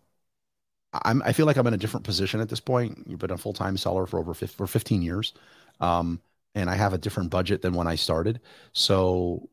I'm 0.93 1.23
I 1.23 1.33
feel 1.33 1.47
like 1.47 1.57
I'm 1.57 1.67
in 1.67 1.75
a 1.75 1.79
different 1.79 2.05
position 2.05 2.41
at 2.41 2.49
this 2.49 2.61
point. 2.61 3.05
You've 3.07 3.19
been 3.19 3.31
a 3.31 3.39
full 3.39 3.53
time 3.55 3.77
seller 3.77 4.07
for 4.07 4.19
over 4.19 4.35
for 4.35 4.67
15 4.67 5.03
years, 5.03 5.33
um, 5.81 6.21
and 6.55 6.69
I 6.69 6.75
have 6.75 6.93
a 6.93 6.99
different 6.99 7.31
budget 7.31 7.63
than 7.63 7.73
when 7.75 7.87
I 7.87 7.95
started. 7.95 8.41
So, 8.73 9.49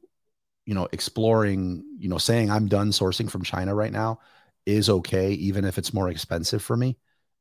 you 0.65 0.73
know, 0.75 0.87
exploring, 0.91 1.83
you 1.99 2.09
know, 2.09 2.17
saying 2.17 2.51
I'm 2.51 2.67
done 2.67 2.91
sourcing 2.91 3.29
from 3.29 3.43
China 3.43 3.75
right 3.75 3.93
now 3.93 4.19
is 4.65 4.89
okay, 4.89 5.31
even 5.33 5.65
if 5.65 5.77
it's 5.77 5.93
more 5.93 6.09
expensive 6.09 6.61
for 6.61 6.77
me. 6.77 6.97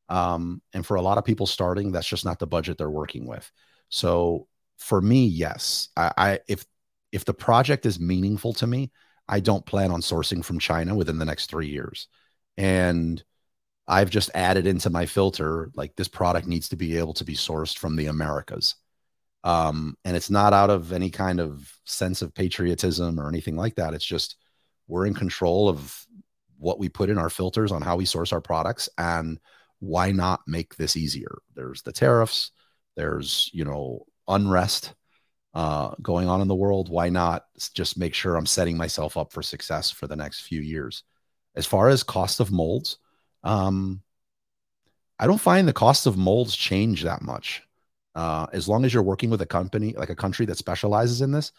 Um, 0.09 0.63
and 0.73 0.87
for 0.87 0.97
a 0.97 1.03
lot 1.03 1.19
of 1.19 1.25
people 1.25 1.47
starting, 1.47 1.93
that's 1.93 2.09
just 2.09 2.25
not 2.25 2.39
the 2.39 2.47
budget 2.47 2.79
they're 2.79 2.91
working 2.91 3.27
with. 3.27 3.51
So 3.91 4.49
for 4.79 5.01
me, 5.01 5.27
yes, 5.27 5.89
I, 5.97 6.13
I 6.17 6.41
if 6.49 6.65
if 7.13 7.25
the 7.25 7.35
project 7.35 7.87
is 7.87 7.99
meaningful 8.01 8.53
to 8.55 8.67
me, 8.67 8.93
I 9.29 9.41
don't 9.41 9.67
plan 9.67 9.91
on 9.91 10.01
sourcing 10.01 10.45
from 10.45 10.59
China 10.59 10.95
within 10.95 11.19
the 11.19 11.25
next 11.25 11.51
three 11.51 11.69
years. 11.69 12.09
And 12.57 13.23
I've 13.87 14.11
just 14.11 14.31
added 14.35 14.67
into 14.67 14.91
my 14.91 15.07
filter 15.07 15.71
like 15.75 15.97
this 15.97 16.09
product 16.09 16.47
needs 16.47 16.69
to 16.71 16.77
be 16.77 16.97
able 16.99 17.15
to 17.15 17.25
be 17.25 17.35
sourced 17.35 17.77
from 17.77 17.97
the 17.97 18.07
Americas. 18.07 18.75
Um, 19.45 19.97
and 20.05 20.17
it's 20.17 20.31
not 20.31 20.53
out 20.53 20.71
of 20.71 20.93
any 20.93 21.11
kind 21.11 21.41
of 21.41 21.73
sense 21.85 22.23
of 22.23 22.35
patriotism 22.35 23.19
or 23.21 23.29
anything 23.29 23.57
like 23.57 23.77
that. 23.77 23.95
It's 23.95 24.05
just 24.05 24.37
we're 24.89 25.07
in 25.07 25.15
control 25.15 25.69
of 25.69 26.07
what 26.59 26.79
we 26.79 26.89
put 26.89 27.11
in 27.11 27.19
our 27.19 27.31
filters 27.31 27.71
on 27.71 27.83
how 27.83 27.97
we 27.97 28.05
source 28.05 28.33
our 28.33 28.41
products 28.41 28.89
and 28.99 29.39
why 29.79 30.11
not 30.11 30.41
make 30.47 30.75
this 30.75 30.97
easier 30.97 31.39
there's 31.55 31.83
the 31.83 31.93
tariffs 31.93 32.51
there's 32.97 33.49
you 33.53 33.65
know 33.65 34.05
unrest 34.27 34.93
uh, 35.59 35.93
going 36.01 36.29
on 36.29 36.41
in 36.41 36.47
the 36.47 36.55
world, 36.55 36.89
why 36.89 37.09
not 37.09 37.47
just 37.75 37.99
make 37.99 38.15
sure 38.15 38.37
I'm 38.37 38.47
setting 38.47 38.77
myself 38.77 39.17
up 39.17 39.33
for 39.33 39.43
success 39.43 39.91
for 39.91 40.07
the 40.07 40.15
next 40.15 40.43
few 40.43 40.61
years? 40.61 41.03
As 41.57 41.67
far 41.67 41.89
as 41.89 42.05
cost 42.05 42.39
of 42.39 42.53
molds, 42.53 42.99
um, 43.43 44.01
I 45.19 45.27
don't 45.27 45.41
find 45.41 45.67
the 45.67 45.73
cost 45.73 46.07
of 46.07 46.17
molds 46.17 46.55
change 46.55 47.03
that 47.03 47.23
much. 47.23 47.65
Uh, 48.15 48.47
as 48.53 48.69
long 48.69 48.85
as 48.85 48.95
you're 48.95 49.03
working 49.03 49.31
with 49.31 49.43
a 49.43 49.47
company, 49.47 49.95
like 49.95 50.11
a 50.11 50.15
country 50.15 50.47
that 50.47 50.59
specializes 50.59 51.23
in 51.23 51.33
this, 51.33 51.51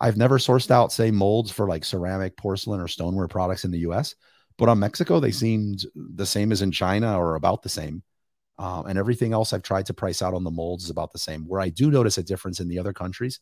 I've 0.00 0.16
never 0.16 0.38
sourced 0.38 0.72
out, 0.72 0.90
say, 0.90 1.12
molds 1.12 1.52
for 1.52 1.68
like 1.68 1.84
ceramic, 1.84 2.36
porcelain, 2.36 2.80
or 2.80 2.88
stoneware 2.88 3.28
products 3.28 3.64
in 3.64 3.70
the 3.70 3.86
US. 3.90 4.16
But 4.58 4.68
on 4.68 4.80
Mexico, 4.80 5.20
they 5.20 5.30
seemed 5.30 5.84
the 5.94 6.26
same 6.26 6.50
as 6.50 6.60
in 6.60 6.72
China 6.72 7.16
or 7.20 7.36
about 7.36 7.62
the 7.62 7.68
same. 7.68 8.02
Uh, 8.58 8.84
and 8.86 8.98
everything 8.98 9.32
else 9.32 9.52
I've 9.52 9.62
tried 9.62 9.86
to 9.86 9.94
price 9.94 10.22
out 10.22 10.34
on 10.34 10.44
the 10.44 10.50
molds 10.50 10.84
is 10.84 10.90
about 10.90 11.12
the 11.12 11.18
same. 11.18 11.44
Where 11.46 11.60
I 11.60 11.70
do 11.70 11.90
notice 11.90 12.18
a 12.18 12.22
difference 12.22 12.60
in 12.60 12.68
the 12.68 12.78
other 12.78 12.92
countries 12.92 13.40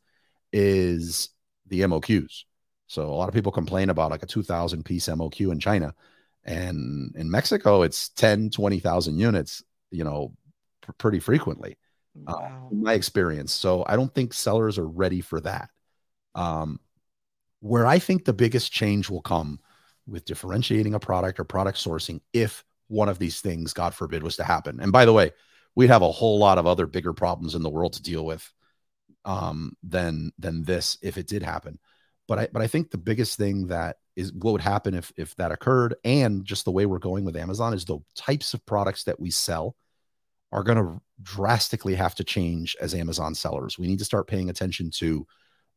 is 0.52 1.28
the 1.66 1.80
MOQs. 1.80 2.44
So 2.86 3.08
a 3.08 3.14
lot 3.14 3.28
of 3.28 3.34
people 3.34 3.52
complain 3.52 3.90
about 3.90 4.10
like 4.10 4.22
a 4.22 4.26
2000 4.26 4.84
piece 4.84 5.08
MOQ 5.08 5.52
in 5.52 5.60
China 5.60 5.94
and 6.44 7.14
in 7.16 7.30
Mexico, 7.30 7.82
it's 7.82 8.08
10, 8.10 8.50
20,000 8.50 9.18
units, 9.18 9.62
you 9.90 10.04
know, 10.04 10.32
pr- 10.80 10.92
pretty 10.92 11.20
frequently 11.20 11.76
uh, 12.26 12.34
wow. 12.36 12.66
uh, 12.66 12.72
in 12.72 12.82
my 12.82 12.94
experience. 12.94 13.52
So 13.52 13.84
I 13.86 13.96
don't 13.96 14.12
think 14.12 14.34
sellers 14.34 14.78
are 14.78 14.88
ready 14.88 15.20
for 15.20 15.40
that. 15.40 15.70
Um, 16.34 16.80
where 17.60 17.86
I 17.86 17.98
think 17.98 18.24
the 18.24 18.32
biggest 18.32 18.72
change 18.72 19.08
will 19.08 19.22
come 19.22 19.60
with 20.06 20.24
differentiating 20.24 20.94
a 20.94 21.00
product 21.00 21.38
or 21.38 21.44
product 21.44 21.78
sourcing 21.78 22.20
if 22.32 22.64
one 22.92 23.08
of 23.08 23.18
these 23.18 23.40
things, 23.40 23.72
God 23.72 23.94
forbid, 23.94 24.22
was 24.22 24.36
to 24.36 24.44
happen. 24.44 24.78
And 24.80 24.92
by 24.92 25.04
the 25.04 25.12
way, 25.12 25.32
we'd 25.74 25.90
have 25.90 26.02
a 26.02 26.12
whole 26.12 26.38
lot 26.38 26.58
of 26.58 26.66
other 26.66 26.86
bigger 26.86 27.12
problems 27.12 27.54
in 27.54 27.62
the 27.62 27.70
world 27.70 27.94
to 27.94 28.02
deal 28.02 28.24
with 28.24 28.52
um, 29.24 29.76
than 29.82 30.32
than 30.38 30.62
this 30.62 30.98
if 31.02 31.16
it 31.16 31.26
did 31.26 31.42
happen. 31.42 31.78
But 32.28 32.38
I 32.38 32.48
but 32.52 32.62
I 32.62 32.66
think 32.66 32.90
the 32.90 32.98
biggest 32.98 33.38
thing 33.38 33.68
that 33.68 33.96
is 34.14 34.32
what 34.32 34.52
would 34.52 34.60
happen 34.60 34.94
if 34.94 35.12
if 35.16 35.34
that 35.36 35.52
occurred, 35.52 35.94
and 36.04 36.44
just 36.44 36.64
the 36.64 36.70
way 36.70 36.86
we're 36.86 36.98
going 36.98 37.24
with 37.24 37.36
Amazon 37.36 37.74
is 37.74 37.84
the 37.84 37.98
types 38.14 38.54
of 38.54 38.64
products 38.66 39.04
that 39.04 39.18
we 39.18 39.30
sell 39.30 39.74
are 40.52 40.62
going 40.62 40.78
to 40.78 41.00
drastically 41.22 41.94
have 41.94 42.14
to 42.16 42.24
change 42.24 42.76
as 42.80 42.94
Amazon 42.94 43.34
sellers. 43.34 43.78
We 43.78 43.86
need 43.86 44.00
to 44.00 44.04
start 44.04 44.28
paying 44.28 44.50
attention 44.50 44.90
to 44.96 45.26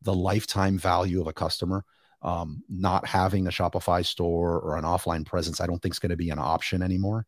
the 0.01 0.13
lifetime 0.13 0.78
value 0.78 1.21
of 1.21 1.28
a 1.28 1.34
customer 1.34 1.86
um, 2.25 2.63
not 2.67 3.05
having 3.05 3.45
a 3.45 3.51
Shopify 3.51 4.03
store 4.03 4.59
or 4.59 4.77
an 4.77 4.83
offline 4.83 5.25
presence, 5.25 5.61
I 5.61 5.67
don't 5.67 5.79
think 5.79 5.93
is 5.93 5.99
going 5.99 6.09
to 6.09 6.17
be 6.17 6.31
an 6.31 6.39
option 6.39 6.81
anymore. 6.81 7.27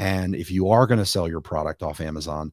And 0.00 0.34
if 0.34 0.50
you 0.50 0.68
are 0.70 0.88
going 0.88 0.98
to 0.98 1.06
sell 1.06 1.28
your 1.28 1.40
product 1.40 1.82
off 1.82 2.00
Amazon 2.00 2.52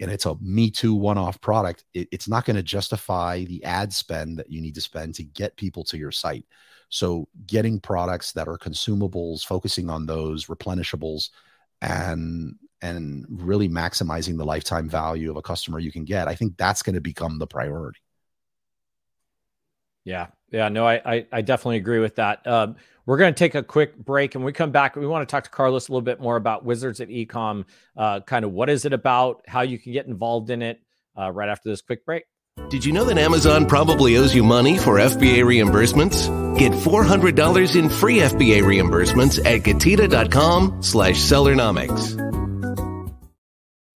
and 0.00 0.10
it's 0.10 0.26
a 0.26 0.34
Me 0.40 0.72
Too 0.72 0.92
one 0.92 1.16
off 1.16 1.40
product, 1.40 1.84
it, 1.94 2.08
it's 2.10 2.28
not 2.28 2.44
going 2.44 2.56
to 2.56 2.64
justify 2.64 3.44
the 3.44 3.62
ad 3.62 3.92
spend 3.92 4.40
that 4.40 4.50
you 4.50 4.60
need 4.60 4.74
to 4.74 4.80
spend 4.80 5.14
to 5.14 5.22
get 5.22 5.56
people 5.56 5.84
to 5.84 5.96
your 5.96 6.10
site. 6.10 6.46
So, 6.88 7.28
getting 7.46 7.78
products 7.78 8.32
that 8.32 8.48
are 8.48 8.58
consumables, 8.58 9.46
focusing 9.46 9.88
on 9.88 10.06
those 10.06 10.46
replenishables, 10.46 11.30
and 11.80 12.56
and 12.82 13.24
really 13.30 13.68
maximizing 13.68 14.36
the 14.36 14.44
lifetime 14.44 14.88
value 14.88 15.30
of 15.30 15.36
a 15.36 15.42
customer 15.42 15.78
you 15.78 15.92
can 15.92 16.04
get, 16.04 16.28
I 16.28 16.34
think 16.34 16.56
that's 16.56 16.82
going 16.82 16.94
to 16.94 17.00
become 17.00 17.38
the 17.38 17.46
priority. 17.46 18.00
Yeah, 20.04 20.28
yeah, 20.50 20.68
no, 20.68 20.86
I, 20.86 21.00
I, 21.04 21.26
I 21.32 21.40
definitely 21.42 21.78
agree 21.78 21.98
with 21.98 22.16
that. 22.16 22.46
Um, 22.46 22.76
we're 23.06 23.18
going 23.18 23.34
to 23.34 23.38
take 23.38 23.54
a 23.54 23.62
quick 23.62 23.96
break, 23.96 24.34
and 24.34 24.44
we 24.44 24.52
come 24.52 24.70
back. 24.70 24.96
We 24.96 25.06
want 25.06 25.28
to 25.28 25.30
talk 25.30 25.44
to 25.44 25.50
Carlos 25.50 25.88
a 25.88 25.92
little 25.92 26.02
bit 26.02 26.20
more 26.20 26.36
about 26.36 26.64
Wizards 26.64 27.00
at 27.00 27.08
Ecom. 27.08 27.64
Uh, 27.96 28.20
kind 28.20 28.44
of 28.44 28.52
what 28.52 28.70
is 28.70 28.84
it 28.84 28.92
about? 28.92 29.42
How 29.46 29.62
you 29.62 29.78
can 29.78 29.92
get 29.92 30.06
involved 30.06 30.50
in 30.50 30.62
it? 30.62 30.80
Uh, 31.16 31.30
right 31.30 31.48
after 31.48 31.68
this 31.68 31.80
quick 31.80 32.04
break. 32.04 32.24
Did 32.70 32.84
you 32.84 32.92
know 32.92 33.04
that 33.04 33.18
Amazon 33.18 33.66
probably 33.66 34.16
owes 34.16 34.34
you 34.34 34.42
money 34.42 34.78
for 34.78 34.98
FBA 34.98 35.44
reimbursements? 35.44 36.58
Get 36.58 36.72
$400 36.72 37.76
in 37.76 37.88
free 37.88 38.18
FBA 38.18 38.62
reimbursements 38.62 39.38
at 39.44 39.62
getida.com 39.62 40.82
slash 40.82 41.16
sellernomics. 41.16 42.23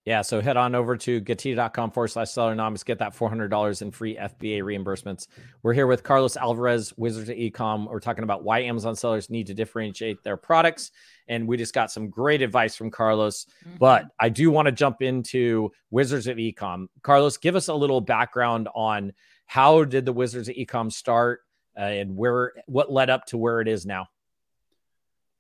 Yeah, 0.09 0.23
so 0.23 0.41
head 0.41 0.57
on 0.57 0.75
over 0.75 0.97
to 0.97 1.21
getida.com 1.21 1.91
forward 1.91 2.09
slash 2.09 2.29
sellernomics. 2.29 2.83
Get 2.83 2.99
that 3.01 3.15
$400 3.15 3.83
in 3.83 3.91
free 3.91 4.17
FBA 4.17 4.63
reimbursements. 4.63 5.27
We're 5.63 5.75
here 5.75 5.87
with 5.87 6.03
Carlos 6.03 6.35
Alvarez, 6.35 6.95
Wizards 6.97 7.29
of 7.29 7.37
Ecom. 7.37 7.87
We're 7.91 8.01
talking 8.01 8.25
about 8.25 8.43
why 8.43 8.61
Amazon 8.61 8.97
sellers 8.97 9.29
need 9.29 9.49
to 9.49 9.55
differentiate 9.55 10.25
their 10.25 10.39
products. 10.39 10.93
And 11.29 11.47
we 11.47 11.59
just 11.59 11.75
got 11.75 11.91
some 11.91 12.09
great 12.09 12.41
advice 12.41 12.75
from 12.75 12.91
Carlos. 12.91 13.45
Mm-hmm. 13.67 13.77
But 13.81 14.07
I 14.19 14.31
do 14.31 14.51
want 14.51 14.65
to 14.65 14.73
jump 14.73 15.03
into 15.03 15.73
Wizards 15.91 16.27
of 16.27 16.39
Ecom. 16.39 16.87
Carlos, 17.03 17.37
give 17.37 17.55
us 17.55 17.69
a 17.69 17.75
little 17.75 18.01
background 18.01 18.67
on 18.75 19.13
how 19.45 19.85
did 19.85 20.07
the 20.07 20.13
Wizards 20.15 20.49
of 20.49 20.55
Ecom 20.55 20.91
start 20.91 21.41
uh, 21.79 21.83
and 21.83 22.17
where 22.17 22.55
what 22.65 22.91
led 22.91 23.11
up 23.11 23.27
to 23.27 23.37
where 23.37 23.61
it 23.61 23.69
is 23.69 23.85
now. 23.85 24.07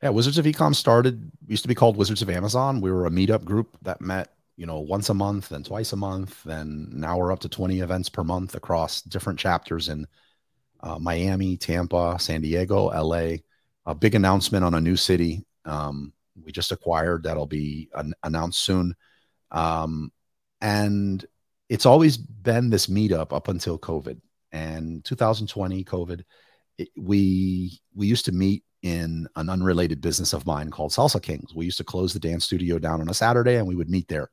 Yeah, 0.02 0.10
Wizards 0.10 0.36
of 0.36 0.44
Ecom 0.44 0.74
started 0.74 1.32
used 1.46 1.62
to 1.62 1.68
be 1.68 1.74
called 1.74 1.96
Wizards 1.96 2.20
of 2.20 2.28
Amazon. 2.28 2.82
We 2.82 2.92
were 2.92 3.06
a 3.06 3.10
meetup 3.10 3.46
group 3.46 3.78
that 3.80 4.02
met 4.02 4.34
you 4.58 4.66
know, 4.66 4.80
once 4.80 5.08
a 5.08 5.14
month, 5.14 5.48
then 5.48 5.62
twice 5.62 5.94
a 5.94 5.96
month, 5.96 6.42
then 6.44 6.88
now 6.92 7.16
we're 7.16 7.32
up 7.32 7.40
to 7.40 7.48
20 7.48 7.80
events 7.80 8.10
per 8.10 8.22
month 8.24 8.54
across 8.54 9.00
different 9.00 9.38
chapters 9.38 9.88
in 9.88 10.06
uh, 10.80 10.98
Miami, 10.98 11.56
Tampa, 11.56 12.18
San 12.20 12.42
Diego, 12.42 12.88
LA. 12.88 13.36
A 13.86 13.94
big 13.94 14.14
announcement 14.14 14.64
on 14.64 14.74
a 14.74 14.80
new 14.80 14.96
city 14.96 15.46
um, 15.68 16.12
we 16.44 16.52
just 16.52 16.72
acquired 16.72 17.22
that'll 17.22 17.46
be 17.46 17.88
an- 17.94 18.14
announced 18.24 18.62
soon. 18.62 18.94
Um, 19.50 20.12
and 20.60 21.24
it's 21.68 21.86
always 21.86 22.16
been 22.16 22.70
this 22.70 22.86
meetup 22.86 23.32
up 23.32 23.48
until 23.48 23.78
COVID 23.78 24.20
and 24.52 25.04
2020 25.04 25.84
COVID. 25.84 26.22
It, 26.78 26.88
we 26.96 27.78
we 27.94 28.06
used 28.06 28.24
to 28.26 28.32
meet 28.32 28.64
in 28.82 29.28
an 29.36 29.50
unrelated 29.50 30.00
business 30.00 30.32
of 30.32 30.46
mine 30.46 30.70
called 30.70 30.92
Salsa 30.92 31.20
Kings. 31.20 31.54
We 31.54 31.64
used 31.64 31.78
to 31.78 31.84
close 31.84 32.12
the 32.12 32.20
dance 32.20 32.44
studio 32.44 32.78
down 32.78 33.00
on 33.00 33.08
a 33.08 33.14
Saturday 33.14 33.56
and 33.56 33.66
we 33.66 33.74
would 33.74 33.90
meet 33.90 34.08
there. 34.08 34.30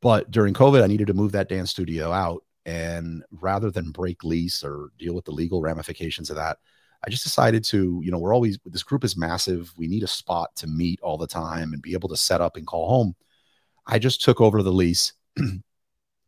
But 0.00 0.30
during 0.30 0.54
COVID, 0.54 0.82
I 0.82 0.86
needed 0.86 1.08
to 1.08 1.14
move 1.14 1.32
that 1.32 1.48
dance 1.48 1.70
studio 1.70 2.12
out. 2.12 2.44
And 2.66 3.24
rather 3.30 3.70
than 3.70 3.90
break 3.90 4.22
lease 4.24 4.62
or 4.62 4.90
deal 4.98 5.14
with 5.14 5.24
the 5.24 5.32
legal 5.32 5.60
ramifications 5.60 6.30
of 6.30 6.36
that, 6.36 6.58
I 7.04 7.10
just 7.10 7.24
decided 7.24 7.64
to, 7.64 8.00
you 8.04 8.10
know, 8.10 8.18
we're 8.18 8.34
always, 8.34 8.58
this 8.64 8.82
group 8.82 9.04
is 9.04 9.16
massive. 9.16 9.72
We 9.76 9.86
need 9.86 10.02
a 10.02 10.08
spot 10.08 10.54
to 10.56 10.66
meet 10.66 11.00
all 11.00 11.16
the 11.16 11.26
time 11.26 11.72
and 11.72 11.80
be 11.80 11.94
able 11.94 12.10
to 12.10 12.16
set 12.16 12.40
up 12.40 12.56
and 12.56 12.66
call 12.66 12.88
home. 12.88 13.14
I 13.86 13.98
just 13.98 14.22
took 14.22 14.40
over 14.40 14.62
the 14.62 14.72
lease 14.72 15.14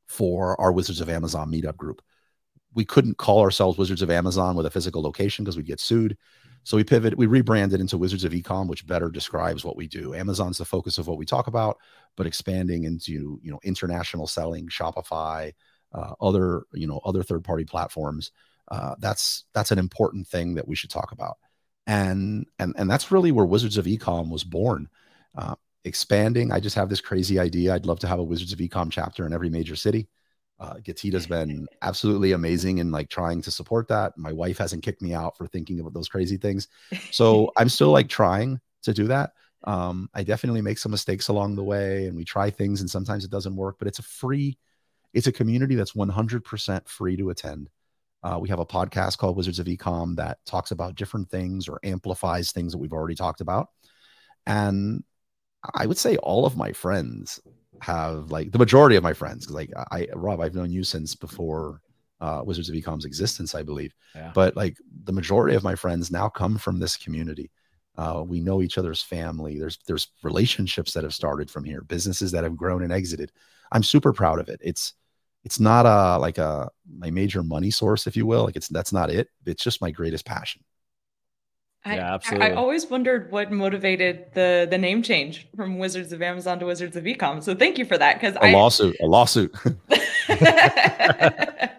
for 0.06 0.58
our 0.61 0.72
Wizards 0.72 1.00
of 1.00 1.11
Amazon 1.11 1.50
meetup 1.50 1.76
group. 1.76 2.00
We 2.74 2.87
couldn't 2.87 3.18
call 3.18 3.40
ourselves 3.40 3.76
Wizards 3.76 4.00
of 4.00 4.11
Amazon 4.11 4.56
with 4.56 4.64
a 4.64 4.70
physical 4.70 5.02
location 5.02 5.44
because 5.44 5.58
we'd 5.58 5.66
get 5.66 5.80
sued. 5.80 6.16
So 6.64 6.77
we 6.77 6.85
pivoted, 6.85 7.18
we 7.18 7.27
rebranded 7.27 7.81
into 7.81 7.98
Wizards 7.98 8.25
of 8.25 8.33
Ecom, 8.33 8.68
which 8.68 8.87
better 8.87 9.11
describes 9.11 9.64
what 9.64 9.77
we 9.77 9.88
do. 9.88 10.14
Amazon's 10.14 10.59
the 10.59 10.64
focus 10.64 10.98
of 10.98 11.09
what 11.09 11.18
we 11.18 11.27
talk 11.27 11.48
about, 11.48 11.79
but 12.16 12.27
expanding 12.27 12.85
into 12.85 13.40
you 13.42 13.51
know 13.51 13.59
international 13.64 14.27
selling, 14.27 14.68
Shopify, 14.68 15.53
uh, 15.92 16.14
other 16.20 16.64
you 16.72 16.87
know 16.87 17.01
other 17.05 17.22
third 17.22 17.44
party 17.44 17.64
platforms. 17.64 18.31
Uh, 18.68 18.94
that's 19.01 19.44
that's 19.55 19.72
an 19.72 19.79
important 19.79 20.27
thing 20.27 20.55
that 20.55 20.68
we 20.68 20.77
should 20.77 20.90
talk 20.90 21.12
about, 21.12 21.37
and 21.87 22.46
and 22.59 22.75
and 22.79 22.88
that's 22.88 23.11
really 23.11 23.33
where 23.33 23.44
Wizards 23.44 23.77
of 23.77 23.87
Ecom 23.87 24.31
was 24.31 24.44
born. 24.44 24.88
Uh, 25.37 25.57
expanding, 25.85 26.53
I 26.53 26.61
just 26.61 26.77
have 26.77 26.88
this 26.88 27.01
crazy 27.01 27.38
idea. 27.40 27.75
I'd 27.75 27.87
love 27.87 27.98
to 28.01 28.07
have 28.07 28.20
a 28.20 28.25
Wizards 28.25 28.53
of 28.53 28.61
Ecom 28.61 28.90
chapter 28.90 29.27
in 29.27 29.33
every 29.33 29.51
major 29.51 29.75
city. 29.75 30.09
Uh, 30.62 30.75
Getida's 30.75 31.27
been 31.27 31.66
absolutely 31.83 32.31
amazing 32.31 32.79
in 32.79 32.92
like 32.92 33.09
trying 33.09 33.42
to 33.42 33.51
support 33.51 33.88
that. 33.88 34.16
My 34.16 34.33
wife 34.33 34.59
hasn't 34.59 34.85
kicked 34.85 35.03
me 35.03 35.12
out 35.12 35.37
for 35.37 35.48
thinking 35.48 35.81
about 35.81 35.92
those 35.92 36.09
crazy 36.09 36.37
things. 36.37 36.68
So 37.11 37.51
I'm 37.57 37.68
still 37.68 37.90
like 37.90 38.09
trying 38.09 38.61
to 38.85 38.94
do 38.94 39.09
that. 39.09 39.33
Um, 39.64 40.09
I 40.14 40.22
definitely 40.22 40.62
make 40.62 40.79
some 40.79 40.92
mistakes 40.92 41.27
along 41.27 41.57
the 41.57 41.64
way 41.64 42.07
and 42.07 42.16
we 42.16 42.25
try 42.25 42.48
things 42.48 42.81
and 42.81 42.88
sometimes 42.88 43.25
it 43.25 43.31
doesn't 43.31 43.57
work, 43.57 43.75
but 43.81 43.88
it's 43.88 43.98
a 43.98 44.05
free, 44.05 44.57
it's 45.12 45.27
a 45.27 45.33
community 45.33 45.75
that's 45.75 45.94
100% 45.94 46.88
free 46.88 47.16
to 47.16 47.31
attend. 47.31 47.68
Uh, 48.22 48.38
we 48.40 48.48
have 48.48 48.61
a 48.61 48.66
podcast 48.66 49.18
called 49.18 49.37
Wizards 49.37 49.59
of 49.59 49.66
Ecom 49.66 50.14
that 50.14 50.38
talks 50.46 50.70
about 50.70 50.94
different 50.94 51.29
things 51.29 51.68
or 51.68 51.81
amplifies 51.83 52.53
things 52.53 52.70
that 52.70 52.79
we've 52.79 52.92
already 52.92 53.16
talked 53.16 53.40
about. 53.40 53.70
And 54.46 55.03
I 55.75 55.87
would 55.87 55.98
say 55.98 56.16
all 56.18 56.44
of 56.46 56.57
my 56.57 56.72
friends 56.72 57.40
have 57.81 58.31
like 58.31 58.53
the 58.53 58.59
majority 58.59 58.96
of 58.96 59.03
my 59.03 59.12
friends 59.12 59.44
because 59.44 59.55
like 59.55 59.70
I 59.90 60.09
Rob, 60.14 60.40
I've 60.40 60.55
known 60.55 60.70
you 60.70 60.85
since 60.85 61.14
before 61.14 61.81
uh, 62.20 62.42
Wizards 62.44 62.68
of 62.68 62.75
Ecom's 62.75 63.05
existence, 63.05 63.55
I 63.55 63.62
believe. 63.62 63.94
Yeah. 64.14 64.31
But 64.35 64.57
like 64.57 64.77
the 65.05 65.12
majority 65.12 65.57
of 65.57 65.64
my 65.64 65.75
friends 65.75 66.11
now 66.11 66.29
come 66.29 66.57
from 66.57 66.79
this 66.79 66.96
community. 66.96 67.51
Uh, 67.96 68.22
we 68.27 68.40
know 68.40 68.62
each 68.62 68.79
other's 68.79 69.03
family. 69.03 69.59
There's 69.59 69.79
there's 69.87 70.09
relationships 70.22 70.92
that 70.92 71.03
have 71.03 71.14
started 71.14 71.51
from 71.51 71.64
here, 71.64 71.83
businesses 71.83 72.31
that 72.33 72.44
have 72.44 72.57
grown 72.57 72.83
and 72.83 72.92
exited. 72.92 73.33
I'm 73.72 73.83
super 73.83 74.12
proud 74.12 74.38
of 74.38 74.48
it. 74.48 74.61
It's 74.62 74.94
it's 75.44 75.59
not 75.61 75.87
a 75.87 76.18
like 76.18 76.38
a 76.38 76.70
my 76.88 77.11
major 77.11 77.42
money 77.42 77.70
source, 77.70 78.07
if 78.07 78.16
you 78.16 78.27
will. 78.27 78.44
Like 78.44 78.57
it's 78.57 78.68
that's 78.68 78.92
not 78.92 79.11
it. 79.11 79.29
It's 79.44 79.62
just 79.62 79.83
my 79.83 79.90
greatest 79.90 80.25
passion. 80.25 80.62
I, 81.84 81.96
yeah, 81.96 82.14
absolutely. 82.14 82.46
I, 82.46 82.50
I 82.50 82.54
always 82.54 82.86
wondered 82.86 83.32
what 83.32 83.50
motivated 83.50 84.26
the 84.34 84.68
the 84.70 84.78
name 84.78 85.02
change 85.02 85.48
from 85.56 85.78
Wizards 85.78 86.12
of 86.12 86.22
Amazon 86.22 86.60
to 86.60 86.66
Wizards 86.66 86.96
of 86.96 87.04
Ecom. 87.04 87.42
So 87.42 87.54
thank 87.54 87.76
you 87.76 87.84
for 87.84 87.98
that 87.98 88.20
because 88.20 88.36
a 88.36 88.44
I, 88.44 88.52
lawsuit, 88.52 88.96
a 89.00 89.06
lawsuit. 89.06 89.52
I 90.28 91.70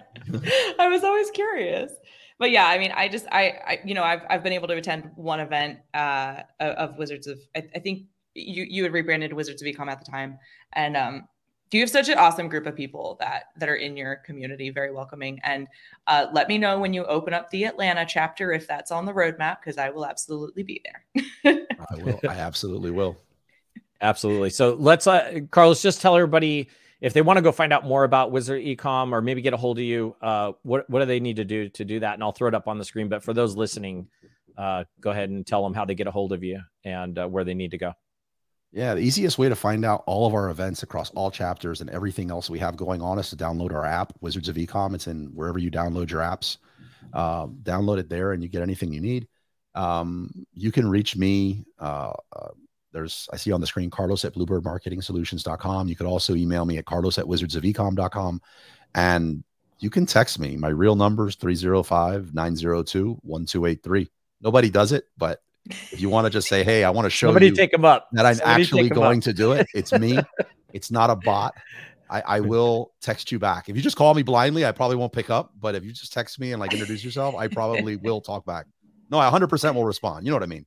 was 0.90 1.04
always 1.04 1.32
curious, 1.32 1.92
but 2.38 2.52
yeah, 2.52 2.68
I 2.68 2.78
mean, 2.80 2.92
I 2.92 3.08
just 3.08 3.26
I, 3.32 3.60
I 3.66 3.80
you 3.86 3.94
know 3.94 4.04
I've 4.04 4.24
I've 4.30 4.44
been 4.44 4.54
able 4.54 4.68
to 4.68 4.76
attend 4.76 5.12
one 5.16 5.40
event 5.40 5.80
uh, 5.94 6.42
of 6.60 6.98
Wizards 6.98 7.28
of 7.28 7.40
I, 7.56 7.64
I 7.74 7.80
think 7.80 8.08
you 8.34 8.66
you 8.68 8.84
had 8.84 8.92
rebranded 8.92 9.32
Wizards 9.32 9.62
of 9.62 9.68
Ecom 9.68 9.90
at 9.90 10.04
the 10.04 10.12
time, 10.12 10.38
and 10.74 10.98
um 10.98 11.28
you 11.74 11.82
have 11.82 11.90
such 11.90 12.10
an 12.10 12.18
awesome 12.18 12.50
group 12.50 12.66
of 12.66 12.76
people 12.76 13.18
that 13.20 13.46
that 13.58 13.70
are 13.70 13.76
in 13.76 13.98
your 13.98 14.18
community 14.18 14.70
very 14.70 14.92
welcoming. 14.92 15.40
And 15.44 15.68
uh, 16.08 16.28
let 16.34 16.48
me 16.48 16.58
know 16.58 16.80
when 16.80 16.94
you 16.94 17.06
open 17.06 17.34
up 17.34 17.50
the 17.50 17.66
atlanta 17.66 18.06
chapter 18.06 18.52
if 18.52 18.68
that's 18.68 18.92
on 18.92 19.06
the 19.06 19.14
roadmap 19.14 19.58
because 19.60 19.78
i 19.78 19.90
will 19.90 20.06
absolutely 20.06 20.64
be 20.64 20.82
there. 20.84 21.26
I 21.90 22.04
will. 22.04 22.20
I 22.28 22.36
absolutely 22.36 22.92
will. 22.92 23.18
Absolutely. 24.02 24.50
So 24.50 24.76
let's 24.78 25.08
uh, 25.08 25.40
carlos 25.50 25.82
just 25.82 26.02
tell 26.02 26.18
everybody 26.18 26.68
if 27.00 27.14
they 27.14 27.22
want 27.22 27.38
to 27.38 27.42
go 27.42 27.54
find 27.54 27.72
out 27.72 27.86
more 27.86 28.04
about 28.04 28.32
wizard 28.32 28.62
ecom 28.62 29.14
or 29.14 29.22
maybe 29.22 29.42
get 29.42 29.54
a 29.54 29.58
hold 29.58 29.78
of 29.78 29.86
you 29.86 30.14
uh, 30.22 30.52
what, 30.64 30.90
what 30.90 31.00
do 31.00 31.06
they 31.06 31.22
need 31.22 31.38
to 31.38 31.46
do 31.46 31.70
to 31.70 31.86
do 31.86 32.02
that? 32.02 32.16
And 32.16 32.24
i'll 32.24 32.34
throw 32.34 32.50
it 32.50 32.54
up 32.54 32.68
on 32.68 32.78
the 32.78 32.84
screen. 32.84 33.08
But 33.08 33.24
for 33.24 33.34
those 33.34 33.56
listening 33.56 34.10
uh, 34.58 34.84
go 35.00 35.12
ahead 35.12 35.30
and 35.30 35.48
tell 35.48 35.64
them 35.64 35.74
how 35.74 35.86
they 35.86 35.96
get 35.96 36.08
a 36.08 36.12
hold 36.12 36.34
of 36.34 36.44
you 36.44 36.60
and 36.84 37.18
uh, 37.18 37.28
where 37.28 37.44
they 37.44 37.54
need 37.54 37.72
to 37.72 37.78
go 37.78 37.94
yeah, 38.74 38.96
the 38.96 39.02
easiest 39.02 39.38
way 39.38 39.50
to 39.50 39.56
find 39.56 39.86
out 39.86 40.04
all 40.08 40.26
of 40.26 40.34
our 40.34 40.50
events 40.50 40.82
across 40.82 41.12
all 41.12 41.30
chapters 41.30 41.80
and 41.80 41.92
everything 41.92 42.32
else 42.32 42.50
we 42.50 42.58
have 42.58 42.76
going 42.76 43.04
on 43.04 43.20
is 43.20 43.30
to 43.30 43.36
download 43.36 43.72
our 43.72 43.86
app, 43.86 44.14
Wizards 44.20 44.50
of 44.50 44.56
Ecom. 44.56 44.96
It's 44.96 45.06
in 45.06 45.28
wherever 45.28 45.60
you 45.60 45.70
download 45.70 46.10
your 46.10 46.22
apps. 46.22 46.58
Uh, 47.14 47.46
download 47.46 48.00
it 48.00 48.10
there, 48.10 48.32
and 48.32 48.42
you 48.42 48.50
get 48.50 48.64
anything 48.64 48.92
you 48.92 49.00
need. 49.00 49.28
Um, 49.76 50.48
you 50.54 50.72
can 50.72 50.90
reach 50.90 51.16
me. 51.16 51.66
Uh, 51.80 52.14
uh, 52.36 52.50
there's 52.92 53.30
I 53.32 53.38
see 53.38 53.52
on 53.52 53.62
the 53.62 53.68
screen 53.68 53.92
Carlos 53.92 54.26
at 54.26 54.34
bluebirdmarketingsolutions.com. 54.34 55.88
You 55.88 55.96
could 55.96 56.08
also 56.08 56.34
email 56.34 56.66
me 56.66 56.80
at 56.80 56.86
carlos 56.86 57.20
at 57.20 57.28
Wizards 57.28 57.56
of 57.56 57.62
wizardsofecom.com. 57.62 58.42
And 58.96 59.44
you 59.78 59.92
can 59.92 60.08
text 60.08 60.40
me. 60.40 60.58
My 60.58 60.70
real 60.70 60.96
number 60.96 61.28
is 61.28 61.36
305 61.36 62.34
902 62.34 63.20
1283. 63.22 64.10
Nobody 64.42 64.72
does 64.72 64.92
it, 64.92 65.06
but 65.16 65.43
if 65.66 66.02
you 66.02 66.10
want 66.10 66.26
to 66.26 66.30
just 66.30 66.48
say, 66.48 66.64
"Hey, 66.64 66.84
I 66.84 66.90
want 66.90 67.06
to 67.06 67.10
show 67.10 67.28
Somebody 67.28 67.48
you 67.48 67.56
take 67.56 67.72
them 67.72 67.86
up. 67.86 68.10
that 68.14 68.26
I'm 68.26 68.36
Somebody 68.36 68.62
actually 68.62 68.90
going 68.90 69.22
to 69.22 69.34
do 69.34 69.54
it," 69.54 69.68
it's 69.74 69.92
me. 69.94 70.20
it's 70.74 70.92
not 70.92 71.10
a 71.10 71.16
bot. 71.16 71.54
I, 72.10 72.22
I 72.22 72.40
will 72.42 72.92
text 73.02 73.32
you 73.32 73.40
back. 73.40 73.70
If 73.70 73.76
you 73.76 73.82
just 73.82 73.96
call 73.98 74.14
me 74.14 74.24
blindly, 74.24 74.66
I 74.66 74.72
probably 74.72 74.98
won't 74.98 75.14
pick 75.14 75.30
up. 75.30 75.52
But 75.60 75.76
if 75.76 75.84
you 75.84 75.92
just 75.92 76.14
text 76.14 76.40
me 76.40 76.52
and 76.52 76.60
like 76.60 76.74
introduce 76.74 77.04
yourself, 77.04 77.36
I 77.36 77.48
probably 77.48 77.96
will 78.04 78.22
talk 78.22 78.46
back. 78.46 78.66
No, 79.10 79.20
I 79.20 79.30
100% 79.30 79.76
will 79.76 79.86
respond. 79.86 80.26
You 80.26 80.32
know 80.32 80.38
what 80.38 80.44
I 80.44 80.48
mean? 80.48 80.66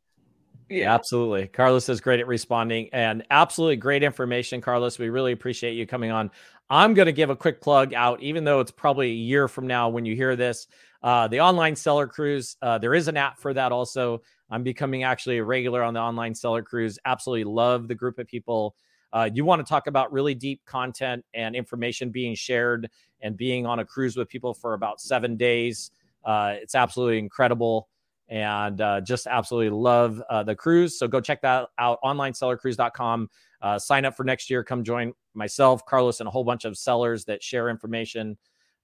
Yeah, 0.68 0.92
absolutely. 0.92 1.46
Carlos 1.46 1.88
is 1.88 2.00
great 2.00 2.18
at 2.18 2.26
responding 2.26 2.88
and 2.92 3.24
absolutely 3.30 3.76
great 3.76 4.02
information, 4.02 4.60
Carlos. 4.60 4.98
We 4.98 5.10
really 5.10 5.32
appreciate 5.32 5.74
you 5.74 5.86
coming 5.86 6.10
on. 6.10 6.30
I'm 6.68 6.94
going 6.94 7.06
to 7.06 7.12
give 7.12 7.30
a 7.30 7.36
quick 7.36 7.60
plug 7.60 7.94
out, 7.94 8.20
even 8.20 8.44
though 8.44 8.58
it's 8.58 8.72
probably 8.72 9.10
a 9.10 9.14
year 9.14 9.46
from 9.46 9.68
now 9.68 9.88
when 9.88 10.04
you 10.04 10.16
hear 10.16 10.34
this. 10.34 10.66
Uh, 11.06 11.28
the 11.28 11.38
online 11.38 11.76
seller 11.76 12.08
cruise, 12.08 12.56
uh, 12.62 12.78
there 12.78 12.92
is 12.92 13.06
an 13.06 13.16
app 13.16 13.38
for 13.38 13.54
that 13.54 13.70
also. 13.70 14.20
I'm 14.50 14.64
becoming 14.64 15.04
actually 15.04 15.38
a 15.38 15.44
regular 15.44 15.80
on 15.84 15.94
the 15.94 16.00
online 16.00 16.34
seller 16.34 16.62
cruise. 16.62 16.98
Absolutely 17.04 17.44
love 17.44 17.86
the 17.86 17.94
group 17.94 18.18
of 18.18 18.26
people. 18.26 18.74
Uh, 19.12 19.30
you 19.32 19.44
want 19.44 19.64
to 19.64 19.68
talk 19.70 19.86
about 19.86 20.12
really 20.12 20.34
deep 20.34 20.64
content 20.66 21.24
and 21.32 21.54
information 21.54 22.10
being 22.10 22.34
shared 22.34 22.90
and 23.20 23.36
being 23.36 23.66
on 23.66 23.78
a 23.78 23.84
cruise 23.84 24.16
with 24.16 24.28
people 24.28 24.52
for 24.52 24.74
about 24.74 25.00
seven 25.00 25.36
days. 25.36 25.92
Uh, 26.24 26.54
it's 26.56 26.74
absolutely 26.74 27.20
incredible 27.20 27.88
and 28.28 28.80
uh, 28.80 29.00
just 29.00 29.28
absolutely 29.28 29.70
love 29.70 30.20
the 30.44 30.56
cruise. 30.56 30.98
So 30.98 31.06
go 31.06 31.20
check 31.20 31.40
that 31.42 31.68
out, 31.78 32.00
onlinesellercruise.com. 32.02 33.30
Sign 33.78 34.04
up 34.04 34.16
for 34.16 34.24
next 34.24 34.50
year. 34.50 34.64
Come 34.64 34.82
join 34.82 35.12
myself, 35.34 35.86
Carlos, 35.86 36.18
and 36.18 36.26
a 36.26 36.32
whole 36.32 36.42
bunch 36.42 36.64
of 36.64 36.76
sellers 36.76 37.26
that 37.26 37.44
share 37.44 37.68
information 37.70 38.36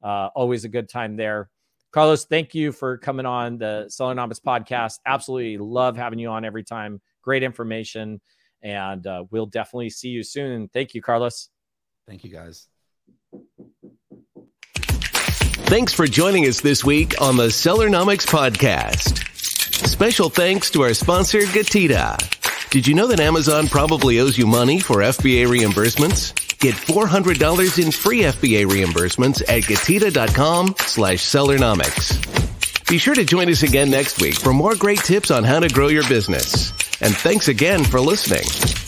always 0.04 0.64
a 0.64 0.68
good 0.68 0.88
time 0.88 1.16
there. 1.16 1.50
Carlos, 1.92 2.24
thank 2.24 2.54
you 2.54 2.72
for 2.72 2.96
coming 2.96 3.26
on 3.26 3.58
the 3.58 3.86
Sellernomics 3.88 4.40
podcast. 4.40 4.98
Absolutely 5.06 5.58
love 5.58 5.96
having 5.96 6.18
you 6.18 6.30
on 6.30 6.44
every 6.44 6.64
time. 6.64 7.00
Great 7.22 7.42
information. 7.42 8.20
And 8.62 9.06
uh, 9.06 9.24
we'll 9.30 9.46
definitely 9.46 9.90
see 9.90 10.08
you 10.08 10.22
soon. 10.22 10.68
Thank 10.68 10.94
you, 10.94 11.02
Carlos. 11.02 11.50
Thank 12.08 12.24
you, 12.24 12.30
guys. 12.30 12.66
Thanks 15.66 15.92
for 15.92 16.06
joining 16.06 16.46
us 16.46 16.60
this 16.60 16.84
week 16.84 17.20
on 17.20 17.36
the 17.36 17.48
Sellernomics 17.48 18.26
podcast. 18.26 19.28
Special 19.86 20.30
thanks 20.30 20.70
to 20.70 20.82
our 20.82 20.94
sponsor, 20.94 21.40
Getida. 21.40 22.41
Did 22.72 22.86
you 22.86 22.94
know 22.94 23.06
that 23.08 23.20
Amazon 23.20 23.68
probably 23.68 24.18
owes 24.18 24.38
you 24.38 24.46
money 24.46 24.80
for 24.80 25.02
FBA 25.02 25.46
reimbursements? 25.46 26.32
Get 26.58 26.74
$400 26.74 27.84
in 27.84 27.92
free 27.92 28.20
FBA 28.20 28.64
reimbursements 28.64 29.42
at 29.42 29.64
getida.com 29.64 30.76
slash 30.78 31.18
sellernomics. 31.18 32.88
Be 32.88 32.96
sure 32.96 33.14
to 33.14 33.26
join 33.26 33.50
us 33.50 33.62
again 33.62 33.90
next 33.90 34.22
week 34.22 34.36
for 34.36 34.54
more 34.54 34.74
great 34.74 35.00
tips 35.00 35.30
on 35.30 35.44
how 35.44 35.60
to 35.60 35.68
grow 35.68 35.88
your 35.88 36.08
business. 36.08 36.70
And 37.02 37.14
thanks 37.14 37.48
again 37.48 37.84
for 37.84 38.00
listening. 38.00 38.81